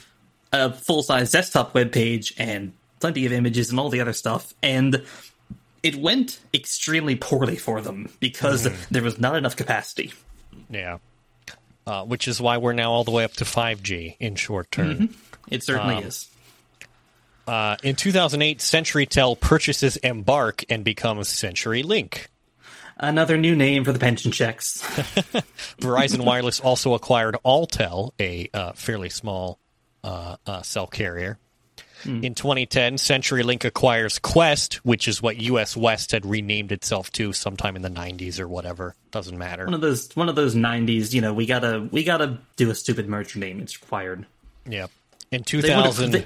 [0.51, 2.73] a full size desktop web page and
[3.03, 5.03] plenty of images and all the other stuff, and
[5.83, 10.13] it went extremely poorly for them because there was not enough capacity.
[10.69, 10.99] yeah.
[11.85, 15.13] Uh, which is why we're now all the way up to 5G in short term.
[15.49, 16.29] It certainly Um, is.
[17.45, 22.27] Uh, in 2008, CenturyTel purchases Embarq and becomes CenturyLink.
[22.95, 24.81] Another new name for the pension checks.
[25.81, 29.59] Verizon Wireless also acquired Alltel, a uh, fairly small
[30.05, 31.37] uh, uh, cell carrier.
[32.05, 37.75] In 2010, CenturyLink acquires Qwest, which is what US West had renamed itself to sometime
[37.75, 38.95] in the 90s or whatever.
[39.11, 39.65] Doesn't matter.
[39.65, 41.13] one of those one of those '90s.
[41.13, 43.59] You know, we gotta we gotta do a stupid merger name.
[43.59, 44.25] It's required.
[44.67, 44.87] Yeah.
[45.31, 46.11] In They would 2000.
[46.11, 46.25] they,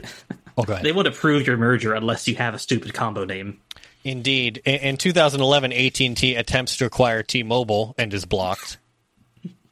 [0.57, 3.59] oh, they would approve your merger unless you have a stupid combo name.
[4.03, 4.61] Indeed.
[4.65, 8.77] In, in 2011, AT&T attempts to acquire T-Mobile and is blocked.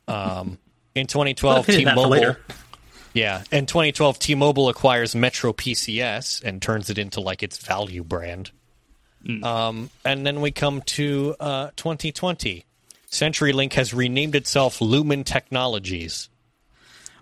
[0.08, 0.58] Um,
[0.94, 2.36] in 2012, Pin that for T-Mobile.
[3.16, 3.26] Later.
[3.28, 8.52] Yeah, and 2012, T-Mobile acquires Metro PCS and turns it into like its value brand.
[9.26, 9.44] Hmm.
[9.44, 12.66] Um, and then we come to uh, 2020.
[13.10, 16.30] CenturyLink has renamed itself Lumen Technologies.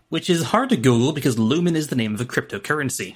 [0.09, 3.15] Which is hard to Google because Lumen is the name of a cryptocurrency.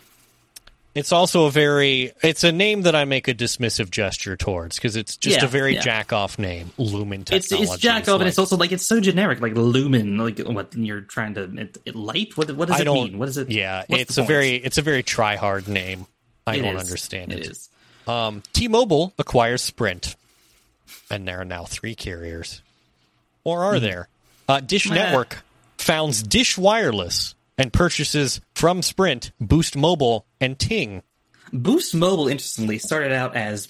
[0.98, 4.95] It's also a very it's a name that I make a dismissive gesture towards because
[4.95, 5.82] it's just Yeah, a very yeah.
[5.82, 9.40] jack off name, Lumen It's it's jack off, and it's also like it's so generic,
[9.40, 10.18] like lumen.
[10.18, 12.36] Like what you're trying to it, it light?
[12.36, 13.19] What what does I it mean?
[13.19, 13.52] What is it?
[13.52, 14.28] Yeah, it's a point?
[14.28, 16.07] very it's a very try hard name.
[16.48, 16.82] I It don't is.
[16.82, 17.40] understand it.
[17.41, 17.69] It is.
[18.07, 20.15] Um, T-Mobile acquires Sprint,
[21.11, 22.64] and there are now three carriers.
[23.44, 24.07] Or are there?
[24.49, 24.95] Uh, Dish Meh.
[24.95, 25.44] Network
[25.78, 31.04] founds Dish Wireless and purchases from Sprint Boost Mobile and Ting.
[31.54, 33.68] Boost Mobile, interestingly, started out as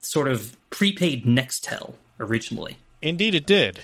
[0.00, 2.78] sort of prepaid Nextel originally.
[3.02, 3.80] Indeed, it did.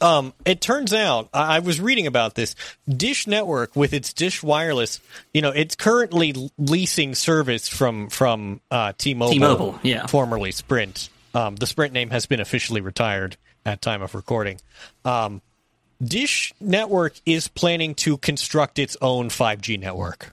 [0.00, 2.54] Um, it turns out I I was reading about this.
[2.88, 5.00] Dish Network with its Dish Wireless,
[5.34, 10.06] you know, it's currently leasing service from from uh, T-Mobile, T-Mobile, yeah.
[10.06, 11.08] formerly Sprint.
[11.34, 14.60] Um, the Sprint name has been officially retired at time of recording.
[15.04, 15.42] Um,
[16.02, 20.32] Dish Network is planning to construct its own 5G network.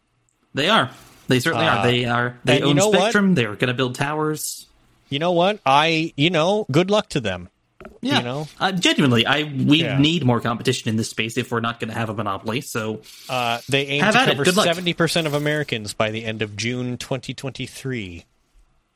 [0.54, 0.92] They are.
[1.28, 1.84] They certainly are.
[1.86, 2.38] They are.
[2.44, 3.00] They Uh, and you own know what?
[3.00, 3.34] Spectrum.
[3.36, 4.68] They're going to build towers.
[5.10, 5.60] You know what?
[5.66, 7.50] I, you know, good luck to them.
[8.02, 8.20] Yeah.
[8.20, 8.48] You know?
[8.60, 9.98] uh, genuinely, I we Yeah.
[10.00, 12.62] need more competition in this space if we're not going to have a monopoly.
[12.62, 16.98] So Uh, they aim to cover seventy percent of Americans by the end of June
[16.98, 18.26] 2023.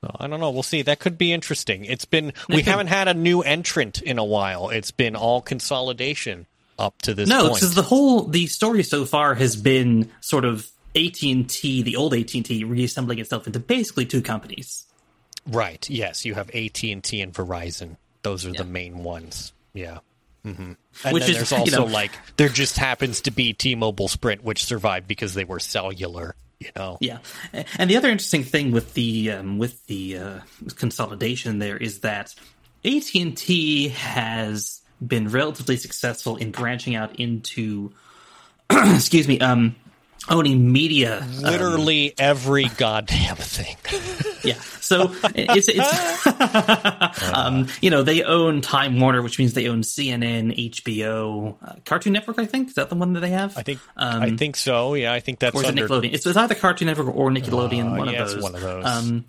[0.02, 0.50] So, I don't know.
[0.50, 0.82] We'll see.
[0.82, 1.84] That could be interesting.
[1.86, 4.70] It's been we haven't had a new entrant in a while.
[4.70, 6.46] It's been all consolidation
[6.80, 10.68] up to this no, because the whole the story so far has been sort of
[10.96, 14.86] AT and T, the old AT and T, reassembling itself into basically two companies.
[15.46, 15.88] right?
[15.90, 17.98] Yes, you have AT and T and Verizon.
[18.24, 19.54] Those are the main ones.
[19.74, 20.00] Yeah.
[20.44, 20.74] hmm
[21.04, 24.08] And Which then is, there's you also know- like there just happens to be T-Mobile
[24.08, 26.36] Sprint, which survived because they were cellular.
[26.60, 26.98] You know.
[27.00, 27.20] Yeah,
[27.78, 30.40] and the other interesting thing with the um, with the uh,
[30.76, 32.36] consolidation there is that
[32.84, 37.92] AT and T has been relatively successful in branching out into,
[38.70, 39.76] excuse me, um,
[40.30, 41.22] owning media.
[41.22, 43.76] um, Literally every goddamn thing.
[44.44, 49.82] yeah, so it's it's um, you know they own Time Warner, which means they own
[49.82, 52.40] CNN, HBO, uh, Cartoon Network.
[52.40, 53.58] I think is that the one that they have.
[53.58, 54.94] I think Um, I think so.
[54.94, 56.14] Yeah, I think that's or is it Nickelodeon?
[56.14, 57.94] It's, it's either Cartoon Network or Nickelodeon.
[57.94, 58.44] Uh, one, yeah, of those.
[58.44, 58.86] one of those.
[58.86, 59.26] Um,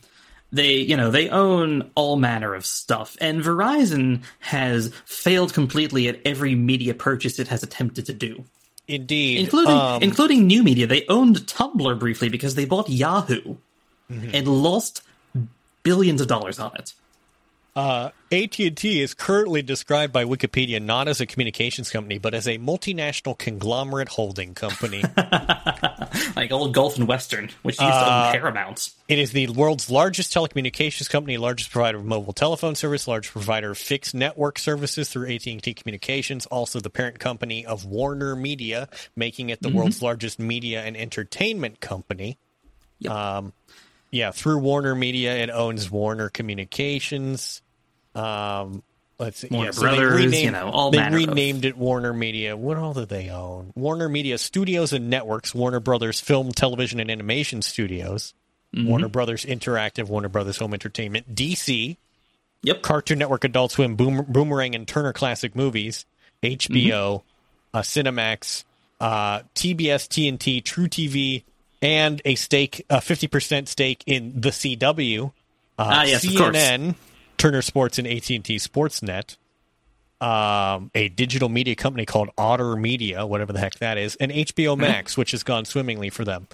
[0.52, 6.20] they, you know, they own all manner of stuff, and Verizon has failed completely at
[6.24, 8.44] every media purchase it has attempted to do,
[8.88, 9.40] Indeed.
[9.40, 10.86] including Um, including new media.
[10.86, 13.56] They owned Tumblr briefly because they bought Yahoo
[14.10, 14.34] Mm-hmm.
[14.34, 15.02] and lost
[15.84, 16.94] billions of dollars on it.
[17.76, 23.36] AT&T is currently described by Wikipedia not as a communications company, but as a multinational
[23.38, 25.02] conglomerate holding company.
[26.36, 28.90] Like old Gulf and Western, which used to Uh, own Paramount.
[29.08, 33.70] it is the world's largest telecommunications company, largest provider of mobile telephone service, largest provider
[33.72, 39.50] of fixed network services through AT&T Communications, also the parent company of Warner Media, making
[39.50, 42.38] it the world's largest media and entertainment company.
[43.00, 43.12] Yep.
[43.12, 43.52] Um,
[44.10, 47.62] yeah, through Warner Media, it owns Warner Communications.
[48.14, 48.82] Um,
[49.18, 51.76] let's see, Warner yeah, so Brothers, renamed, you know, all they manner of- renamed it
[51.76, 52.56] Warner Media.
[52.56, 53.72] What all do they own?
[53.76, 58.34] Warner Media Studios and Networks, Warner Brothers Film, Television, and Animation Studios,
[58.74, 58.86] Mm-hmm.
[58.88, 61.96] Warner Brothers Interactive, Warner Brothers Home Entertainment, DC,
[62.62, 62.82] Yep.
[62.82, 66.06] Cartoon Network, Adult Swim, Boom, Boomerang, and Turner Classic Movies,
[66.42, 67.22] HBO,
[67.72, 67.76] Mm-hmm.
[67.76, 68.62] uh, Cinemax,
[69.00, 71.42] uh, TBS, TNT, truTV,
[71.82, 75.30] and a stake, a fifty percent stake in the CW, uh,
[75.78, 76.24] Ah, yes.
[76.24, 76.94] CNN,
[77.38, 79.36] Turner Sports, and AT and T Sportsnet.
[80.22, 84.76] Um, a digital media company called Otter Media, whatever the heck that is, and HBO
[84.76, 86.46] Max, which has gone swimmingly for them.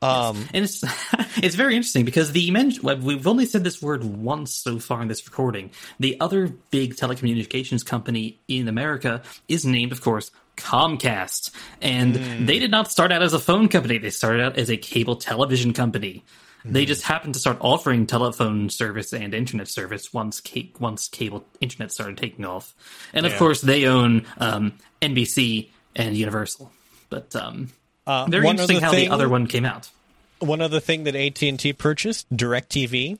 [0.00, 0.82] Um, And it's
[1.36, 5.06] it's very interesting because the men- we've only said this word once so far in
[5.06, 5.70] this recording.
[6.00, 11.50] The other big telecommunications company in America is named, of course, Comcast.
[11.80, 13.98] And they did not start out as a phone company.
[13.98, 16.24] They started out as a cable television company.
[16.64, 21.44] They just happened to start offering telephone service and internet service once ca- once cable
[21.60, 22.72] internet started taking off.
[23.12, 23.38] And of Yeah.
[23.38, 26.70] course, they own um, NBC and Universal.
[27.10, 27.70] But um,
[28.06, 29.90] Uh, very interesting how thing- the other one came out.
[30.38, 33.18] One other thing that AT and T purchased, DirecTV,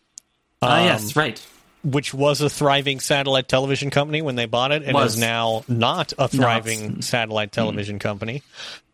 [0.64, 1.42] Ah, Um, yes, right.
[1.84, 5.14] Which was a thriving satellite television company when they bought it, and Was.
[5.14, 8.42] is now not a thriving satellite television company.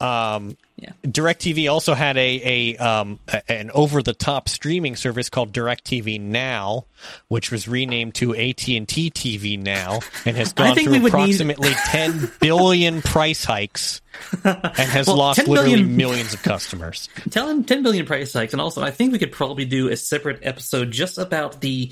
[0.01, 0.93] Um, Yeah.
[1.05, 6.21] DirecTV also had a, a um, a- an over the top streaming service called DirecTV
[6.21, 6.85] Now,
[7.27, 11.09] which was renamed to AT and T TV Now, and has gone through would need-
[11.09, 14.01] approximately ten billion price hikes,
[14.45, 14.57] and
[14.89, 17.09] has Well, lost literally billion- millions of customers.
[17.31, 19.97] Tell him 10 billion price hikes, and also I think we could probably do a
[19.97, 21.91] separate episode just about the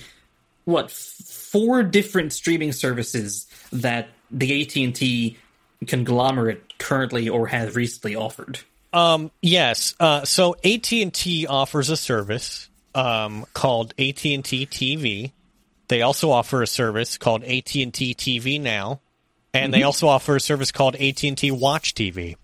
[0.67, 5.39] what four different streaming services that the AT and T
[5.87, 8.59] conglomerate currently or has recently offered.
[8.93, 9.95] Um, yes.
[9.99, 15.33] Uh, so AT and T offers a service um, called AT and T TV.
[15.89, 19.01] They also offer a service called AT and T TV Now,
[19.55, 22.37] and they also offer a service called AT and T Watch TV.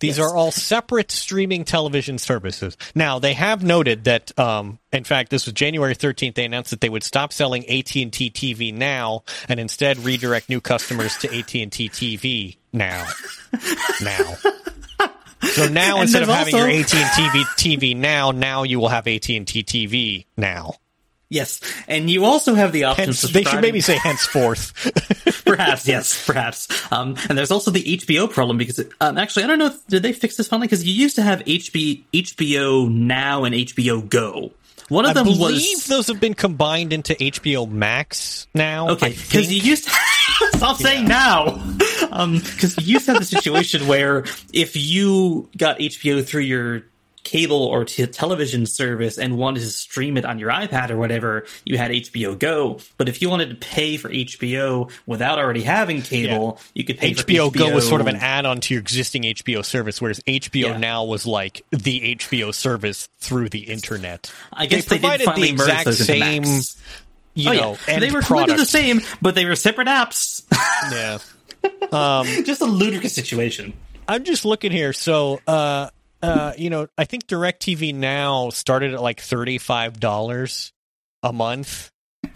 [0.00, 0.26] These Yes.
[0.26, 2.76] are all separate streaming television services.
[2.94, 6.34] Now they have noted that, um, in fact, this was January 13th.
[6.34, 10.48] They announced that they would stop selling AT and T TV Now and instead redirect
[10.48, 13.06] new customers to AT and T TV Now.
[14.02, 14.36] now.
[15.52, 18.80] So now And instead of having also- your AT and T TV now, now you
[18.80, 20.76] will have AT and T TV now.
[21.30, 23.06] Yes, and you also have the option.
[23.06, 24.72] Hence, they should maybe say henceforth.
[25.44, 26.68] perhaps yes, perhaps.
[26.92, 30.02] Um, and there's also the HBO problem because um, actually I don't know if, did
[30.02, 34.52] they fix this finally because you used to have HB, HBO Now and HBO Go.
[34.88, 38.90] One of I them believe was those have been combined into HBO Max now.
[38.90, 39.90] Okay, because you used to
[40.56, 41.56] stop saying now,
[42.00, 46.82] because you used to have the situation where if you got HBO through your
[47.24, 51.46] cable or t- television service and wanted to stream it on your iPad or whatever,
[51.64, 52.78] you had HBO Go.
[52.98, 57.14] But if you wanted to pay for HBO without already having cable, you could pay
[57.14, 60.54] for HBO Go was sort of an add-on to your existing HBO service, whereas HBO
[60.68, 60.76] Yeah.
[60.78, 64.30] Now was like the HBO service through the internet.
[64.52, 66.44] I guess they, provided the exact same,
[67.34, 67.98] you Oh, know, yeah.
[67.98, 68.50] they were product.
[68.50, 70.42] literally the same, but they were separate apps.
[70.92, 71.18] Yeah.
[72.44, 73.72] Just a ludicrous situation.
[74.06, 74.92] I'm just looking here.
[74.92, 75.88] So, uh,
[76.24, 80.72] uh, you know, I think DirecTV Now started at like thirty-five dollars
[81.22, 81.90] a month.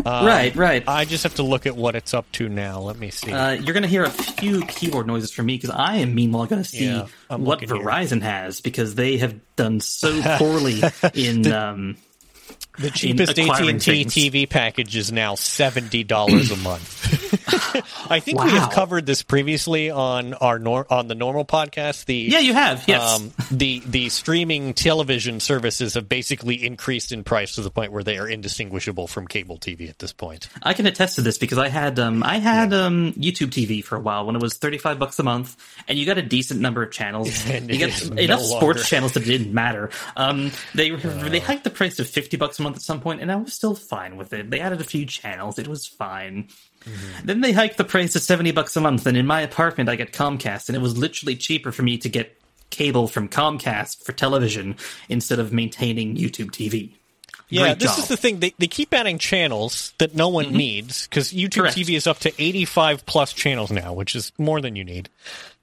[0.05, 0.85] Um, right, right.
[0.87, 2.81] I just have to look at what it's up to now.
[2.81, 3.33] Let me see.
[3.33, 6.45] Uh, you're going to hear a few keyboard noises from me because I am meanwhile
[6.47, 7.79] going to see Yeah, what looking here.
[7.85, 10.81] Verizon has because they have done so poorly
[11.15, 11.51] in.
[11.51, 11.97] um,
[12.79, 13.85] the cheapest AT&T things.
[14.15, 17.35] TV package is now seventy dollars a month.
[18.11, 22.05] I think we have covered this previously on our nor- on the normal podcast.
[22.05, 22.85] The yeah, you have.
[22.87, 23.21] Yes.
[23.21, 28.03] um, the the streaming television services have basically increased in price to the point where
[28.05, 30.49] they are indistinguishable from cable TV at this point.
[30.63, 33.97] I can attest to this because I had um, I had um, YouTube TV for
[33.97, 35.57] a while when it was thirty five bucks a month,
[35.89, 37.29] and you got a decent number of channels.
[37.49, 38.83] And you got enough no sports longer.
[38.83, 39.91] channels that it didn't matter.
[40.17, 43.33] Um, they they hiked the price to fifty bucks a month at some point, and
[43.33, 44.51] I was still fine with it.
[44.51, 46.49] They added a few channels; it was fine.
[47.25, 49.97] Then they hiked the price to seventy bucks a month, and in my apartment I
[49.97, 52.39] get Comcast, and it was literally cheaper for me to get
[52.71, 54.77] cable from Comcast for television
[55.09, 56.93] instead of maintaining YouTube TV.
[57.51, 57.93] Yeah, Great this job.
[57.93, 58.03] Mm-hmm.
[58.03, 58.41] is the thing.
[58.41, 61.77] They, they keep adding channels that no one needs because YouTube Correct.
[61.77, 65.09] TV is up to 85 plus channels now, which is more than you need.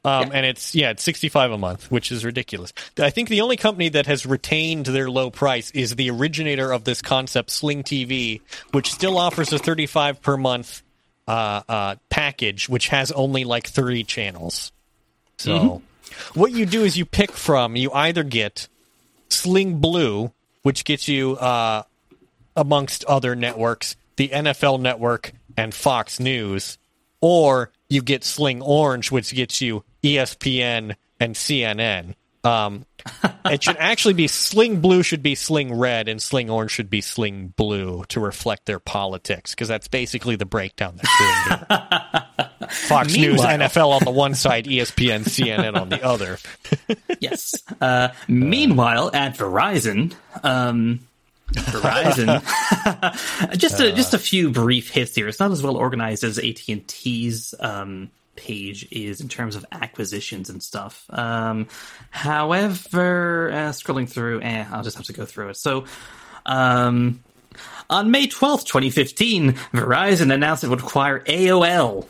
[0.04, 0.34] Um, Yeah.
[0.34, 2.74] And it's, yeah, it's 65 a month, which is ridiculous.
[2.98, 6.86] I think the only company that has retained their low price is the originator of
[6.86, 8.42] this concept, Sling TV,
[8.72, 10.82] which still offers a 35 per month
[11.28, 14.72] uh, uh, package, which has only like 30 channels.
[15.38, 16.40] So Mm-hmm.
[16.40, 18.68] what you do is you pick from, you either get
[19.30, 20.32] Sling Blue,
[20.64, 21.84] which gets you, uh,
[22.56, 26.78] amongst other networks, the NFL network and Fox News,
[27.22, 32.16] or you get Sling Orange, which gets you ESPN and CNN.
[32.46, 32.86] Um,
[33.46, 37.02] it should actually be Sling Blue should be Sling Red, and Sling Orange should be
[37.02, 42.70] Sling Blue to reflect their politics, because that's basically the breakdown they're doing here.
[42.70, 46.38] Fox News, NFL on the one side, ESPN, CNN on the other.
[47.20, 47.64] yes.
[47.80, 50.14] Uh, meanwhile, at Verizon,
[50.44, 51.00] um,
[51.52, 52.42] Verizon,
[53.58, 55.28] just a, just a few brief hits here.
[55.28, 59.66] It's not as well organized as AT and T's um, page is in terms of
[59.72, 61.06] acquisitions and stuff.
[61.10, 61.68] Um,
[62.12, 65.58] however, uh, scrolling through, eh, I'll just have to go through it.
[65.58, 65.86] So.
[66.46, 67.24] Um,
[67.90, 72.06] on May 12th, 2015, Verizon announced it would acquire AOL.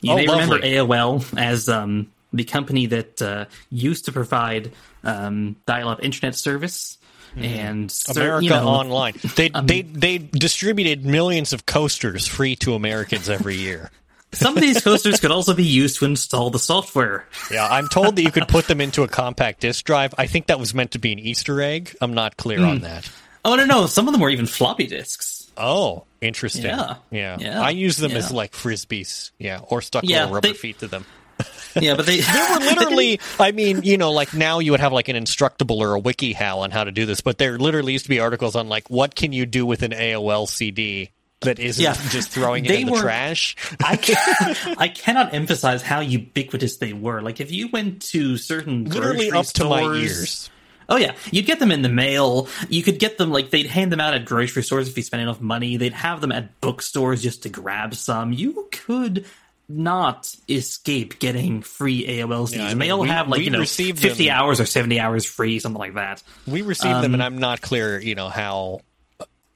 [0.00, 0.58] You Oh, may remember.
[0.60, 4.72] AOL as um, the company that uh, used to provide
[5.04, 6.98] um, dial-up internet service
[7.36, 8.18] and cer- Hmm.
[8.20, 9.14] America you know, Online.
[9.36, 13.90] They they they distributed millions of coasters free to Americans every year.
[14.32, 17.26] Some of these coasters could also be used to install the software.
[17.50, 20.14] Yeah, I'm told that you could put them into a compact disk drive.
[20.16, 21.94] I think that was meant to be an Easter egg.
[22.00, 22.82] I'm not clear on Hmm.
[22.84, 23.10] that.
[23.44, 25.50] Oh no, no, some of them were even floppy disks.
[25.56, 26.64] Oh, interesting.
[26.64, 26.94] Yeah.
[27.10, 27.36] yeah.
[27.38, 27.60] Yeah.
[27.60, 29.32] I use them as like frisbees.
[29.38, 31.04] Yeah, or stuck Yeah, little rubber they- feet to them.
[31.74, 34.92] Yeah, but they They were literally, I mean, you know, like now you would have
[34.92, 37.92] like an Instructable or a wiki how on how to do this, but there literally
[37.94, 41.10] used to be articles on like what can you do with an AOL CD
[41.42, 41.94] that isn't Yeah.
[42.10, 43.56] just throwing it They in the trash.
[43.84, 47.20] I can I cannot emphasize how ubiquitous they were.
[47.22, 50.50] Like if you went to certain Literally up to my stores- ears.
[50.88, 52.48] Oh yeah, you'd get them in the mail.
[52.68, 55.22] You could get them like they'd hand them out at grocery stores if you spent
[55.22, 55.76] enough money.
[55.76, 58.32] They'd have them at bookstores just to grab some.
[58.32, 59.24] You could
[59.68, 62.60] not escape getting free AOL CDs.
[62.70, 65.60] I mean, all we- have like you know fifty them- hours or seventy hours free,
[65.60, 66.22] something like that.
[66.46, 68.80] We received them, Um, and I'm not clear, you know, how,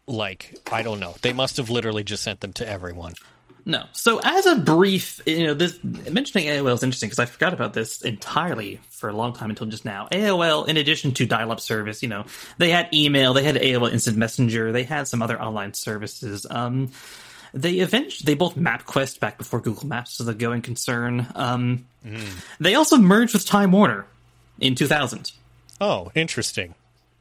[0.07, 1.15] like, I don't know.
[1.23, 3.15] They must have literally just sent them to everyone.
[3.69, 3.85] No.
[3.93, 7.75] So as a brief, you know, this mentioning AOL is interesting because I forgot about
[7.75, 10.07] this entirely for a long time until just now.
[10.13, 12.25] AOL, in addition to dial-up service, you know,
[12.59, 16.47] they had email, they had AOL Instant Messenger, they had some other online services.
[16.49, 16.93] Um,
[17.55, 21.27] they eventually they both MapQuest back before Google Maps was a going concern.
[21.35, 21.87] Um,
[22.61, 24.07] They also merged with Time Warner
[24.61, 25.33] in 2000.
[25.81, 26.75] Oh, interesting.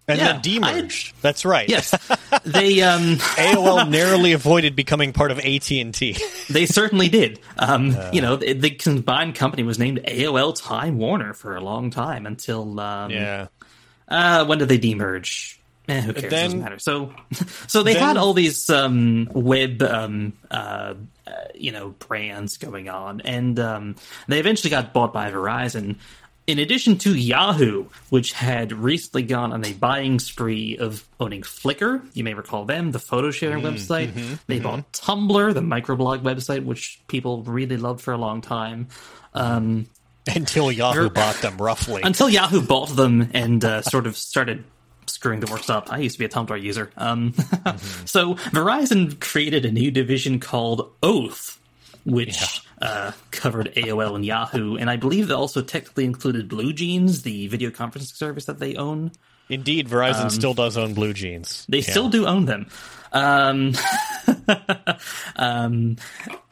[0.07, 1.13] And Yeah, then demerged.
[1.21, 1.67] That's right.
[1.67, 1.89] Yes,
[2.45, 6.17] they um, AOL narrowly avoided becoming part of AT&T.
[6.49, 7.39] They certainly did.
[7.57, 11.89] Um, you know, the, the combined company was named AOL Time Warner for a long
[11.89, 13.47] time until um, yeah.
[14.07, 15.57] uh, when did they demerge?
[15.87, 16.31] Eh, who cares?
[16.31, 16.79] Then- Doesn't matter.
[16.79, 17.13] So,
[17.67, 20.93] so they then- had all these um, web, um, uh,
[21.27, 23.95] uh, you know, brands going on, and um,
[24.27, 25.97] they eventually got bought by Verizon.
[26.47, 32.05] In addition to Yahoo, which had recently gone on a buying spree of owning Flickr,
[32.13, 34.39] you may recall them, the photo sharing Mm-hmm, website.
[34.45, 38.89] they bought Tumblr, the microblog website, which people really loved for a long time.
[39.33, 39.87] Um,
[40.27, 42.01] Until Yahoo bought them roughly.
[42.03, 44.63] until Yahoo bought them and uh, sort of started
[45.07, 45.91] screwing the works up.
[45.91, 46.91] I used to be a Tumblr user.
[46.97, 47.33] Um,
[48.05, 51.59] so Verizon created a new division called Oath,
[52.05, 57.21] which uh, covered AOL and Yahoo, and I believe that also technically included Blue Jeans,
[57.23, 59.11] the video conferencing service that they own.
[59.49, 61.61] Indeed, Verizon still does own blue jeans.
[61.61, 61.91] Um, They Yeah.
[61.91, 62.67] still do own them.
[63.13, 63.73] Um,
[65.35, 65.97] um,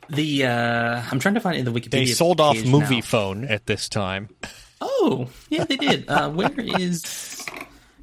[0.10, 1.90] the uh, I'm trying to find it in the Wikipedia.
[1.92, 3.02] They sold off movie now.
[3.02, 4.30] phone at this time.
[4.86, 6.10] Oh, yeah, they did.
[6.10, 7.04] Uh, where is?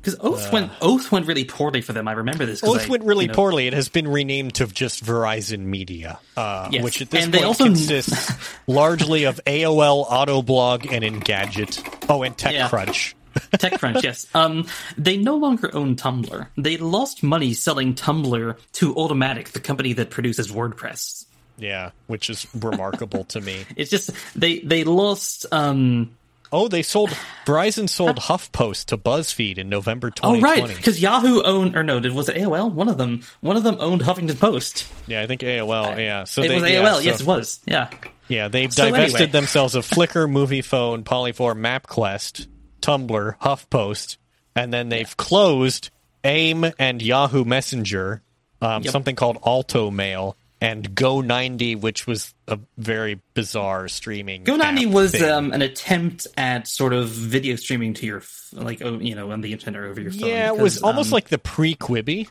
[0.02, 2.08] Because Oath went Oath went really poorly for them.
[2.08, 2.64] I remember this.
[2.64, 3.66] Oath I, went really you know- poorly.
[3.66, 6.82] It has been renamed to just Verizon Media, uh, Yes.
[6.82, 8.32] which at this And they point also- consists
[8.66, 12.06] largely of AOL, Autoblog, and Engadget.
[12.08, 12.68] Oh, and Yeah.
[12.68, 13.14] TechCrunch.
[13.52, 14.26] TechCrunch, yes.
[14.34, 14.66] Um,
[14.96, 16.46] they no longer own Tumblr.
[16.56, 21.26] They lost money selling Tumblr to Automattic, the company that produces WordPress.
[21.58, 23.66] Yeah, which is remarkable to me.
[23.76, 25.44] It's just they they lost.
[25.52, 26.16] Um,
[26.52, 27.10] Oh, they sold
[27.46, 30.42] Verizon sold HuffPost to BuzzFeed in November oh 2020.
[30.42, 32.72] right, because Yahoo owned or no, did was it AOL?
[32.72, 34.86] One of them, one of them owned Huffington Post.
[35.06, 35.96] Yeah, I think AOL.
[35.96, 36.94] Yeah, so it they, was yeah, AOL.
[36.96, 37.60] so- yes, it was.
[37.66, 37.88] Yeah.
[38.28, 39.32] Yeah, they've So divested anyway.
[39.32, 42.46] themselves of Flickr, Moviefone, Polyvore, MapQuest,
[42.80, 44.16] Tumblr, HuffPost,
[44.54, 45.90] and then they've closed
[46.24, 48.22] AIM and Yahoo Messenger,
[48.62, 48.92] um, Yep.
[48.92, 54.44] something called Alto Mail, and Go90, which was a very bizarre streaming.
[54.44, 55.30] GoNinety app was thing.
[55.30, 58.22] um, an attempt at sort of video streaming to your,
[58.52, 60.28] like, oh, you know, on the internet or over your phone.
[60.28, 62.28] yeah, it was almost um, like the pre-Quibi.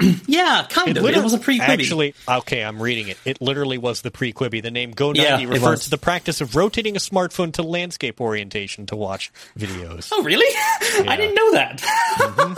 [0.26, 1.04] yeah, kind of.
[1.04, 3.18] It was a pre quibi Actually, okay, I'm reading it.
[3.24, 4.62] It literally was the pre-Quibi.
[4.62, 8.20] The name Go90 Yeah, it referred to the practice of rotating a smartphone to landscape
[8.20, 10.08] orientation to watch videos.
[10.12, 10.46] Oh, really?
[11.06, 12.56] I didn't know that.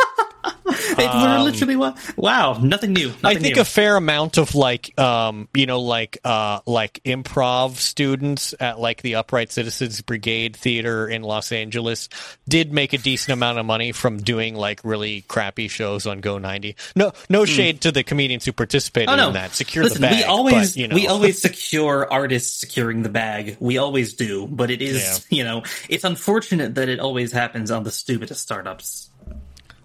[0.91, 2.13] It literally was.
[2.17, 3.09] Wow, nothing new.
[3.11, 3.63] Um, I think new.
[3.63, 9.03] a fair amount of like um you know like uh like improv students at like
[9.03, 12.09] the Upright Citizens Brigade Theater in Los Angeles
[12.49, 16.39] did make a decent amount of money from doing like really crappy shows on Go
[16.39, 16.77] 90.
[16.97, 19.15] No no shade to the comedians who participated Hmm.
[19.15, 19.29] Oh no!
[19.29, 19.53] in that.
[19.53, 20.17] Secure Listen, the bag.
[20.19, 20.95] we always but, you know.
[20.95, 23.57] we always secure artists securing the bag.
[23.61, 27.83] We always do, but it is you know it's unfortunate that it always happens on
[27.85, 29.09] the stupidest startups.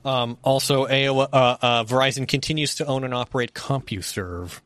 [0.05, 4.59] Um also AOL, uh, uh Verizon continues to own and operate CompuServe.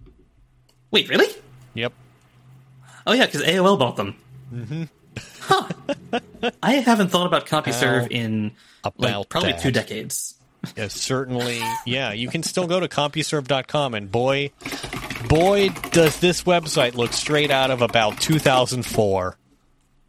[0.91, 1.27] Wait, really?
[1.73, 1.93] Yep.
[3.07, 4.15] Oh yeah, because AOL bought them.
[4.53, 4.83] Mm-hmm.
[5.39, 5.69] Huh.
[6.63, 8.51] I haven't thought about CompuServe How in
[8.97, 9.61] like probably that?
[9.61, 10.35] two decades.
[10.75, 11.59] Yeah, certainly.
[11.85, 14.51] Yeah, you can still go to CompuServe.com, and boy,
[15.27, 19.37] boy, does this website look straight out of about 2004.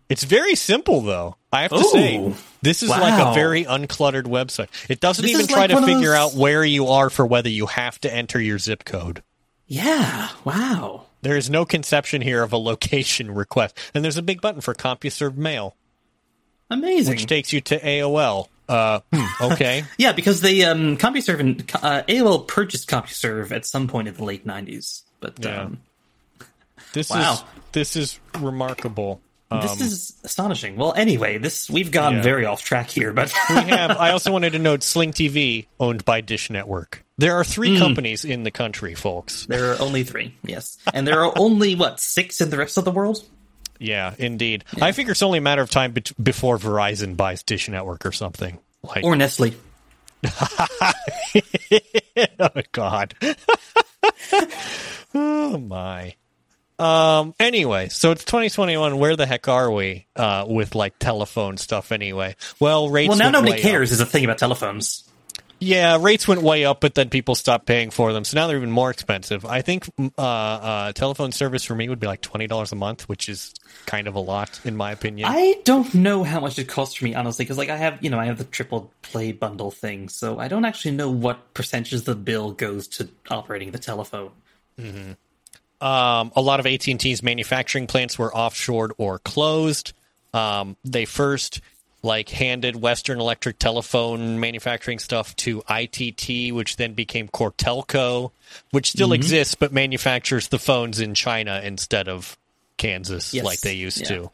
[0.08, 1.36] It's very simple, though.
[1.52, 1.82] I have to Ooh.
[1.90, 4.68] say, this is like a very uncluttered website.
[4.90, 7.48] It doesn't This even try like to figure those- out where you are for whether
[7.48, 9.22] you have to enter your zip code.
[9.66, 10.28] Yeah.
[10.44, 11.06] Wow.
[11.22, 14.74] There is no conception here of a location request, and there's a big button for
[14.74, 15.76] CompuServe Mail,
[16.70, 17.12] Amazing.
[17.12, 18.48] which takes you to AOL.
[18.68, 19.84] Uh, hmm, okay.
[19.98, 24.24] yeah, because they um CompuServe and uh, AOL purchased CompuServe at some point in the
[24.24, 25.02] late '90s.
[25.20, 25.62] But Yeah.
[25.62, 25.80] um,
[26.92, 27.32] This Wow.
[27.34, 27.42] is
[27.72, 29.20] this is remarkable.
[29.60, 30.76] This um, is astonishing.
[30.76, 32.22] Well, anyway, this we've gone Yeah.
[32.22, 33.92] very off track here, but we have.
[33.92, 37.04] I also wanted to note Sling TV, owned by Dish Network.
[37.18, 37.78] There are three hmm.
[37.78, 39.46] companies in the country, folks.
[39.46, 40.34] there are only three.
[40.44, 43.24] Yes, and there are only what six in the rest of the world.
[43.78, 44.64] Yeah, indeed.
[44.80, 48.12] I figure it's only a matter of time bet- before Verizon buys Dish Network or
[48.12, 48.58] something.
[48.82, 49.54] Like, Or Nestle.
[52.38, 53.14] oh God.
[55.14, 56.14] oh my.
[56.78, 57.34] Um.
[57.38, 58.98] Anyway, so it's 2021.
[58.98, 61.92] Where the heck are we uh, with like telephone stuff?
[61.92, 63.08] Anyway, well, rates.
[63.08, 63.94] Well, now went nobody cares up.
[63.94, 65.04] is a thing about telephones.
[65.64, 68.56] Yeah, rates went way up, but then people stopped paying for them, so now they're
[68.56, 69.44] even more expensive.
[69.44, 69.88] I think
[70.18, 73.54] uh, uh, telephone service for me would be like twenty dollars a month, which is
[73.86, 75.28] kind of a lot in my opinion.
[75.30, 78.10] I don't know how much it costs for me, honestly, because like I have, you
[78.10, 81.92] know, I have the triple play bundle thing, so I don't actually know what percentage
[81.92, 84.32] of the bill goes to operating the telephone.
[85.82, 89.92] Um, a lot of AT and T's manufacturing plants were offshored or closed.
[90.32, 91.60] Um, they first
[92.04, 98.30] like handed Western Electric telephone manufacturing stuff to ITT, which then became Cortelco,
[98.70, 99.14] which still Mm-hmm.
[99.14, 102.36] exists but manufactures the phones in China instead of
[102.76, 103.44] Kansas Yes.
[103.44, 104.09] like they used Yeah.
[104.09, 104.30] to.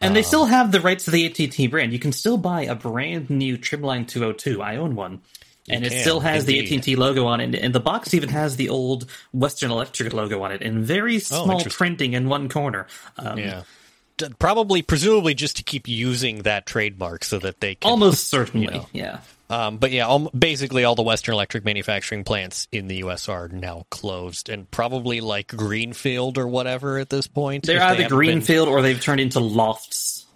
[0.00, 1.92] And they still have the rights to the AT&T brand.
[1.92, 4.62] You can still buy a brand new Trimline 202.
[4.62, 5.22] I own one.
[5.70, 6.68] And it can, still has indeed.
[6.68, 10.42] the AT&T logo on it, and the box even has the old Western Electric logo
[10.42, 12.86] on it in very small Oh, printing in one corner.
[13.16, 13.62] Um, Yeah.
[14.40, 17.88] Probably, presumably, just to keep using that trademark so that they can.
[17.88, 18.86] Almost certainly, know.
[18.92, 19.18] yeah.
[19.48, 23.28] Um, but yeah, al- basically all the Western Electric manufacturing plants in the U.S.
[23.28, 27.64] are now closed, and probably like Greenfield or whatever at this point.
[27.66, 30.26] They're if they either been- greenfield or they've turned into lofts.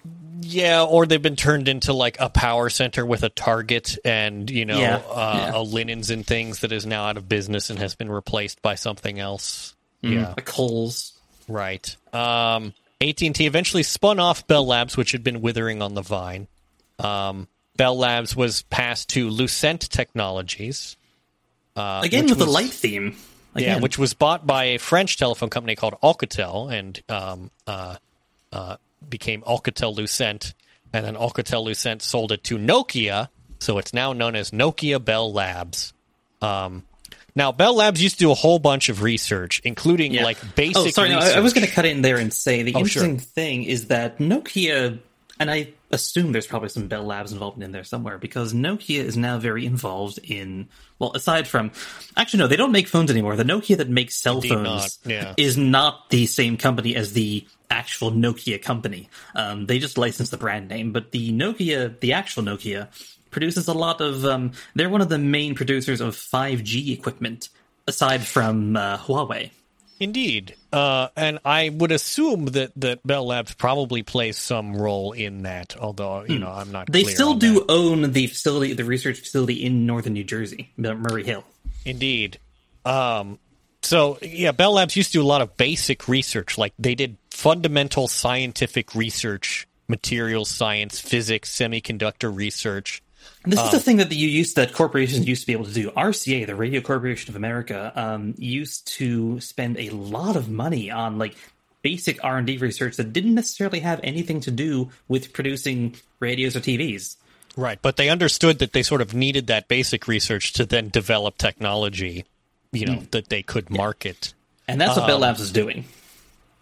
[0.41, 4.65] Yeah, or they've been turned into like a power center with a Target and you
[4.65, 5.57] know Yeah, uh, yeah.
[5.57, 8.74] a linens and things that is now out of business and has been replaced by
[8.74, 9.74] something else.
[10.01, 11.12] Yeah, The coals.
[11.49, 11.95] right.
[12.12, 16.49] Um, AT&T eventually spun off Bell Labs, which had been withering on the vine.
[16.99, 20.97] Um, Bell Labs was passed to Lucent Technologies.
[21.77, 23.16] Uh, Again which with the light theme.
[23.57, 27.97] Yeah, which was bought by a French telephone company called Alcatel and um, uh,
[28.53, 28.77] uh,
[29.09, 30.55] became Alcatel Lucent.
[30.93, 35.33] And then Alcatel Lucent sold it to Nokia, so it's now known as Nokia Bell
[35.33, 35.95] Labs.
[36.43, 36.85] Um,
[37.35, 40.24] now, Bell Labs used to do a whole bunch of research, including Yeah.
[40.24, 40.77] like basic.
[40.77, 41.09] Oh, sorry.
[41.09, 43.24] No, I, I was going to cut in there and say the Oh, interesting sure.
[43.27, 44.99] thing is that Nokia,
[45.41, 49.16] and I assume there's probably some Bell Labs involvement in there somewhere because Nokia is
[49.16, 50.69] now very involved in.
[50.99, 51.70] Well, aside from,
[52.19, 53.37] actually, no, they don't make phones anymore.
[53.37, 55.35] The Nokia that makes cell Indeed phones not, yeah.
[55.39, 59.09] is not the same company as the actual Nokia company.
[59.35, 62.89] Um, they just license the brand name, but the Nokia, the actual Nokia,
[63.31, 64.24] produces a lot of.
[64.24, 67.49] Um, they're one of the main producers of 5G equipment,
[67.89, 69.51] aside from uh, Huawei.
[69.99, 75.43] Indeed, uh, and I would assume that that Bell Labs probably plays some role in
[75.43, 75.77] that.
[75.77, 76.89] Although you know, I'm not.
[76.89, 76.93] Hmm.
[76.93, 77.70] They still do that.
[77.70, 81.44] own the facility, the research facility in northern New Jersey, Murray Hill.
[81.85, 82.39] Indeed.
[82.85, 83.39] Um,
[83.83, 86.57] so yeah, Bell Labs used to do a lot of basic research.
[86.59, 93.03] Like they did fundamental scientific research, materials science, physics, semiconductor research.
[93.45, 95.91] This is the thing that you used that corporations used to be able to do.
[95.91, 101.19] RCA, the Radio Corporation of America, um, used to spend a lot of money on
[101.19, 101.37] like
[101.83, 106.57] basic R and D research that didn't necessarily have anything to do with producing radios
[106.57, 107.17] or TVs.
[107.57, 111.37] Right, but they understood that they sort of needed that basic research to then develop
[111.37, 112.25] technology,
[112.73, 114.35] you know, that they could market.
[114.66, 115.85] And that's what Bell Labs is doing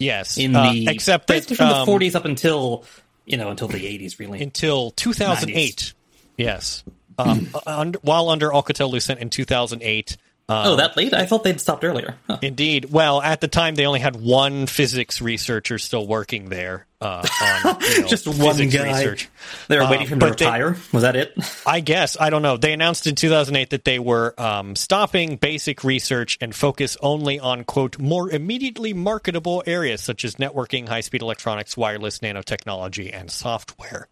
[0.01, 2.85] Yes, in uh, the except that basically from um, the 40s up until
[3.25, 4.41] you know until the 80s, really.
[4.41, 5.93] until 2008.
[6.37, 6.83] Yes,
[7.19, 10.17] um, under, while under Alcatel Lucent in 2008.
[10.51, 11.13] Uh, oh, that late?
[11.13, 12.15] I thought they'd stopped earlier.
[12.27, 12.39] Huh.
[12.41, 12.91] Indeed.
[12.91, 17.25] Well, at the time, they only had one physics researcher still working there uh,
[17.65, 18.97] on you know, Just one guy.
[18.97, 19.29] research.
[19.69, 20.75] They were waiting for him to but they- retire.
[20.91, 21.33] Was that it?
[21.65, 22.57] I guess I don't know.
[22.57, 27.63] They announced in 2008 that they were um, stopping basic research and focus only on
[27.63, 34.09] quote more immediately marketable areas such as networking, high-speed electronics, wireless, nanotechnology, and software.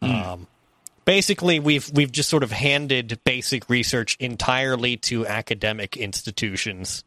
[0.00, 0.46] Um,
[1.06, 7.02] basically, we've we've just sort of handed basic research entirely to academic institutions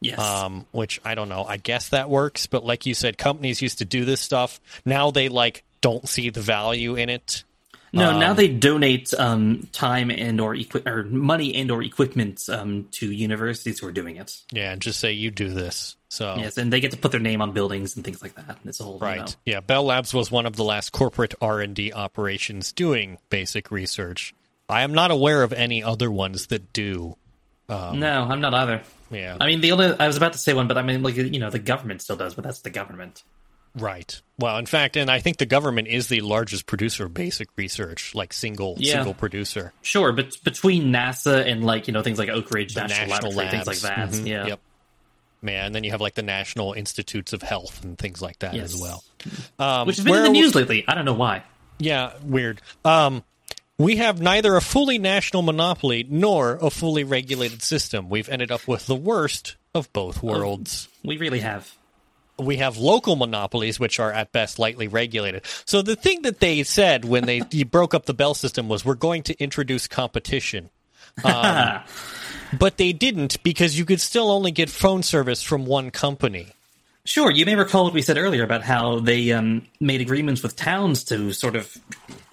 [0.00, 0.18] Yes.
[0.18, 1.44] Um, which I don't know.
[1.44, 4.60] I guess that works, but like you said, companies used to do this stuff.
[4.84, 7.44] Now they like don't see the value in it.
[7.92, 12.42] No, Um, now they donate um, time and or equi- or money and or equipment
[12.48, 14.36] um, to universities who are doing it.
[14.52, 15.96] Yeah, and just say you do this.
[16.10, 18.58] So Yes, and they get to put their name on buildings and things like that.
[18.64, 19.26] It's a whole you know.
[19.44, 19.60] Yeah.
[19.60, 24.34] Bell Labs was one of the last corporate R and D operations doing basic research.
[24.68, 27.16] I am not aware of any other ones that do.
[27.68, 28.82] no, I'm not either.
[29.10, 29.36] Yeah.
[29.40, 31.38] I mean, the only I was about to say one, but I mean, like you
[31.40, 33.22] know, the government still does, but that's the government.
[33.74, 34.20] Right.
[34.38, 38.14] Well, in fact, and I think the government is the largest producer of basic research,
[38.14, 38.94] like single Yeah.
[38.94, 39.72] single producer.
[39.82, 43.32] Sure, but between NASA and like you know things like Oak Ridge The National, national
[43.32, 44.08] Laboratory, things like that.
[44.10, 44.26] Mhm.
[44.26, 44.46] Yeah.
[44.46, 44.60] Yep.
[45.40, 48.54] Man, and then you have like the National Institutes of Health and things like that
[48.54, 48.74] Yes.
[48.74, 49.04] as well.
[49.58, 50.84] Um, Which has been in the are we- news lately.
[50.88, 51.42] I don't know why.
[51.78, 52.60] Yeah, weird.
[52.84, 53.22] Um,
[53.78, 58.08] we have neither a fully national monopoly nor a fully regulated system.
[58.08, 60.88] We've ended up with the worst of both worlds.
[61.04, 61.70] We really have.
[62.38, 65.42] We have local monopolies, which are at best lightly regulated.
[65.64, 68.84] So the thing that they said when they you broke up the Bell system was
[68.84, 70.70] we're going to introduce competition.
[71.24, 71.80] Um,
[72.58, 76.48] but they didn't because you could still only get phone service from one company.
[77.08, 80.56] Sure, you may recall what we said earlier about how they um, made agreements with
[80.56, 81.74] towns to sort of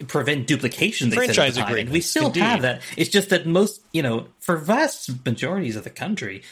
[0.08, 1.10] prevent duplication.
[1.10, 2.42] They Franchise time, we still indeed.
[2.42, 2.82] have that.
[2.98, 6.44] It's just that most, you know, for vast majorities of the country,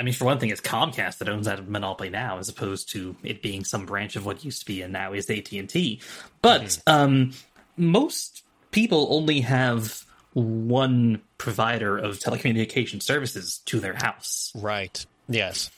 [0.00, 3.14] I mean, for one thing, it's Comcast that owns that monopoly now, as opposed to
[3.22, 6.00] it being some branch of what used to be and now is AT and T.
[6.40, 6.90] But Mm-hmm.
[6.90, 7.32] um,
[7.76, 14.52] most people only have one provider of telecommunication services to their house.
[14.54, 15.04] Right.
[15.28, 15.70] Yes.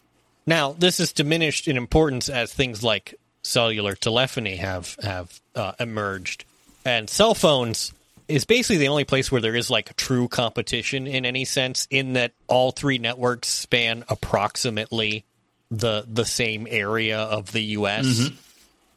[0.46, 6.44] Now, this is diminished in importance as things like cellular telephony have have uh, emerged,
[6.84, 7.92] and cell phones
[8.28, 11.86] is basically the only place where there is like true competition in any sense.
[11.90, 15.24] In that all three networks span approximately
[15.70, 18.30] the the same area of the U.S.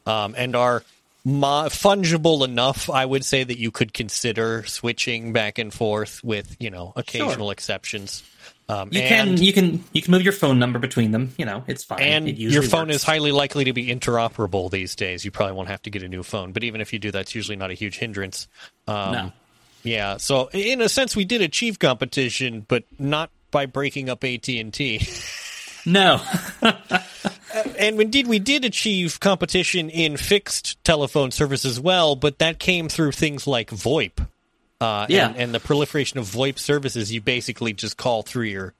[0.06, 0.82] Um, and are
[1.24, 6.56] mo- fungible enough, I would say, that you could consider switching back and forth with
[6.60, 8.22] you know occasional exceptions.
[8.68, 11.32] Um, You and- can you can you can move your phone number between them.
[11.38, 12.00] You know, it's fine.
[12.00, 12.96] and It your phone works.
[12.96, 15.24] is highly likely to be interoperable these days.
[15.24, 17.34] You probably won't have to get a new phone, but even if you do, that's
[17.34, 18.48] usually not a huge hindrance.
[18.88, 19.32] Um, No.
[19.84, 24.48] Yeah, so in a sense, we did achieve competition, but not by breaking up AT
[24.48, 25.06] and T.
[25.88, 26.20] No,
[27.78, 32.88] And indeed, we did achieve competition in fixed telephone service as well, but that came
[32.88, 34.26] through things like VoIP.
[34.80, 35.28] Uh, Yeah.
[35.28, 38.74] and, and the proliferation of VoIP services, you basically just call through your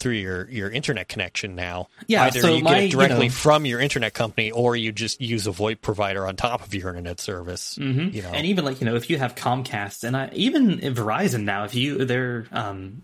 [0.00, 1.88] through your, your internet connection now.
[2.06, 4.76] Yeah, Either so you my- get it you directly know- from your internet company, or
[4.76, 7.76] you just use a VoIP provider on top of your internet service.
[7.80, 8.14] Mm-hmm.
[8.14, 11.42] You know, and even like you know, if you have Comcast and I, even Verizon
[11.42, 13.00] now, if you they're um,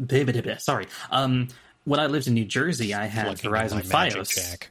[0.58, 1.48] sorry, um,
[1.82, 4.68] when I lived in New Jersey, I had Verizon FiOS.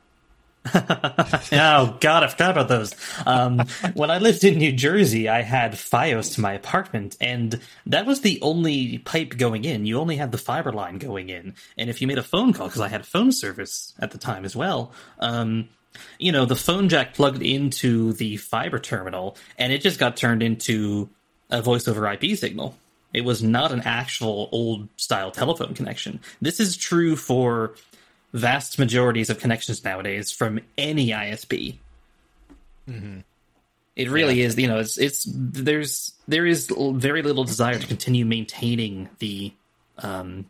[1.56, 2.96] Oh God, I forgot about those.
[3.26, 3.64] Um,
[3.94, 8.22] when I lived in New Jersey, I had FiOS to my apartment, and that was
[8.22, 9.86] the only pipe going in.
[9.86, 12.68] You only had the fiber line going in, and if you made a phone call,
[12.68, 15.68] because I had a phone service at the time as well, um,
[16.18, 20.42] you know, the phone jack plugged into the fiber terminal, and it just got turned
[20.42, 21.10] into
[21.50, 22.76] a voice over IP signal.
[23.14, 26.20] It was not an actual old style telephone connection.
[26.42, 27.76] This is true for
[28.34, 31.78] vast majorities of connections nowadays from any ISP.
[33.96, 38.26] It really is, you know, it's it's there's there is very little desire to continue
[38.26, 39.54] maintaining the
[40.00, 40.46] um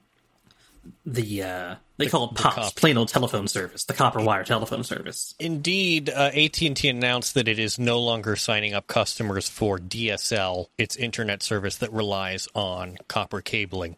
[1.05, 5.35] the uh they call it POTS, plain old telephone service, the copper wire telephone service.
[5.39, 10.95] Indeed, uh, AT&T announced that it is no longer signing up customers for DSL, its
[10.95, 13.95] internet service that relies on copper cabling.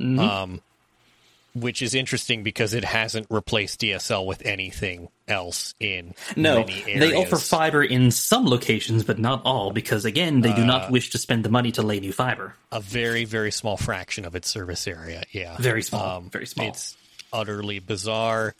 [0.00, 0.18] Mm-hmm.
[0.20, 0.60] Um,
[1.54, 7.00] which is interesting because it hasn't replaced DSL with anything else in No, many areas.
[7.00, 10.90] they offer fiber in some locations, but not all, because again, they do Uh, not
[10.90, 12.54] wish to spend the money to lay new fiber.
[12.72, 15.22] a very, very small fraction of its service area.
[15.32, 16.66] Yeah, Very small, very small.
[16.68, 16.96] It's
[17.32, 18.54] utterly bizarre,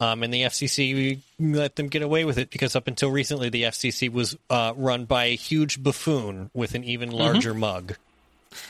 [0.00, 3.64] um, and the FCC let them get away with it because up until recently, the
[3.64, 7.18] FCC was uh, run by a huge buffoon with an even Mm-hmm.
[7.18, 7.96] larger mug.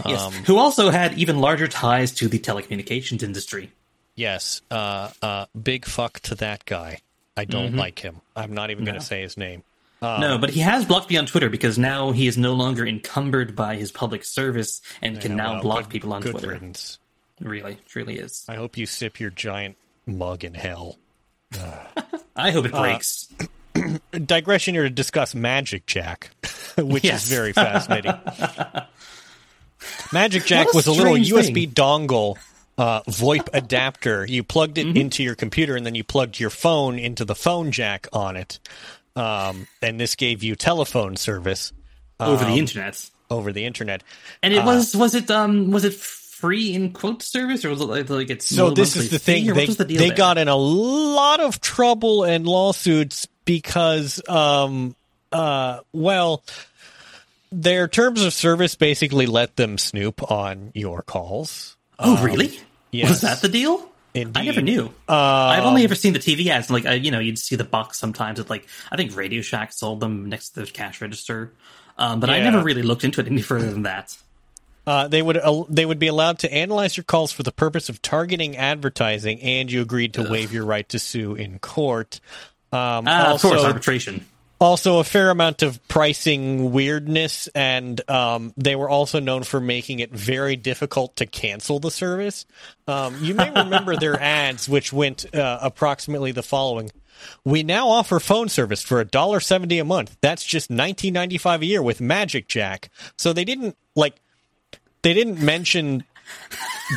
[0.05, 3.70] Yes, Um, who also had even larger ties to the telecommunications industry.
[4.15, 7.01] Yes, uh, uh, big fuck to that guy.
[7.36, 7.78] I don't Mm-hmm.
[7.78, 8.20] like him.
[8.35, 9.62] I'm not even going to say his name.
[10.03, 13.55] no, but he has blocked me on Twitter because now he is no longer encumbered
[13.57, 16.48] by his public service and can now block good- people on Twitter.
[16.48, 16.98] riddance.
[17.40, 18.44] Really, truly is.
[18.48, 19.77] I hope you sip your giant
[20.07, 20.97] mug in hell.
[21.55, 23.28] I Uh, hope it breaks.
[24.24, 26.31] digression here to discuss Magic Jack,
[26.78, 27.24] which Yes.
[27.24, 28.15] is very fascinating.
[30.12, 31.70] Magic Jack was a little USB thing.
[31.70, 32.36] dongle
[32.78, 34.24] uh, VoIP adapter.
[34.27, 37.70] You plugged it into your computer, and then you plugged your phone into the phone
[37.73, 38.59] jack on it.
[39.15, 41.73] Um, and this gave you telephone service
[42.20, 43.11] over Um, the internet.
[43.31, 44.03] over the internet.
[44.43, 47.85] And it was was it um was it free in quote service or was it
[47.85, 49.47] like, like it's So this is the thing.
[49.55, 54.94] They, the they got in a lot of trouble and lawsuits because, um,
[55.32, 56.43] uh, well,
[57.51, 61.77] their terms of service basically let them snoop on your calls.
[61.98, 62.59] oh really
[62.90, 63.09] yes.
[63.09, 64.40] was that the deal Indeed.
[64.40, 64.90] I never knew.
[65.06, 66.70] I've only ever seen the TV ads.
[66.70, 68.39] Like, I, you know, you'd see the box sometimes.
[68.39, 71.52] With like, I think Radio Shack sold them next to the cash register.
[71.98, 74.16] Um, but I never really looked into it any further than that.
[74.86, 77.89] Uh, they would uh, they would be allowed to analyze your calls for the purpose
[77.89, 82.20] of targeting advertising, and you agreed to waive your right to sue in court.
[82.73, 84.24] Um, Ah, of course, arbitration.
[84.58, 90.00] Also a fair amount of pricing weirdness and um, they were also known for making
[90.00, 92.46] it very difficult to cancel the service.
[92.88, 96.90] Um, you may remember their ads which went uh, approximately the following.
[97.44, 100.16] We now offer phone service for $1.70 a month.
[100.20, 102.90] That's just $19.95 a year with magic jack.
[103.16, 104.16] So they didn't like
[105.02, 106.04] they didn't mention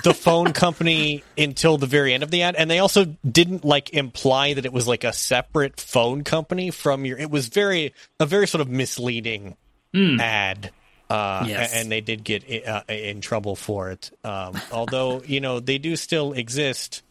[0.03, 2.55] the phone company until the very end of the ad.
[2.55, 7.05] And they also didn't like imply that it was like a separate phone company from
[7.05, 9.55] your it was very a very sort of misleading
[9.95, 10.71] ad.
[11.09, 11.73] Uh Yes.
[11.73, 14.11] and they did get i- uh, in trouble for it.
[14.23, 17.01] Um although you know they do still exist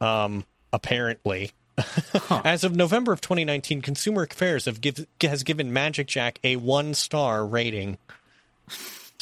[0.00, 1.52] um apparently.
[2.44, 6.92] As of November of 2019, Consumer Affairs have give, has given Magic Jack a one
[6.94, 7.96] star rating.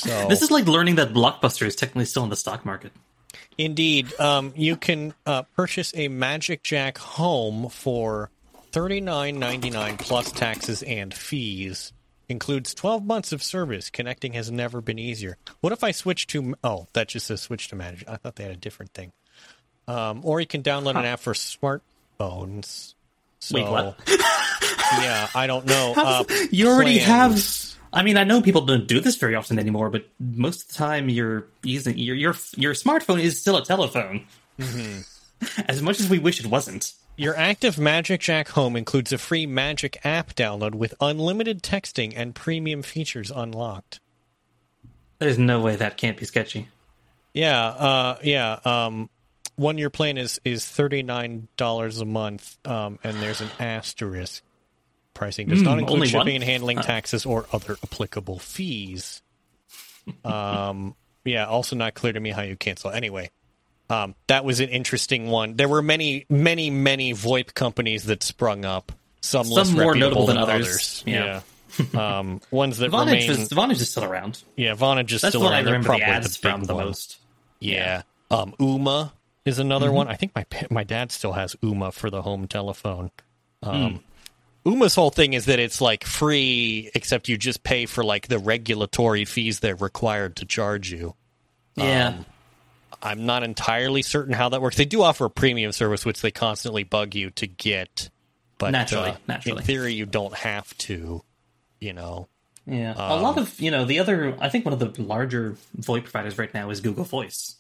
[0.00, 2.92] So This is like learning that Blockbuster is technically still in the stock market.
[3.58, 8.30] Indeed, um, you can uh, purchase a Magic Jack home for
[8.72, 11.92] thirty nine ninety nine plus taxes and fees.
[12.28, 13.90] Includes twelve months of service.
[13.90, 15.36] Connecting has never been easier.
[15.60, 16.54] What if I switch to?
[16.64, 18.08] Oh, that just says switch to Magic.
[18.08, 19.12] I thought they had a different thing.
[19.88, 22.94] Um, or you can download an app for smartphones.
[23.40, 23.98] So, Wait, what?
[24.08, 25.94] yeah, I don't know.
[25.96, 27.72] Uh, You already plans.
[27.72, 27.79] have.
[27.92, 30.74] I mean, I know people don't do this very often anymore, but most of the
[30.74, 34.26] time you're using your your your smartphone is still a telephone.
[34.58, 35.00] Mm-hmm.
[35.68, 36.92] As much as we wish it wasn't.
[37.16, 42.34] Your active Magic Jack home includes a free Magic app download with unlimited texting and
[42.34, 44.00] premium features unlocked.
[45.18, 46.68] There's no way that can't be sketchy.
[47.32, 48.58] Yeah, uh, yeah.
[48.64, 49.08] Um,
[49.56, 54.42] one year plan is is thirty nine dollars a month, um, and there's an asterisk.
[55.20, 59.20] Pricing does not include shipping and handling taxes or other applicable fees.
[60.24, 62.90] Um, yeah, also not clear to me how you cancel.
[62.90, 63.30] Anyway,
[63.90, 65.54] um, that was an interesting one.
[65.56, 68.92] There were many, many, many VoIP companies that sprung up.
[69.20, 71.04] Some, Some less more notable than than others.
[71.06, 71.42] Yeah.
[71.94, 73.30] um, ones that Vonage remain.
[73.30, 74.42] is Vonage is still around.
[74.56, 75.64] yeah, Vonage is That's still what I around.
[75.66, 76.86] They're remember the ads big from the one.
[76.86, 77.18] most.
[77.60, 78.02] Yeah.
[78.30, 79.12] Um, Ooma
[79.44, 79.94] is another Mm-hmm.
[79.96, 80.08] one.
[80.08, 83.10] I think my my dad still has Ooma for the home telephone.
[83.62, 83.70] Hmm.
[83.70, 84.00] Um,
[84.66, 88.38] Ooma's whole thing is that it's like free, except you just pay for like the
[88.38, 91.14] regulatory fees they're required to charge you.
[91.76, 92.08] Yeah.
[92.08, 92.26] Um,
[93.02, 94.76] I'm not entirely certain how that works.
[94.76, 98.10] They do offer a premium service, which they constantly bug you to get.
[98.58, 99.60] But Naturally, uh, naturally.
[99.60, 101.24] in theory, you don't have to.
[101.80, 102.28] You know.
[102.66, 102.92] yeah.
[102.94, 104.36] a um, lot of you know the other.
[104.38, 107.56] I think one of the larger VoIP providers right now is Google Voice.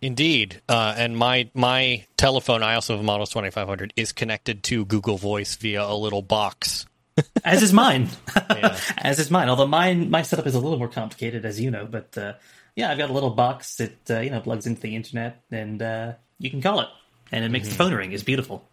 [0.00, 4.84] Indeed, uh, and my my telephone, I also have a Model 2500, is connected to
[4.84, 6.86] Google Voice via a little box.
[7.44, 8.08] As is mine.
[8.50, 8.78] Yeah.
[8.98, 9.48] As is mine.
[9.48, 11.86] Although mine my setup is a little more complicated, as you know.
[11.86, 12.34] But uh,
[12.74, 15.80] yeah, I've got a little box that uh, you know plugs into the internet, and
[15.80, 16.88] uh, you can call it,
[17.32, 18.12] and it makes the phone ring.
[18.12, 18.68] It's beautiful.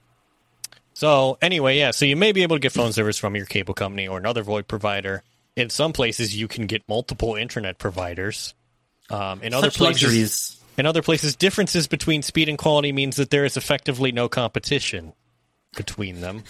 [0.94, 3.74] So anyway, yeah, so you may be able to get phone service from your cable
[3.74, 5.24] company or another VoIP provider.
[5.56, 8.54] In some places, you can get multiple internet providers.
[9.10, 10.63] Um, in other Such places, luxuries.
[10.78, 15.14] In other places, differences between speed and quality means that there is effectively no competition
[15.76, 16.44] between them.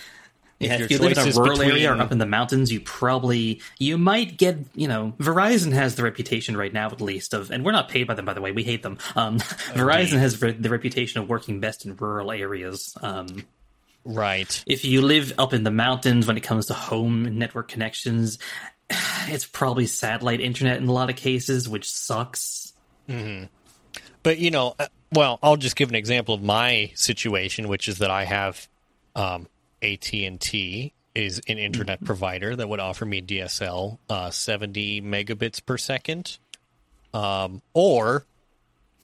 [0.60, 2.80] Yeah, your if you live in a rural area or up in the mountains, you
[2.80, 7.52] probably you might get you know Verizon has the reputation right now at least of,
[7.52, 8.52] and we're not paid by them by the way.
[8.52, 8.98] We hate them.
[9.16, 9.38] Um,
[9.74, 12.95] Verizon has the reputation of working best in rural areas.
[13.02, 13.45] Um,
[14.06, 14.62] Right.
[14.68, 18.38] if you live up in the mountains, when it comes to home network connections,
[19.28, 22.74] it's probably satellite internet in a lot of cases, which sucks.
[24.24, 28.00] But you know, uh, well, I'll just give an example of my situation, which is
[28.00, 28.68] that I have
[29.16, 29.48] um,
[29.82, 35.64] AT and T is an internet provider that would offer me DSL uh, 70 megabits
[35.64, 36.40] per second,
[37.14, 38.26] um, or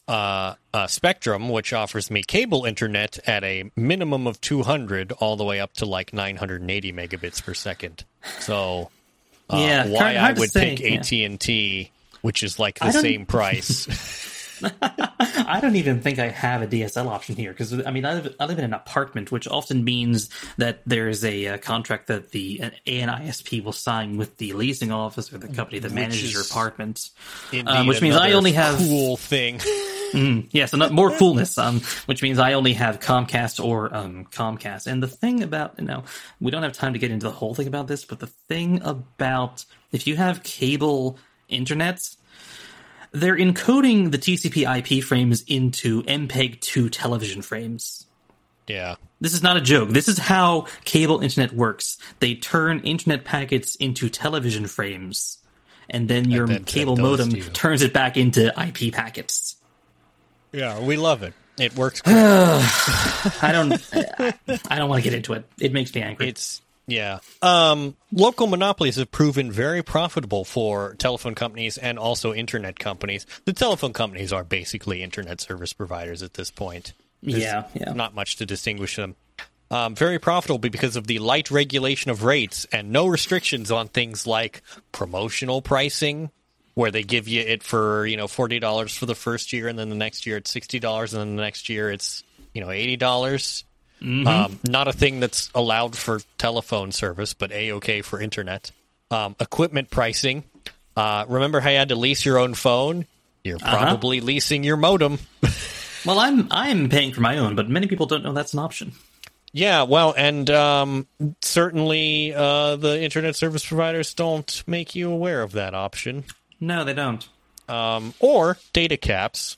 [0.07, 5.43] uh, uh, Spectrum, which offers me cable internet at a minimum of 200, all the
[5.43, 8.05] way up to like 980 megabits per second.
[8.39, 8.89] So,
[9.51, 10.81] uh, Yeah, why I would pick.
[10.81, 11.91] AT and T,
[12.21, 13.85] which is like the same price.
[15.19, 18.35] I don't even think I have a DSL option here because I mean I live,
[18.39, 22.31] I live in an apartment, which often means that there is a, uh contract that
[22.31, 26.43] the an ANISP will sign with the leasing office or the company that manages your
[26.43, 27.09] apartment.
[27.65, 29.59] Um, which means I only have cool thing.
[30.51, 34.87] yeah, so not more coolness, um, which means I only have Comcast or um, Comcast.
[34.87, 36.03] And the thing about you know,
[36.39, 38.81] we don't have time to get into the whole thing about this, but the thing
[38.83, 41.17] about if you have cable
[41.47, 42.15] internet,
[43.11, 48.05] they're encoding the TCP/IP frames into MPEG-2 television frames.
[48.67, 48.95] yeah.
[49.21, 49.89] This is not a joke.
[49.89, 51.97] This is how cable internet works.
[52.19, 55.39] They turn internet packets into television frames,
[55.89, 57.43] and then your then cable modem you.
[57.43, 59.57] turns it back into IP packets.
[60.53, 61.33] Yeah, we love it.
[61.59, 62.01] It works.
[62.05, 63.73] I don't.
[64.71, 65.43] I don't want to get into it.
[65.59, 66.29] It makes me angry.
[66.29, 67.19] It's yeah.
[67.41, 73.25] Um, local monopolies have proven very profitable for telephone companies and also internet companies.
[73.45, 76.93] The telephone companies are basically internet service providers at this point.
[77.21, 77.93] There's yeah, yeah.
[77.93, 79.15] Not much to distinguish them.
[79.71, 84.25] Um, very profitable because of the light regulation of rates and no restrictions on things
[84.25, 86.31] like promotional pricing,
[86.73, 89.77] where they give you it for you know forty dollars for the first year, and
[89.77, 92.71] then the next year it's sixty dollars, and then the next year it's you know
[92.71, 93.63] eighty dollars.
[94.01, 98.71] Um, not a thing that's allowed for telephone service, but a okay for internet.
[99.11, 100.43] Um, equipment pricing.
[100.95, 103.05] Uh, remember how you had to lease your own phone?
[103.43, 105.19] You're probably leasing your modem.
[106.05, 108.93] well, I'm I'm paying for my own, but many people don't know that's an option.
[109.51, 111.07] Yeah, well, and um,
[111.41, 116.25] certainly uh, the internet service providers don't make you aware of that option.
[116.59, 117.27] No, they don't.
[117.67, 119.57] Um, or data caps.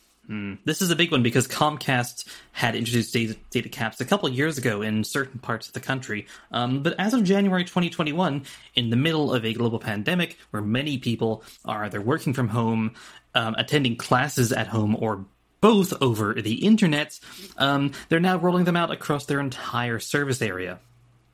[0.65, 4.57] This is a big one because Comcast had introduced data, data caps a couple years
[4.57, 6.27] ago in certain parts of the country.
[6.51, 8.43] Um, but as of January 2021,
[8.75, 12.93] in the middle of a global pandemic where many people are either working from home,
[13.35, 15.25] um, attending classes at home, or
[15.59, 17.19] both over the internet,
[17.57, 20.79] um, they're now rolling them out across their entire service area.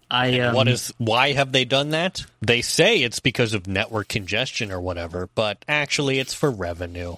[0.09, 2.25] I um, what is why have they done that?
[2.41, 7.17] They say it's because of network congestion or whatever, but actually it's for revenue.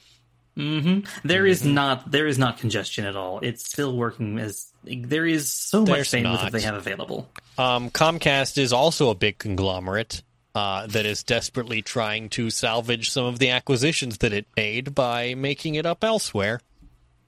[1.24, 3.40] There is not there is not congestion at all.
[3.40, 6.42] It's still working as there is so There's much bandwidth not.
[6.42, 7.30] that they have available.
[7.58, 10.22] Um, Comcast is also a big conglomerate
[10.56, 15.34] uh, that is desperately trying to salvage some of the acquisitions that it made by
[15.34, 16.60] making it up elsewhere.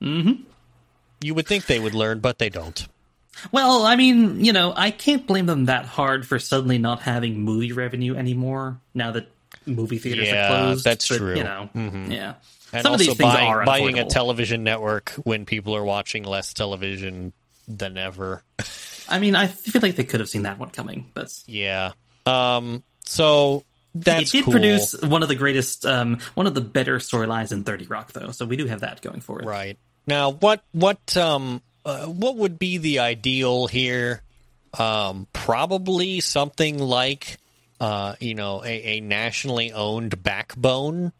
[0.02, 0.44] Mm-hmm.
[1.22, 2.88] You would think they would learn, but they don't.
[3.52, 7.40] Well, I mean, you know, I can't blame them that hard for suddenly not having
[7.42, 9.30] movie revenue anymore now that
[9.66, 10.84] movie theaters Yeah, are closed.
[10.84, 11.36] that's but, true.
[11.36, 11.70] You know,
[12.10, 12.34] yeah.
[12.74, 15.84] And Some of also these things buying, are buying a television network when people are
[15.84, 17.34] watching less television
[17.68, 18.44] than ever.
[19.10, 21.92] I mean, I feel like they could have seen that one coming, but Yeah.
[22.26, 22.84] Um.
[23.06, 24.54] So that's it did cool.
[24.54, 28.32] produce one of the greatest, um, one of the better storylines in Thirty Rock, though.
[28.32, 29.46] So we do have that going for it.
[29.46, 29.78] Right.
[30.08, 34.22] Now, what what um uh, what would be the ideal here?
[34.78, 37.38] Um, probably something like
[37.82, 41.12] uh, you know, a, a nationally owned backbone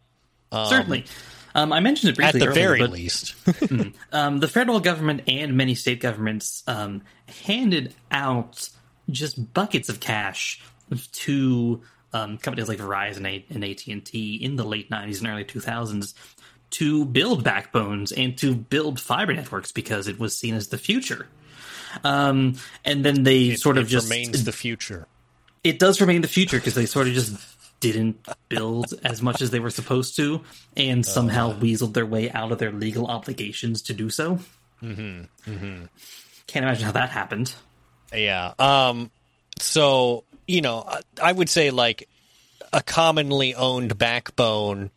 [0.52, 1.06] Certainly.
[1.54, 2.42] Um, I mentioned it briefly.
[2.42, 3.36] at the earlier, very but least.
[4.12, 7.02] um, the federal government and many state governments um,
[7.46, 8.70] handed out
[9.10, 10.62] just buckets of cash
[11.12, 11.82] to
[12.14, 16.14] um, companies like Verizon and AT and T in the late '90s and early 2000s
[16.72, 21.28] to build backbones and to build fiber networks because it was seen as the future.
[22.04, 22.56] Um,
[22.86, 25.08] and then they sort of it just remains the future.
[25.64, 27.36] it does remain the future because they sort of just
[27.82, 30.42] didn't build as much as they were supposed to
[30.78, 34.40] and somehow weaseled their way out of their legal obligations to do so.
[34.82, 35.52] Mm-hmm.
[35.52, 35.84] Mm-hmm.
[36.48, 37.54] Can't imagine how that happened.
[38.14, 38.54] Yeah.
[38.58, 39.12] Um.
[39.60, 42.08] So you know, I- I would say like
[42.74, 44.90] a commonly owned backbone.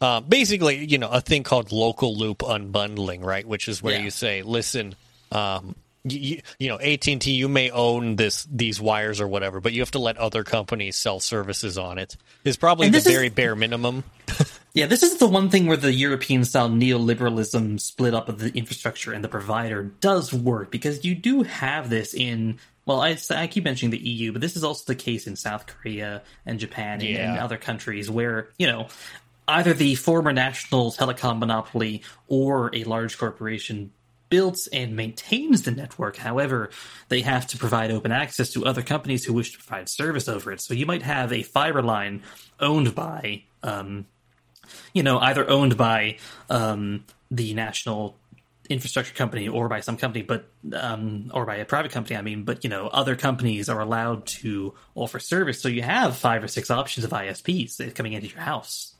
[0.00, 3.46] Uh, basically, you know, a thing called local loop unbundling, right?
[3.46, 4.02] Which is where Yeah.
[4.04, 4.94] you say, listen,
[5.32, 5.74] um,
[6.04, 9.72] you, you know, AT and T, you may own this these wires or whatever, but
[9.72, 12.16] you have to let other companies sell services on it.
[12.44, 14.04] Is probably the this is- very bare minimum.
[14.74, 18.52] Yeah, this is the one thing where the European style neoliberalism split up of the
[18.58, 22.58] infrastructure and the provider does work because you do have this in.
[22.84, 25.68] Well, I, I keep mentioning the EU, but this is also the case in South
[25.68, 28.88] Korea and Japan and, and other countries where, you know,
[29.46, 33.92] either the former national telecom monopoly or a large corporation
[34.34, 36.16] builds and maintains the network.
[36.16, 36.70] However,
[37.08, 40.50] they have to provide open access to other companies who wish to provide service over
[40.50, 40.60] it.
[40.60, 42.24] So you might have a fiber line
[42.58, 44.06] owned by, um,
[44.92, 46.16] you know, either owned by
[46.50, 48.16] um, the national
[48.68, 52.16] infrastructure company or by some company, but um, or by a private company.
[52.16, 56.16] I mean, but you know, other companies are allowed to offer service, so you have
[56.16, 58.96] five or six options of ISPs coming into your house.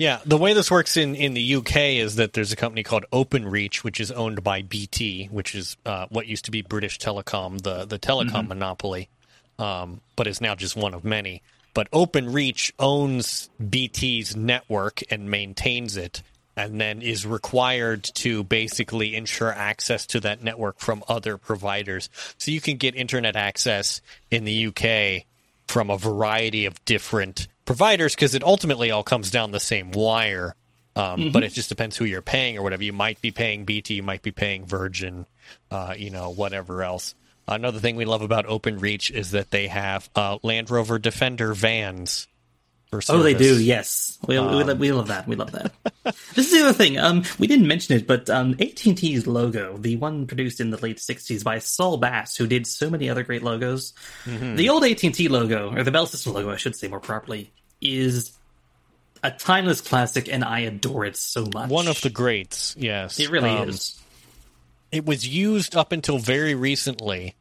[0.00, 3.04] Yeah, the way this works in, in the UK is that there's a company called
[3.12, 7.60] OpenReach, which is owned by BT, which is uh, what used to be British Telecom,
[7.60, 9.10] the the telecom monopoly,
[9.58, 11.42] um, but is now just one of many.
[11.74, 16.22] But OpenReach owns BT's network and maintains it,
[16.56, 22.08] and then is required to basically ensure access to that network from other providers.
[22.38, 24.00] So you can get internet access
[24.30, 25.26] in the UK
[25.68, 30.54] from a variety of different providers because it ultimately all comes down the same wire.
[30.96, 32.82] Um, But it just depends who you're paying or whatever.
[32.82, 35.26] You might be paying BT, you might be paying Virgin,
[35.70, 37.14] uh, you know, whatever else.
[37.46, 42.26] Another thing we love about OpenReach is that they have uh, Land Rover Defender vans.
[43.08, 43.62] Oh, they do.
[43.62, 45.28] Yes, we, we, we love that.
[45.28, 45.72] We love that.
[46.34, 46.98] this is the other thing.
[46.98, 50.70] Um, we didn't mention it, but um, AT and T's logo, the one produced in
[50.70, 53.92] the late '60s by Saul Bass, who did so many other great logos.
[54.56, 56.98] The old AT and T logo, or the Bell System logo, I should say more
[56.98, 58.32] properly, is
[59.22, 61.68] a timeless classic, and I adore it so much.
[61.70, 63.18] One of the greats, yes.
[63.20, 63.98] It really Um, is.
[64.92, 67.34] It was used up until very recently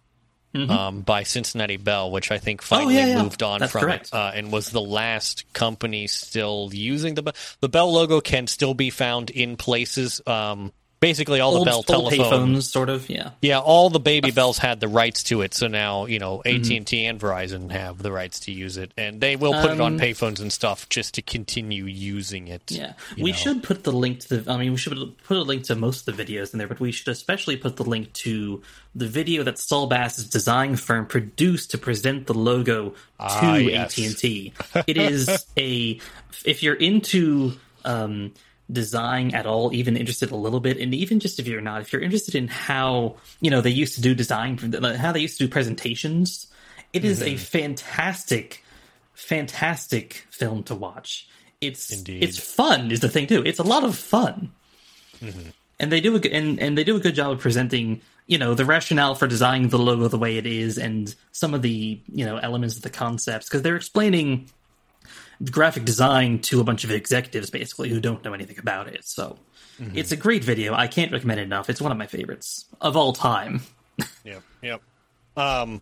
[0.56, 0.72] Mm-hmm.
[0.72, 3.22] um, by Cincinnati Bell, which I think finally Oh, yeah, yeah.
[3.22, 4.08] moved on That's from correct.
[4.08, 7.36] it, uh, and was the last company still using the Bell.
[7.60, 10.22] The Bell logo can still be found in places.
[10.26, 12.56] Um, basically, all Old, the Bell old telephone.
[12.56, 13.10] payphones, sort of.
[13.10, 13.32] Yeah.
[13.42, 16.82] Yeah, all the baby bells had the rights to it, so now you know Mm-hmm.
[16.82, 19.94] AT and Verizon have the rights to use it, and they will put it on
[19.94, 22.64] Um, payphones and stuff just to continue using it.
[22.72, 23.38] Yeah, we know.
[23.38, 24.52] should put the link to the.
[24.52, 24.94] I mean, we should
[25.24, 27.76] put a link to most of the videos in there, but we should especially put
[27.78, 28.62] the link to
[28.96, 33.98] the video that Saul Bass's design firm produced to present the logo to Ah, yes.
[34.00, 34.54] AT and T.
[34.88, 36.00] It is a.
[36.46, 37.54] If you're into
[37.86, 38.34] um,
[38.72, 41.92] design at all, even interested a little bit, and even just if you're not, if
[41.92, 44.58] you're interested in how you know they used to do design,
[44.98, 46.48] how they used to do presentations,
[46.94, 47.36] it is Mm-hmm.
[47.36, 48.64] a fantastic
[49.14, 51.28] fantastic film to watch.
[51.62, 52.24] It's Indeed.
[52.24, 53.44] it's fun is the thing too.
[53.46, 54.52] It's a lot of fun,
[55.22, 55.50] Mm-hmm.
[55.80, 58.54] and they do a, and and they do a good job of presenting you know
[58.54, 62.26] the rationale for designing the logo the way it is and some of the you
[62.26, 64.50] know elements of the concepts because they're explaining
[65.52, 69.06] graphic design to a bunch of executives basically who don't know anything about it.
[69.06, 69.38] So
[69.80, 69.98] Mm-hmm.
[69.98, 70.74] it's a great video.
[70.74, 71.70] I can't recommend it enough.
[71.70, 73.62] It's one of my favorites of all time.
[74.26, 74.44] Yep.
[74.62, 74.82] Yep.
[75.38, 75.82] Um,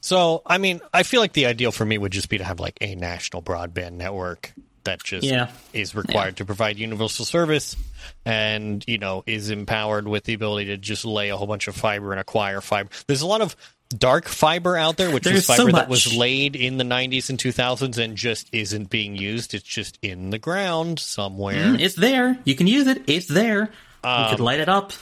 [0.00, 2.60] so, I mean, I feel like the ideal for me would just be to have
[2.60, 4.52] like a national broadband network
[4.84, 5.50] that just Yeah.
[5.74, 7.76] is required to provide universal service
[8.24, 11.76] and, you know, is empowered with the ability to just lay a whole bunch of
[11.76, 12.88] fiber and acquire fiber.
[13.06, 13.54] There's a lot of
[13.90, 17.30] dark fiber out there, which There's was so fiber that was laid in the 90s
[17.30, 19.54] and 2000s and just isn't being used.
[19.54, 21.74] It's just in the ground somewhere.
[21.78, 22.38] It's there.
[22.44, 23.02] You can use it.
[23.06, 23.70] It's there.
[24.04, 24.92] you Um, could light it up.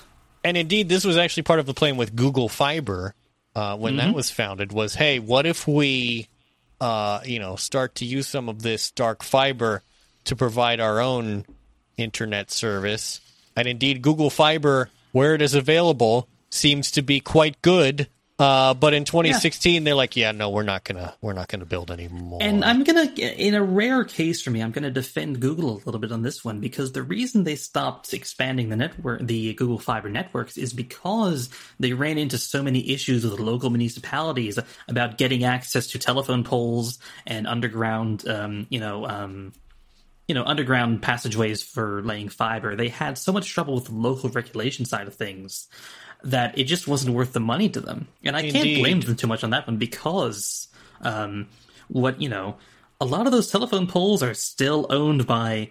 [0.44, 3.14] and indeed, this was actually part of the plan with Google Fiber
[3.56, 4.08] uh, when Mm-hmm.
[4.08, 4.72] that was founded.
[4.72, 6.28] Was hey, what if we,
[6.80, 9.82] uh, you know, start to use some of this dark fiber
[10.24, 11.46] to provide our own
[11.96, 13.20] internet service?
[13.56, 18.08] And indeed, Google Fiber, where it is available, seems to be quite good.
[18.44, 21.90] Uh, but in 2016, they're like, yeah, no, we're not gonna, we're not gonna build
[21.90, 22.40] anymore.
[22.42, 25.98] And I'm gonna, in a rare case for me, I'm gonna defend Google a little
[25.98, 30.10] bit on this one because the reason they stopped expanding the network, the Google Fiber
[30.10, 31.48] networks, is because
[31.80, 34.58] they ran into so many issues with local municipalities
[34.88, 39.54] about getting access to telephone poles and underground, um, you know, um,
[40.28, 42.76] you know, underground passageways for laying fiber.
[42.76, 45.68] They had so much trouble with the local regulation side of things
[46.24, 48.08] that it just wasn't worth the money to them.
[48.24, 50.68] And I can't blame them too much on that one because
[51.02, 51.48] um,
[51.88, 52.56] what you know,
[53.00, 55.70] a lot of those telephone poles are still owned by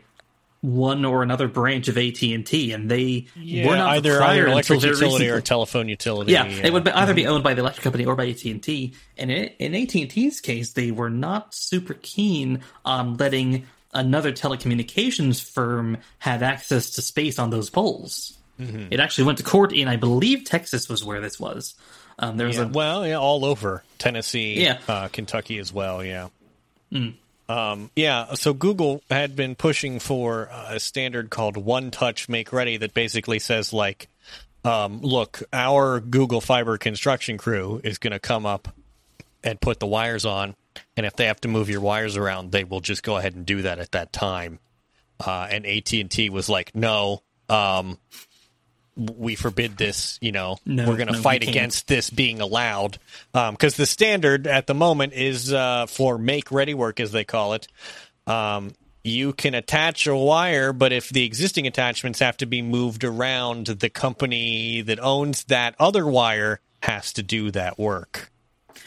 [0.62, 2.46] one or another branch of AT and
[2.90, 5.42] they yeah, were not either either electric utility or recently.
[5.42, 6.32] telephone utility.
[6.32, 7.16] Yeah, they would be, either Mm-hmm.
[7.18, 10.40] be owned by the electric company or by AT and in, in AT and T's
[10.40, 17.40] case, they were not super keen on letting another telecommunications firm have access to space
[17.40, 18.38] on those poles.
[18.68, 18.88] Mm-hmm.
[18.94, 21.76] It actually went to court in, I believe, Texas was where this was.
[22.20, 24.78] Um, there was Yeah, a well, yeah, all over Tennessee, Yeah.
[24.88, 26.04] uh, Kentucky as well.
[26.04, 26.30] Yeah,
[27.50, 28.34] um, yeah.
[28.36, 33.40] So Google had been pushing for a standard called One Touch Make Ready that basically
[33.40, 34.08] says like,
[34.64, 38.70] um, look, our Google Fiber construction crew is going to come up
[39.44, 40.56] and put the wires on,
[40.96, 43.46] and if they have to move your wires around, they will just go ahead and
[43.46, 44.60] do that at that time.
[45.20, 47.22] Uh, and AT and T was like, no.
[47.50, 47.98] Um,
[48.96, 50.18] we forbid this.
[50.22, 52.98] You know, No, we're going to no, fight against this being allowed
[53.32, 57.54] because the standard at the moment is uh, for make ready work, as they call
[57.54, 57.68] it.
[58.28, 63.04] Um, you can attach a wire, but if the existing attachments have to be moved
[63.04, 68.32] around, the company that owns that other wire has to do that work.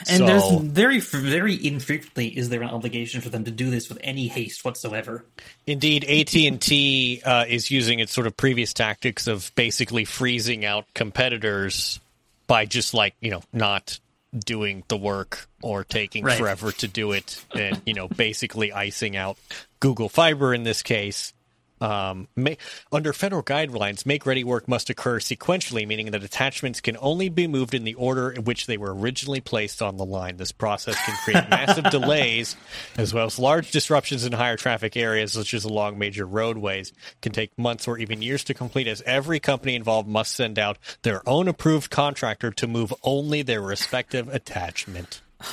[0.08, 3.88] And So- there's very, very infrequently is there an obligation for them to do this
[3.88, 5.24] with any haste whatsoever.
[5.66, 10.64] Indeed, AT and T uh, is using its sort of previous tactics of basically freezing
[10.64, 12.00] out competitors
[12.46, 13.98] by just like you know not
[14.36, 16.36] doing the work or taking Right.
[16.38, 19.38] forever to do it, and you know basically icing out
[19.80, 21.32] Google Fiber in this case.
[21.80, 22.54] Um, ma-
[22.90, 27.46] under federal guidelines, make ready work must occur sequentially, meaning that attachments can only be
[27.46, 30.36] moved in the order in which they were originally placed on the line.
[30.36, 32.56] This process can create massive delays,
[32.96, 36.92] as well as large disruptions in higher traffic areas, such as along major roadways.
[37.20, 40.78] Can take months or even years to complete, as every company involved must send out
[41.02, 45.20] their own approved contractor to move only their respective attachment.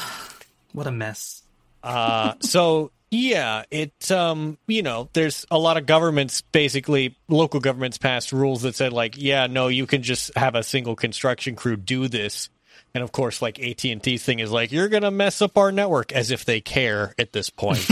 [0.74, 1.44] What a mess.
[1.84, 7.98] Uh, so yeah, it um, you know, there's a lot of governments, basically local governments,
[7.98, 11.78] passed rules that said like, yeah, no, you can just have a single construction crew
[11.78, 12.50] do this.
[12.96, 15.72] And of course, like AT and T's thing is like, you're gonna mess up our
[15.72, 17.88] network, as if they care at this point.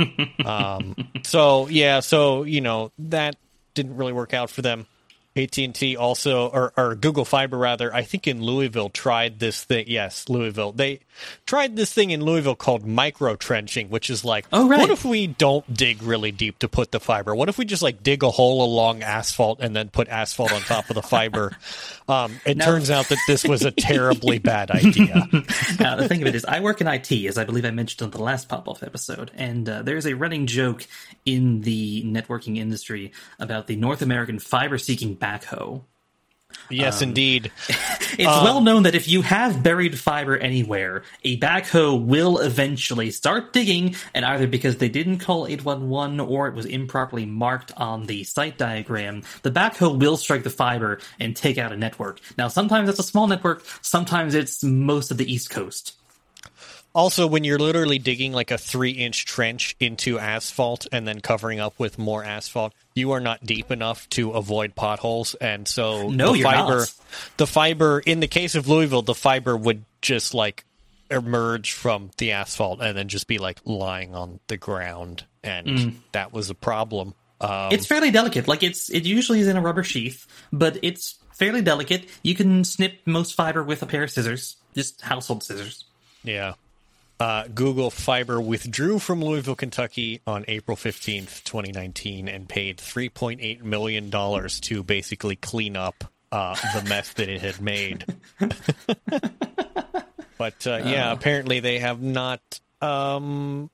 [0.46, 3.36] um, so yeah, so you know that
[3.74, 4.86] didn't really work out for them.
[5.34, 9.64] AT and T also, or, or Google Fiber rather, I think in Louisville tried this
[9.64, 9.86] thing.
[9.88, 10.72] Yes, Louisville.
[10.72, 11.00] They
[11.46, 14.80] tried this thing in Louisville called micro trenching, which is like, Oh, right.
[14.80, 17.34] what if we don't dig really deep to put the fiber?
[17.34, 20.60] What if we just like dig a hole along asphalt and then put asphalt on
[20.62, 21.56] top of the fiber?
[22.08, 25.24] Um, it Now- turns out that this was a terribly bad idea.
[25.78, 28.02] now, the thing of it is, I work in IT, as I believe I mentioned
[28.02, 30.86] on the last pop off episode, and uh, there's a running joke
[31.24, 35.82] in the networking industry about the North American fiber seeking backhoe.
[36.68, 37.50] Yes, Um, indeed.
[38.18, 43.54] It's well known that if you have buried fiber anywhere, a backhoe will eventually start
[43.54, 48.22] digging, and either because they didn't call 811 or it was improperly marked on the
[48.24, 52.20] site diagram, the backhoe will strike the fiber and take out a network.
[52.36, 55.94] Now, sometimes it's a small network, sometimes it's most of the East Coast.
[56.94, 61.58] Also, when you're literally digging like a three inch trench into asphalt and then covering
[61.60, 65.34] up with more asphalt, you are not deep enough to avoid potholes.
[65.36, 66.94] And so No, the fiber, not.
[67.38, 70.64] the fiber, in the case of Louisville, the fiber would just like
[71.10, 75.24] emerge from the asphalt and then just be like lying on the ground.
[75.42, 75.94] And Mm.
[76.12, 77.14] that was a problem.
[77.40, 78.46] Um, It's fairly delicate.
[78.48, 82.06] Like it's it usually is in a rubber sheath, but it's fairly delicate.
[82.22, 85.84] You can snip most fiber with a pair of scissors, just household scissors.
[86.22, 86.54] Yeah.
[87.22, 94.10] Uh, Google Fiber withdrew from Louisville, Kentucky on April 15th, 2019, and paid $3.8 million
[94.10, 98.04] to basically clean up uh, the mess that it had made.
[100.36, 102.40] but uh, yeah, apparently they have not
[102.80, 103.70] um,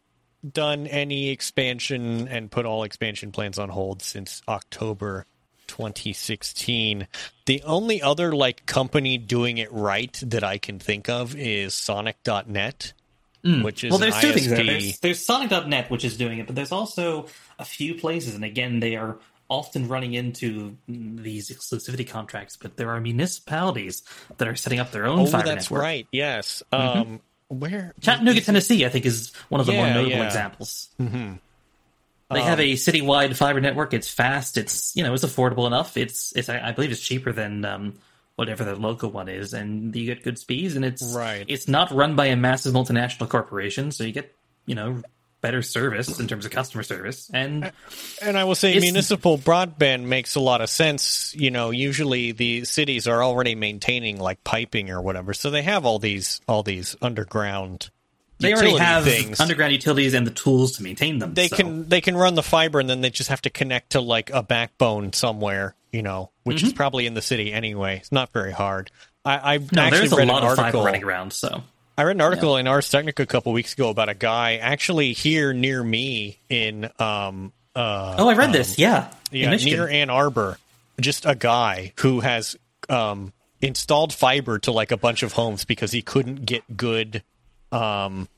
[0.46, 5.24] done any expansion and put all expansion plans on hold since October
[5.68, 7.08] 2016.
[7.46, 12.92] The only other like company doing it right that I can think of is Sonic.net,
[13.43, 14.65] which is Well, there's an two things there.
[14.65, 17.27] There's, there's Sonic.net, which is doing it, but there's also
[17.59, 19.19] a few places, and again, they are
[19.51, 24.02] often running into these exclusivity contracts, but there are municipalities
[24.36, 25.82] that are setting up their own Oh, fiber that's network.
[25.82, 26.06] right.
[26.12, 26.62] Yes.
[26.70, 30.27] Um, where Chattanooga, Tennessee, I think, is one of the more notable yeah.
[30.27, 30.89] examples.
[31.01, 31.35] Mm-hmm.
[32.31, 33.94] They have a citywide fiber network.
[33.94, 34.59] It's fast.
[34.59, 35.97] It's you know it's affordable enough.
[35.97, 37.94] It's it's I I believe it's cheaper than um,
[38.39, 40.77] whatever the local one is, and you get good speeds.
[40.77, 41.44] And it's Right.
[41.48, 44.32] It's not run by a massive multinational corporation, so you get
[44.65, 45.02] you know
[45.40, 47.31] better service in terms of customer service.
[47.35, 47.73] And
[48.23, 51.35] And I will say municipal broadband makes a lot of sense.
[51.36, 55.85] You know, usually the cities are already maintaining like piping or whatever, so they have
[55.85, 57.90] all these all these underground.
[58.39, 59.40] They already have things.
[59.40, 61.35] underground utilities and the tools to maintain them.
[61.35, 63.90] They so- can they can run the fiber and then they just have to connect
[63.90, 65.74] to like a backbone somewhere.
[65.93, 67.97] You know, which is probably in the city anyway.
[67.97, 68.90] It's not very hard.
[69.24, 69.77] I, I've Mm-hmm.
[69.77, 70.85] No, actually there's a read lot an of fiber article.
[70.85, 71.32] running around.
[71.32, 71.62] So
[71.97, 75.15] I read an article in Ars Technica a couple weeks ago about a guy actually
[75.15, 78.78] here near me in um uh oh, I read this.
[78.78, 79.78] Yeah, yeah, Michigan.
[79.78, 80.59] near Ann Arbor,
[81.01, 82.56] just a guy who has
[82.89, 87.23] um, installed fiber to like a bunch of homes because he couldn't get good
[87.72, 88.28] um,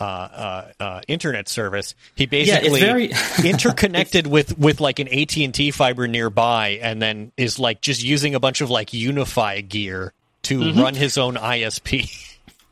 [0.00, 1.94] uh, uh, uh, internet service.
[2.14, 3.12] He basically very-
[3.44, 8.02] interconnected with with like an AT and T fiber nearby, and then is like just
[8.02, 10.12] using a bunch of like UniFi gear
[10.44, 10.80] to Mm-hmm.
[10.80, 12.10] run his own ISP.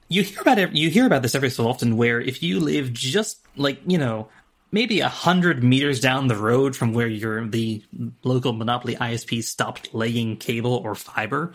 [0.09, 2.93] you hear about it you hear about this every so often where if you live
[2.93, 4.29] just like you know
[4.73, 7.83] maybe a hundred meters down the road from where your the
[8.25, 11.53] local monopoly isp stopped laying cable or fiber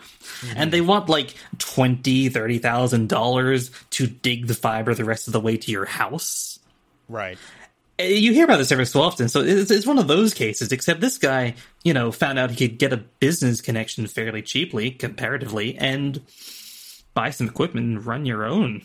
[0.56, 5.32] and they want like twenty thirty thousand dollars to dig the fiber the rest of
[5.32, 6.58] the way to your house
[7.08, 7.38] right.
[8.00, 10.72] Uh, you hear about this every so often so it's, it's one of those cases
[10.72, 14.90] except this guy you know found out he could get a business connection fairly cheaply
[14.90, 16.22] comparatively and
[17.18, 18.80] buy some equipment and run your own.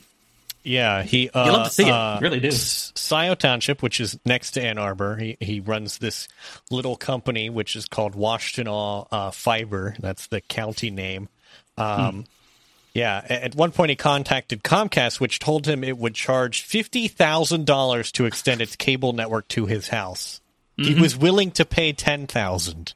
[0.64, 1.30] Yeah, he.
[1.30, 1.91] Uh, You love to see it.
[1.91, 2.52] uh, You really do.
[2.52, 6.27] Scio Township, which is next to Ann Arbor, he he runs this
[6.72, 9.95] little company which is called Washtenaw uh, Fiber.
[9.99, 11.27] That's the county name.
[11.77, 12.26] Um,
[12.94, 17.65] Yeah, at one point he contacted Comcast, which told him it would charge fifty thousand
[17.65, 20.40] dollars to extend its cable network to his house.
[20.77, 20.94] Mm-hmm.
[20.94, 22.94] He was willing to pay ten thousand.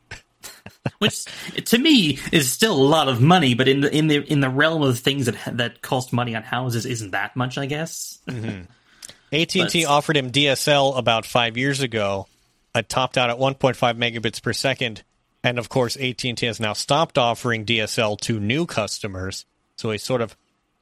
[0.99, 1.25] which
[1.65, 4.49] to me is still a lot of money, but in the in the in the
[4.49, 7.57] realm of things that that cost money on houses, isn't that much?
[7.57, 8.19] I guess.
[8.27, 12.27] AT and T offered him DSL about five years ago.
[12.73, 15.03] It topped out at 1.5 megabits per second,
[15.43, 19.45] and of course, AT and T has now stopped offering DSL to new customers.
[19.75, 20.35] So he sort of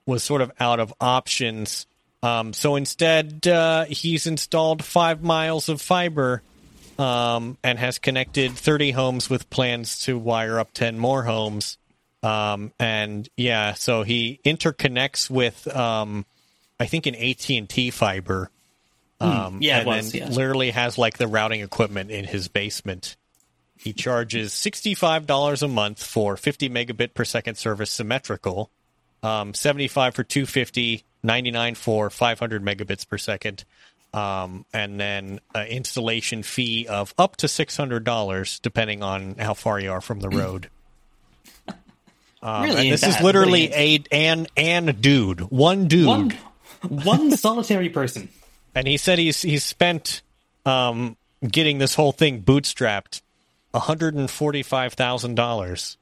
[0.05, 1.87] was sort of out of options.
[2.21, 6.43] Um, so instead, uh, he's installed five miles of fiber
[6.97, 11.77] um, and has connected 30 homes with plans to wire up 10 more homes.
[12.23, 16.25] Um, and yeah, so he interconnects with, um,
[16.79, 18.49] I think, an AT and T fiber.
[19.19, 20.29] Um, yeah, and was, then yeah.
[20.29, 23.15] literally has like the routing equipment in his basement.
[23.77, 28.71] He charges sixty-five dollars a month for fifty megabit per second service symmetrical,
[29.23, 33.63] um, seventy-five for 250, 99 for five hundred megabits per second,
[34.15, 39.53] um, and then an installation fee of up to six hundred dollars depending on how
[39.53, 40.69] far you are from the road.
[42.43, 46.05] Um, Really this is literally really a an an dude, one dude.
[46.05, 46.29] One
[46.81, 48.29] one solitary person.
[48.75, 50.21] and he said he's he's spent
[50.63, 53.21] um, getting this whole thing bootstrapped
[53.71, 55.97] one hundred and forty five thousand dollars,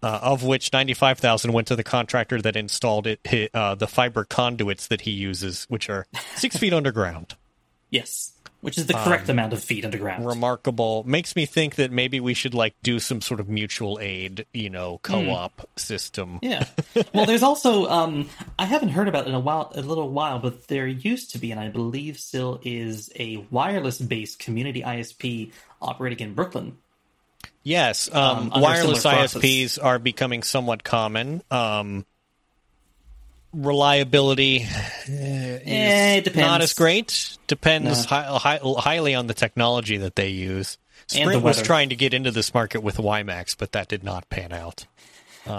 [0.00, 3.88] uh, of which ninety five thousand went to the contractor that installed it uh, the
[3.88, 7.34] fiber conduits that he uses, which are six feet underground.
[7.90, 10.26] Yes, which is the correct amount of feet underground.
[10.26, 11.04] Remarkable.
[11.06, 14.68] Makes me think that maybe we should like do some sort of mutual aid, you
[14.68, 16.38] know, co op system.
[16.42, 16.66] Yeah.
[17.14, 18.28] Well, there's also um,
[18.58, 21.38] I haven't heard about it in a while, a little while, but there used to
[21.38, 26.76] be, and I believe still is, a wireless-based community ISP operating in Brooklyn.
[27.62, 29.34] Yes, um, Um, wireless process.
[29.34, 31.42] ISPs are becoming somewhat common.
[31.50, 32.06] Um,
[33.52, 34.66] reliability
[35.08, 36.46] Eh, it depends.
[36.46, 37.36] not as great.
[37.46, 40.76] Depends hi- hi- highly on the technology that they use.
[41.14, 44.04] And the Sprint was trying to get into this market with WiMAX, but that did
[44.04, 44.86] not pan out.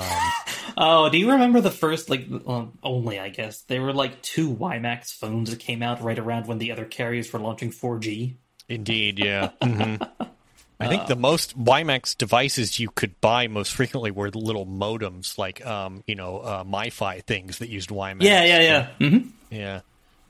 [0.78, 4.54] Oh, do you remember the first like well, only I guess there were like two
[4.54, 8.36] WiMAX phones that came out right around when the other carriers were launching 4G.
[8.70, 9.50] Indeed, yeah.
[9.64, 9.96] hmm
[10.82, 15.38] I think the most WiMAX devices you could buy most frequently were the little modems,
[15.38, 18.22] like um, you know, uh, MiFi things that used WiMAX.
[18.22, 18.62] Yeah, yeah,
[19.00, 19.08] yeah.
[19.10, 19.18] hmm
[19.52, 19.82] Yeah.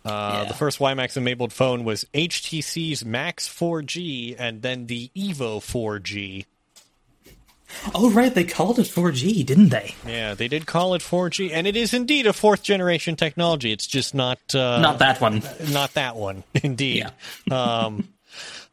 [0.04, 0.46] Uh, Yeah.
[0.46, 6.46] The first WiMAX enabled phone was HTC's Max 4G and then the Evo 4G.
[7.94, 9.94] Oh, right, they called it 4G, didn't they?
[10.08, 13.72] Yeah, they did call it 4G, and it is indeed a fourth generation technology.
[13.72, 15.44] It's just not uh, Not that one.
[15.72, 17.06] not that one, indeed.
[17.48, 17.84] Yeah.
[17.86, 18.08] um,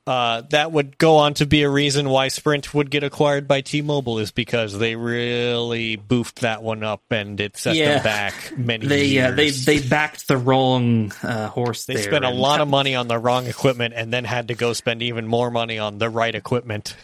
[0.06, 3.60] uh, that would go on to be a reason why Sprint would get acquired by
[3.60, 7.94] T-Mobile is because they really boofed that one up and it set Yeah.
[7.94, 9.32] them back many They years.
[9.32, 11.86] uh, they they backed the wrong uh, horse.
[11.86, 14.72] They spent a lot of money on the wrong equipment and then had to go
[14.74, 16.94] spend even more money on the right equipment.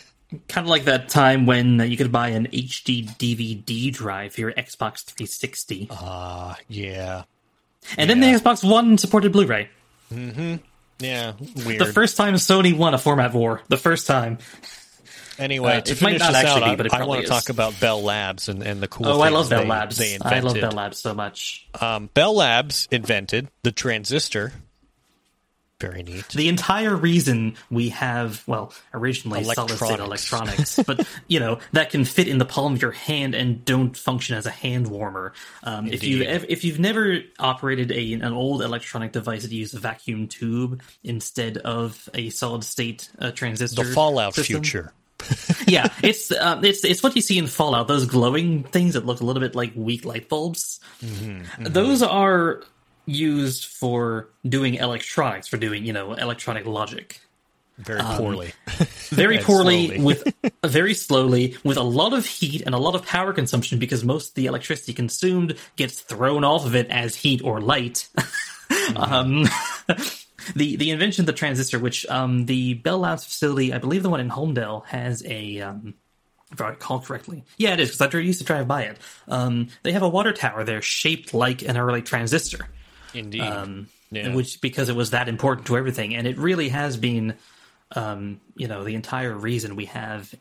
[0.48, 4.52] Kind of like that time when you could buy an HD DVD drive for your
[4.52, 7.24] Xbox 360, Ah, yeah.
[7.98, 9.68] and then the Xbox One supported Blu-ray.
[11.02, 11.32] Yeah,
[11.66, 11.80] weird.
[11.80, 13.60] The first time Sony won a format war.
[13.68, 14.38] The first time.
[15.38, 17.26] anyway, uh, to it might finish not this out, actually be, I, I want to
[17.28, 19.96] talk about Bell Labs and, and the cool Oh, I love Bell they, Labs.
[19.98, 20.54] they I love.
[20.54, 21.68] Bell Labs so much.
[21.80, 24.52] Um, Bell Labs invented the transistor.
[25.82, 26.28] Very neat.
[26.28, 30.78] The entire reason we have, well, originally solid state Electronics.
[30.86, 34.36] but you know that can fit in the palm of your hand and don't function
[34.36, 35.32] as a hand warmer.
[35.64, 39.78] Um, if you if you've never operated a an old electronic device that used a
[39.78, 44.92] vacuum tube instead of a solid state uh, transistor, The Fallout system- future.
[45.68, 47.86] yeah, it's um, it's it's what you see in Fallout.
[47.86, 50.80] Those glowing things that look a little bit like weak light bulbs.
[51.00, 52.62] Mm-hmm, Those are
[53.06, 57.20] used for doing electronics, for doing you know electronic logic.
[57.78, 58.52] Very Um, poorly.
[59.10, 60.32] Very poorly, with
[60.64, 64.30] very slowly, with a lot of heat and a lot of power consumption because most
[64.30, 68.08] of the electricity consumed gets thrown off of it as heat or light.
[68.96, 69.44] um,
[70.54, 74.10] the the invention of the transistor, which um, the Bell Labs facility, I believe the
[74.10, 75.60] one in Holmdel, has a.
[75.60, 75.94] Um,
[76.52, 78.98] if I recall correctly, yeah, it is because I used to drive by it.
[79.28, 82.68] Um, they have a water tower there shaped like an early transistor
[83.14, 83.40] Indeed.
[83.40, 84.34] um, Yeah.
[84.34, 87.34] which because it was that important to everything, and it really has been,
[87.96, 90.34] um, you know, the entire reason we have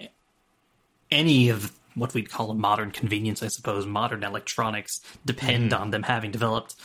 [1.10, 3.85] any of what we'd call a modern convenience, I suppose.
[3.85, 6.76] Modern electronics depend on them having developed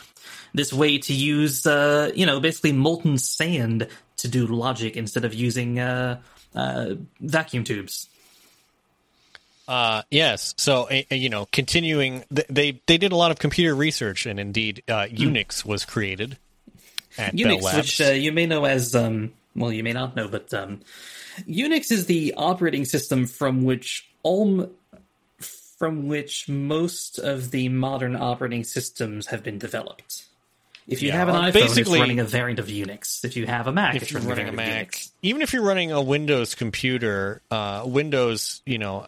[0.53, 3.87] this way to use, uh, you know, basically molten sand
[4.17, 6.19] to do logic instead of using uh,
[6.55, 8.09] uh, vacuum tubes.
[9.67, 10.53] Uh, yes.
[10.57, 14.39] So, uh, you know, continuing, th- they they did a lot of computer research, and
[14.39, 16.37] indeed, uh, Unix was created
[17.17, 20.53] at Unix, which uh, you may know as, um, well, you may not know, but
[20.53, 20.81] um,
[21.47, 24.69] Unix is the operating system from which all,
[25.77, 30.23] from which most of the modern operating systems have been developed.
[30.87, 33.25] If you Yeah, have an iPhone, it's basically- running a variant of Unix.
[33.25, 35.63] If you have a Mac, if it's you're running a of Mac, even if you're
[35.63, 39.05] running a Windows computer, uh, Windows, you know,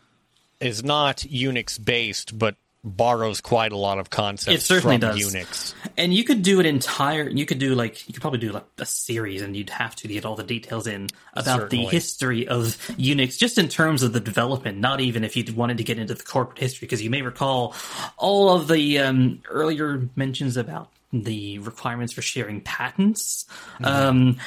[0.59, 5.33] is not Unix based, but borrows quite a lot of concepts It certainly from does.
[5.33, 5.73] Unix.
[5.97, 7.27] And you could do an entire.
[7.29, 10.07] You could do like you could probably do like a series, and you'd have to
[10.07, 11.85] get all the details in about Certainly.
[11.85, 12.63] the history of
[12.97, 14.77] Unix, just in terms of the development.
[14.77, 17.75] Not even if you wanted to get into the corporate history, because you may recall
[18.17, 23.45] all of the um, earlier mentions about the requirements for sharing patents.
[23.83, 24.37] Um,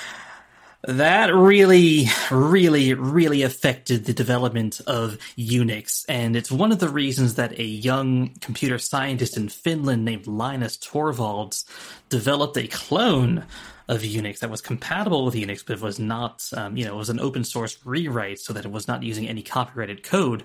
[0.85, 6.05] that really, really, really affected the development of Unix.
[6.09, 10.77] And it's one of the reasons that a young computer scientist in Finland named Linus
[10.77, 11.65] Torvalds
[12.09, 13.45] developed a clone
[13.89, 17.11] of Unix that was compatible with Unix, but was not, um, you know, it was
[17.11, 20.45] an open source rewrite so that it was not using any copyrighted code.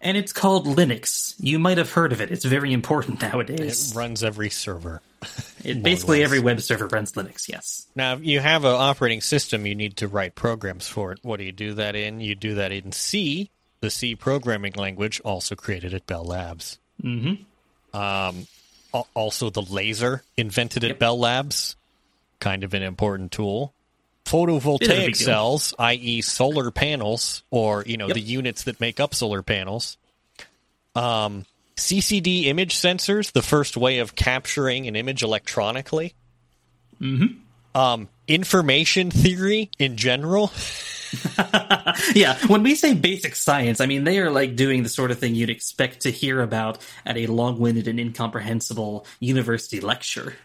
[0.00, 1.34] And it's called Linux.
[1.38, 2.30] You might have heard of it.
[2.30, 3.92] It's very important nowadays.
[3.92, 5.02] It runs every server.
[5.62, 7.86] It, basically, every web server runs Linux, yes.
[7.94, 11.18] Now, if you have an operating system, you need to write programs for it.
[11.20, 12.20] What do you do that in?
[12.20, 13.50] You do that in C,
[13.80, 16.78] the C programming language, also created at Bell Labs.
[17.02, 17.94] Mm-hmm.
[17.94, 18.46] Um,
[19.12, 21.76] also, the laser invented at Bell Labs,
[22.38, 23.74] kind of an important tool.
[24.30, 28.14] Photovoltaic cells, i.e., solar panels, or you know Yep.
[28.14, 29.96] the units that make up solar panels.
[30.94, 31.46] Um,
[31.76, 36.14] CCD image sensors, the first way of capturing an image electronically
[37.74, 40.52] um, information theory in general.
[42.14, 45.18] Yeah, when we say basic science, I mean they are like doing the sort of
[45.18, 50.36] thing you'd expect to hear about at a long-winded and incomprehensible university lecture.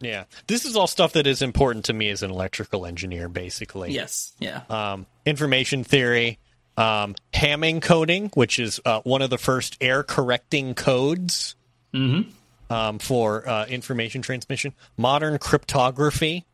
[0.00, 3.92] Yeah, this is all stuff that is important to me as an electrical engineer, basically.
[3.92, 4.62] Yes, yeah.
[4.70, 6.38] Um, information theory,
[6.76, 11.56] um, Hamming coding, which is uh, one of the first error correcting codes
[12.70, 14.72] um, for uh, information transmission.
[14.96, 16.44] Modern cryptography,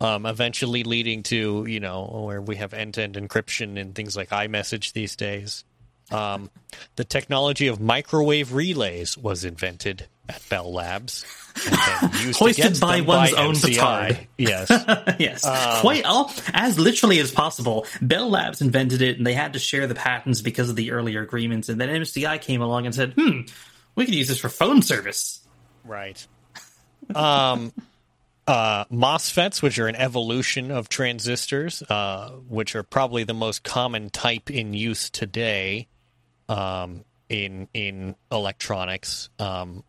[0.00, 4.94] um, eventually leading to you know where we have end-to-end encryption and things like iMessage
[4.94, 5.64] these days.
[6.10, 6.50] Um,
[6.96, 11.24] the technology of microwave relays was invented at Bell Labs,
[11.66, 11.74] and
[12.12, 13.76] then used Hoisted by one's by own MCI.
[13.78, 14.26] petard.
[14.36, 14.70] Yes.
[15.18, 17.86] yes, Um, quite all as literally as possible.
[18.02, 21.22] Bell Labs invented it, and they had to share the patents because of the earlier
[21.22, 21.68] agreements.
[21.68, 23.42] And then MCI came along and said, "Hmm,
[23.94, 25.40] we could use this for phone service."
[25.84, 26.24] Right.
[27.14, 27.72] Um,
[28.48, 34.10] uh, MOSFETs, which are an evolution of transistors, uh, which are probably the most common
[34.10, 35.86] type in use today
[36.48, 39.28] um, in in electronics.
[39.38, 39.84] Um,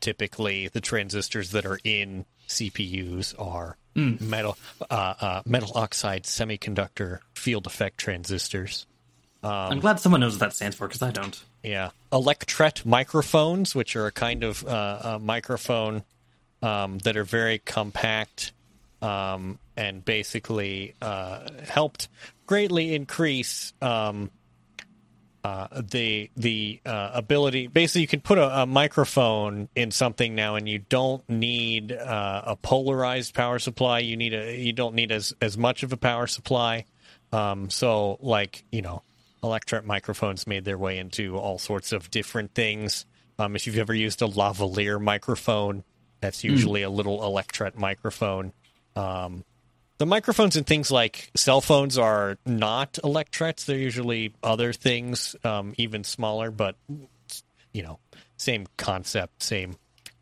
[0.00, 4.56] typically, the transistors that are in CPUs are metal
[4.90, 8.86] uh, uh, metal oxide semiconductor field effect transistors.
[9.42, 11.40] Um, I'm glad someone knows what that stands for because I don't.
[11.62, 16.04] Yeah, Electret microphones, which are a kind of uh, a microphone
[16.62, 18.52] um, that are very compact
[19.02, 22.08] um, and basically uh, helped
[22.46, 24.30] greatly increase um,
[25.44, 27.66] uh, the the uh, ability.
[27.68, 32.42] Basically, you can put a, a microphone in something now, and you don't need uh,
[32.46, 34.00] a polarized power supply.
[34.00, 36.84] You need a you don't need as as much of a power supply.
[37.32, 39.02] Um, so, like you know,
[39.42, 43.06] electret microphones made their way into all sorts of different things.
[43.38, 45.84] Um, if you've ever used a lavalier microphone,
[46.20, 48.52] that's usually a little electret microphone.
[48.96, 49.44] Um,
[49.98, 55.74] the microphones and things like cell phones are not electrets; they're usually other things, um,
[55.76, 56.50] even smaller.
[56.50, 56.76] But
[57.72, 57.98] you know,
[58.36, 59.76] same concept, same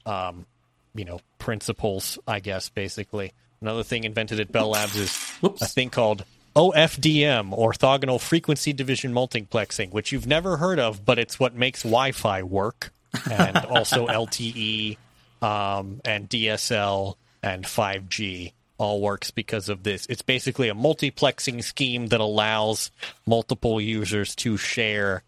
[0.04, 0.46] um,
[0.94, 2.70] you know principles, I guess.
[2.70, 5.62] Basically, another thing invented at Bell Labs is Whoops.
[5.62, 6.24] a thing called
[6.56, 12.42] OFDM, orthogonal frequency division multiplexing, which you've never heard of, but it's what makes Wi-Fi
[12.44, 12.92] work,
[13.30, 14.96] and also LTE
[15.42, 20.06] um, and DSL and 5G all works because of this.
[20.06, 22.90] It's basically a multiplexing scheme that allows
[23.26, 25.22] multiple users to share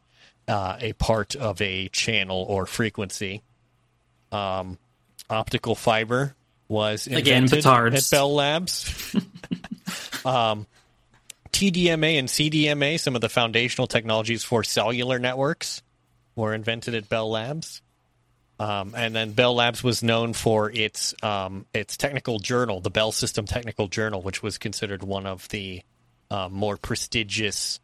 [0.47, 3.43] uh, a part of a channel or frequency.
[4.33, 4.79] Um,
[5.31, 6.35] optical fiber
[6.69, 8.13] was Again, invented petards.
[8.13, 9.15] at Bell Labs.
[10.25, 10.67] um,
[11.53, 15.83] TDMA and CDMA, some of the foundational technologies for cellular networks,
[16.37, 17.83] were invented at Bell Labs.
[18.61, 23.13] Um, and then Bell Labs was known for its um, its technical journal, the Bell
[23.13, 25.83] System Technical Journal, which was considered one of the
[26.31, 27.79] um, more prestigious,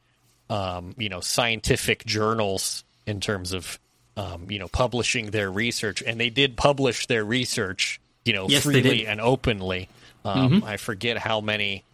[0.51, 3.79] um, you know, scientific journals in terms of
[4.17, 6.03] um, you know publishing their research.
[6.03, 9.89] And they did publish their research, you know, Yes, freely and openly.
[10.25, 11.85] Um, I forget how many,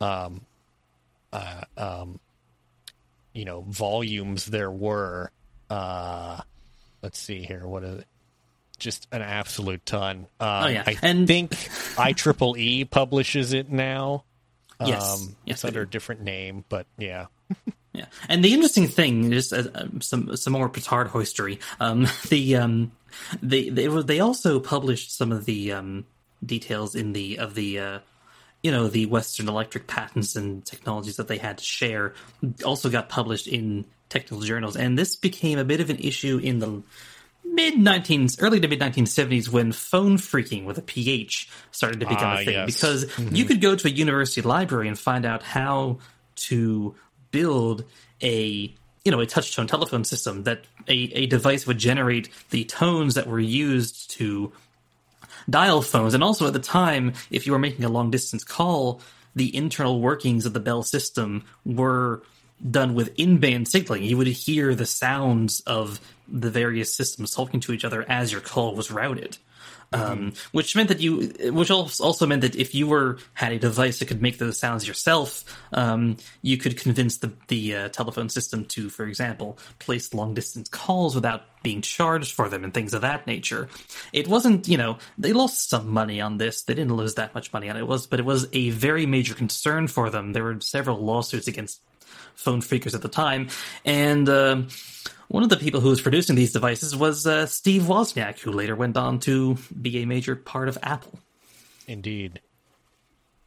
[0.00, 0.42] um,
[1.32, 2.20] uh, um,
[3.32, 5.30] you know, volumes there were.
[5.70, 6.40] Uh,
[7.02, 7.66] let's see here.
[7.66, 8.06] What is it?
[8.78, 10.26] Just an absolute ton.
[10.40, 10.84] Um, Oh, yeah.
[10.86, 11.50] I And- think
[11.96, 14.24] IEEE publishes it now.
[14.84, 15.20] Yes.
[15.22, 17.26] Um, Yes, it's under a different name, but yeah.
[17.94, 21.58] Yeah, and the interesting thing, just uh, um, some some more petard hoistery.
[21.80, 22.92] Um, the um,
[23.42, 26.04] they they they also published some of the um,
[26.44, 27.98] details in the of the uh,
[28.62, 32.14] you know the Western Electric patents and technologies that they had to share.
[32.64, 36.58] Also got published in technical journals, and this became a bit of an issue in
[36.60, 36.82] the
[37.58, 42.30] mid 19 early to mid 1970s when phone phreaking with a ph started to become
[42.36, 42.66] Ah, a thing yes.
[42.72, 43.00] because
[43.32, 45.98] you could go to a university library and find out how
[46.36, 46.94] to
[47.32, 47.84] build
[48.22, 48.72] a
[49.04, 53.14] you know a touch tone telephone system that a, a device would generate the tones
[53.16, 54.52] that were used to
[55.50, 56.14] dial phones.
[56.14, 59.00] And also at the time if you were making a long distance call
[59.34, 62.22] the internal workings of the bell system were
[62.70, 67.72] done with in-band signaling you would hear the sounds of the various systems talking to
[67.72, 69.38] each other as your call was routed
[69.92, 73.98] um, which meant that you, which also meant that if you were had a device
[73.98, 78.64] that could make those sounds yourself, um, you could convince the the uh, telephone system
[78.66, 83.00] to, for example, place long distance calls without being charged for them and things of
[83.00, 83.68] that nature.
[84.12, 86.62] It wasn't, you know, they lost some money on this.
[86.62, 87.80] They didn't lose that much money on it.
[87.80, 90.32] It was, but it was a very major concern for them.
[90.32, 91.80] There were several lawsuits against
[92.38, 93.48] phone phreakers at the time,
[93.84, 94.28] and.
[94.28, 94.68] um
[95.30, 98.74] one of the people who was producing these devices was uh, Steve Wozniak, who later
[98.74, 101.18] went on to be a major part of Apple.
[101.86, 102.40] Indeed.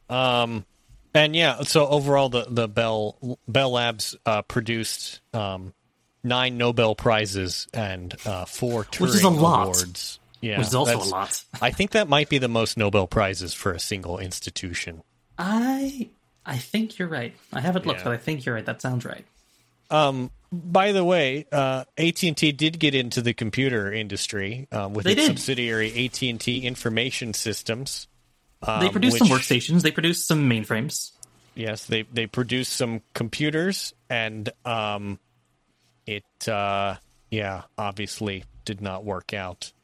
[0.08, 0.64] Um,
[1.12, 3.16] and yeah, so overall, the the Bell
[3.48, 5.74] Bell Labs uh, produced um,
[6.22, 9.62] nine Nobel prizes and uh, four Turing Which is a lot.
[9.64, 10.20] awards.
[10.40, 11.44] Yeah, Which is also a lot.
[11.60, 15.02] I think that might be the most Nobel prizes for a single institution.
[15.38, 16.10] I
[16.44, 17.34] I think you're right.
[17.52, 18.04] I haven't looked, Yeah.
[18.04, 18.66] but I think you're right.
[18.66, 19.24] That sounds right.
[20.54, 25.04] By the way, uh, AT and T did get into the computer industry um, with
[25.04, 25.26] They its did.
[25.28, 28.06] subsidiary AT and T Information Systems.
[28.62, 29.80] they um, produced some workstations.
[29.82, 31.12] They produced some mainframes.
[31.54, 35.18] Yes, they they produced some computers, and um,
[36.06, 36.96] it uh,
[37.30, 39.72] yeah, obviously did not work out.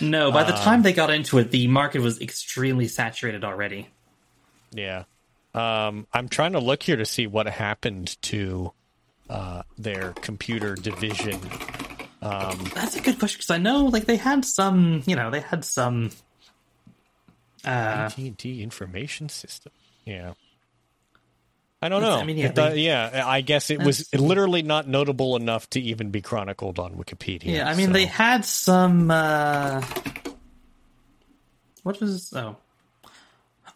[0.00, 3.86] No, by the time they got into it, the market was extremely saturated already.
[4.72, 5.04] Yeah,
[5.54, 8.72] um, I'm trying to look here to see what happened to
[9.30, 11.40] uh, their computer division.
[12.22, 15.40] Um, That's a good question because I know, like, they had some, you know, they
[15.40, 16.10] had some.
[17.64, 19.72] Uh, AT and T Information System.
[20.04, 20.32] Yeah.
[21.82, 22.16] I don't know.
[22.18, 25.68] I mean, yeah, It, uh, they- yeah, I guess it was literally not notable enough
[25.70, 27.44] to even be chronicled on Wikipedia.
[27.56, 29.10] yeah, I mean, so- they had some.
[29.10, 29.82] Uh,
[31.82, 32.56] what was oh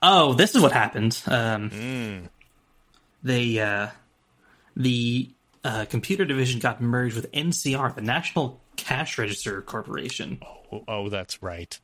[0.03, 1.21] oh this is what happened.
[1.27, 2.29] Um,
[3.23, 3.89] They uh,
[4.77, 5.31] the
[5.65, 10.41] uh, computer division got merged with NCR, the National Cash Register Corporation,
[10.73, 11.79] Oh, oh, that's right.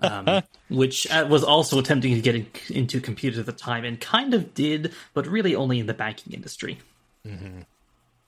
[0.68, 4.34] which uh, was also attempting to get in- into computers at the time and kind
[4.34, 6.78] of did, but really only in the banking industry.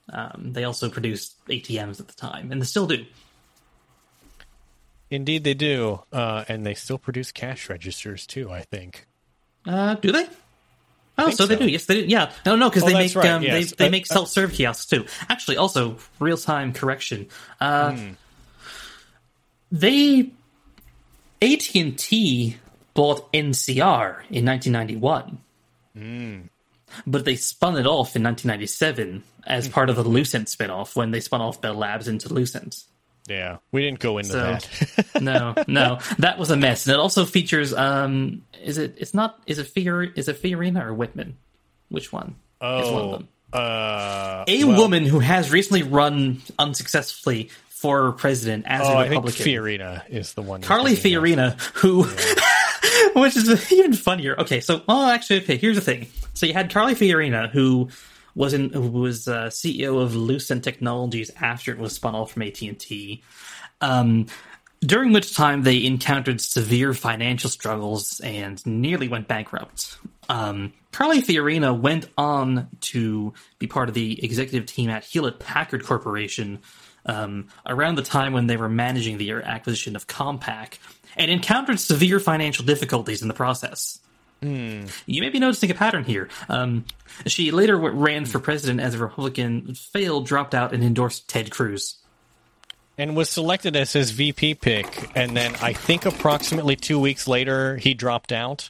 [0.09, 3.05] Um, they also produced ATMs at the time, and they still do.
[5.09, 8.49] Indeed, they do, uh, and they still produce cash registers too.
[8.51, 9.05] I think.
[9.67, 10.27] Uh, do they?
[11.19, 11.67] Oh, think so, they do.
[11.67, 12.07] Yes, they do.
[12.07, 13.71] Yeah, no, no, because Oh, they make right, um, yes.
[13.71, 15.05] they they Uh, make self serve kiosks too.
[15.29, 17.27] Actually, also real time correction.
[17.59, 18.09] Uh, Hmm.
[19.71, 20.31] They
[21.41, 22.57] AT and T
[22.93, 25.39] bought NCR in 1991,
[25.95, 26.37] Hmm.
[27.05, 31.19] but they spun it off in 1997 as part of the Lucent spinoff when they
[31.19, 32.83] spun off Bell Labs into Lucent.
[33.27, 35.05] Yeah, we didn't go into So- that.
[35.21, 37.73] no, no, that was a mess, and it also features.
[37.73, 38.95] Um, is it?
[38.97, 39.39] It's not.
[39.45, 40.03] Is it Fior?
[40.03, 41.37] Is it Fiorina or Whitman?
[41.89, 42.35] Which one?
[42.61, 43.27] It's one of oh, them.
[43.53, 49.09] uh, A well, woman who has recently run unsuccessfully for president as Oh, a I
[49.09, 49.45] think Republican.
[49.45, 50.61] Fiorina is the one.
[50.61, 51.55] Carly thinking of.
[51.55, 52.03] Fiorina, who,
[53.21, 54.39] which is even funnier.
[54.39, 55.57] Okay, so well, actually, okay.
[55.57, 56.07] Here's the thing.
[56.33, 57.89] So you had Carly Fiorina, who
[58.37, 62.61] was in, was uh, CEO of Lucent Technologies after it was spun off from AT
[62.61, 63.23] and T.
[63.81, 64.27] Um,
[64.81, 69.97] during which time they encountered severe financial struggles and nearly went bankrupt.
[70.29, 75.83] Um, Carly Fiorina went on to be part of the executive team at Hewlett Packard
[75.83, 76.59] Corporation
[77.07, 80.77] um, around the time when they were managing the acquisition of Compaq
[81.15, 83.99] and encountered severe financial difficulties in the process.
[84.41, 86.29] You may be noticing a pattern here.
[86.49, 86.85] Um,
[87.25, 91.95] she later ran for president as a Republican, failed, dropped out, and endorsed Ted Cruz.
[92.99, 97.77] and was selected as his VP pick, and then I think approximately two weeks later
[97.77, 98.69] he dropped out.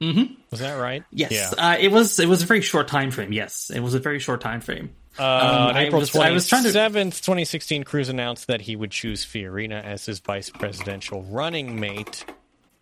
[0.00, 0.32] Mm-hmm.
[0.50, 1.04] Was that right?
[1.10, 1.50] Yes, Yeah.
[1.72, 2.18] uh, it was.
[2.18, 3.32] It was a very short time frame.
[3.34, 4.90] Yes, it was a very short time frame.
[5.18, 8.90] Uh, Um, April was- I was trying to- 27th, 2016, Cruz announced that he would
[8.90, 12.24] choose Fiorina as his vice presidential running mate.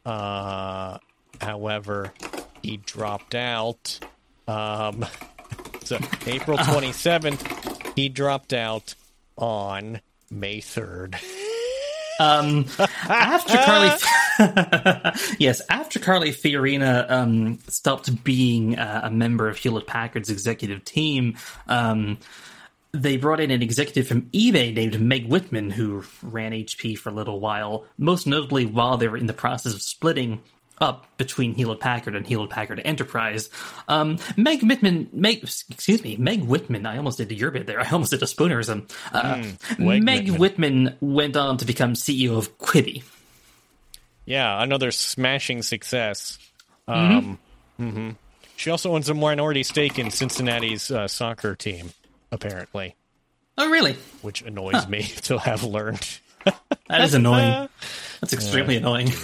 [0.07, 0.99] Uh,
[1.41, 2.13] however,
[2.63, 3.99] he dropped out.
[4.47, 5.05] Um,
[5.85, 8.95] so April 27th, he dropped out
[9.37, 10.01] on
[10.31, 11.17] May 3rd.
[12.21, 12.67] Um,
[13.09, 13.91] after Carly,
[15.39, 21.37] yes, after Carly Fiorina um, stopped being uh, a member of Hewlett Packard's executive team,
[21.69, 22.19] um,
[22.93, 27.13] they brought in an executive from eBay named Meg Whitman, who ran HP for a
[27.13, 30.43] little while, most notably while they were in the process of splitting
[30.81, 33.51] up between Hewlett Packard and Hewlett Packard Enterprise.
[33.89, 36.87] Um, Meg Whitman, Meg, excuse me, Meg Whitman.
[36.87, 37.81] I almost did your bit there.
[37.81, 38.91] I almost did a spoonerism.
[39.13, 39.43] Uh,
[39.79, 40.39] Meg Meg Whitman.
[40.39, 43.03] Whitman went on to become CEO of Quibi.
[44.25, 46.39] Yeah, another smashing success.
[46.87, 47.39] Um,
[47.81, 48.17] mhm.
[48.57, 51.93] She also owns a minority stake in Cincinnati's uh, soccer team,
[52.33, 52.97] apparently,
[53.57, 53.97] Oh, really?
[54.23, 56.19] which annoys me to have learned.
[56.89, 57.69] That is annoying.
[58.21, 59.13] That's extremely annoying.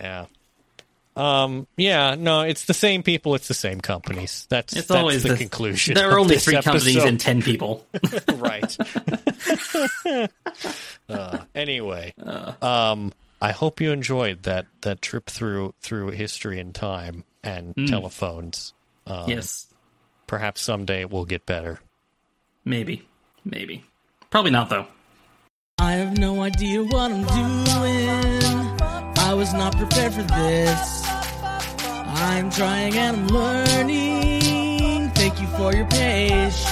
[0.00, 0.26] Yeah.
[1.18, 1.66] Um.
[1.76, 2.14] Yeah.
[2.18, 2.42] No.
[2.42, 3.34] It's the same people.
[3.34, 4.46] It's the same companies.
[4.48, 5.94] That's It's that's always the, the- conclusion.
[5.94, 7.84] There are only this three companies and ten people.
[8.36, 8.76] right.
[11.08, 12.14] uh, anyway,
[12.62, 17.86] um, I hope you enjoyed that that trip through through history and time and Hmm.
[17.86, 18.72] telephones.
[19.06, 19.66] Um, yes,
[20.26, 21.80] Perhaps someday it will get better.
[22.64, 23.08] maybe,
[23.44, 23.84] maybe,
[24.30, 24.86] probably not though.
[25.78, 28.78] I have no idea what I'm doing.
[29.18, 31.07] I was not prepared for this.
[32.20, 35.10] I'm trying and I'm learning.
[35.10, 36.66] Thank you for your patience.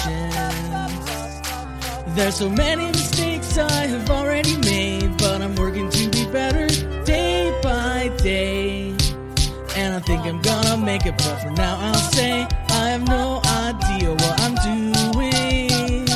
[2.16, 6.66] There's so many mistakes I have already made, but I'm working to be better
[7.05, 8.89] day by day.
[9.76, 13.41] And I think I'm gonna make it, but for now I'll say I have no
[13.44, 14.55] idea what I'm
[15.12, 16.08] doing.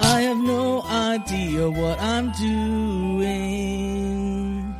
[0.00, 3.79] I have no idea what I'm doing.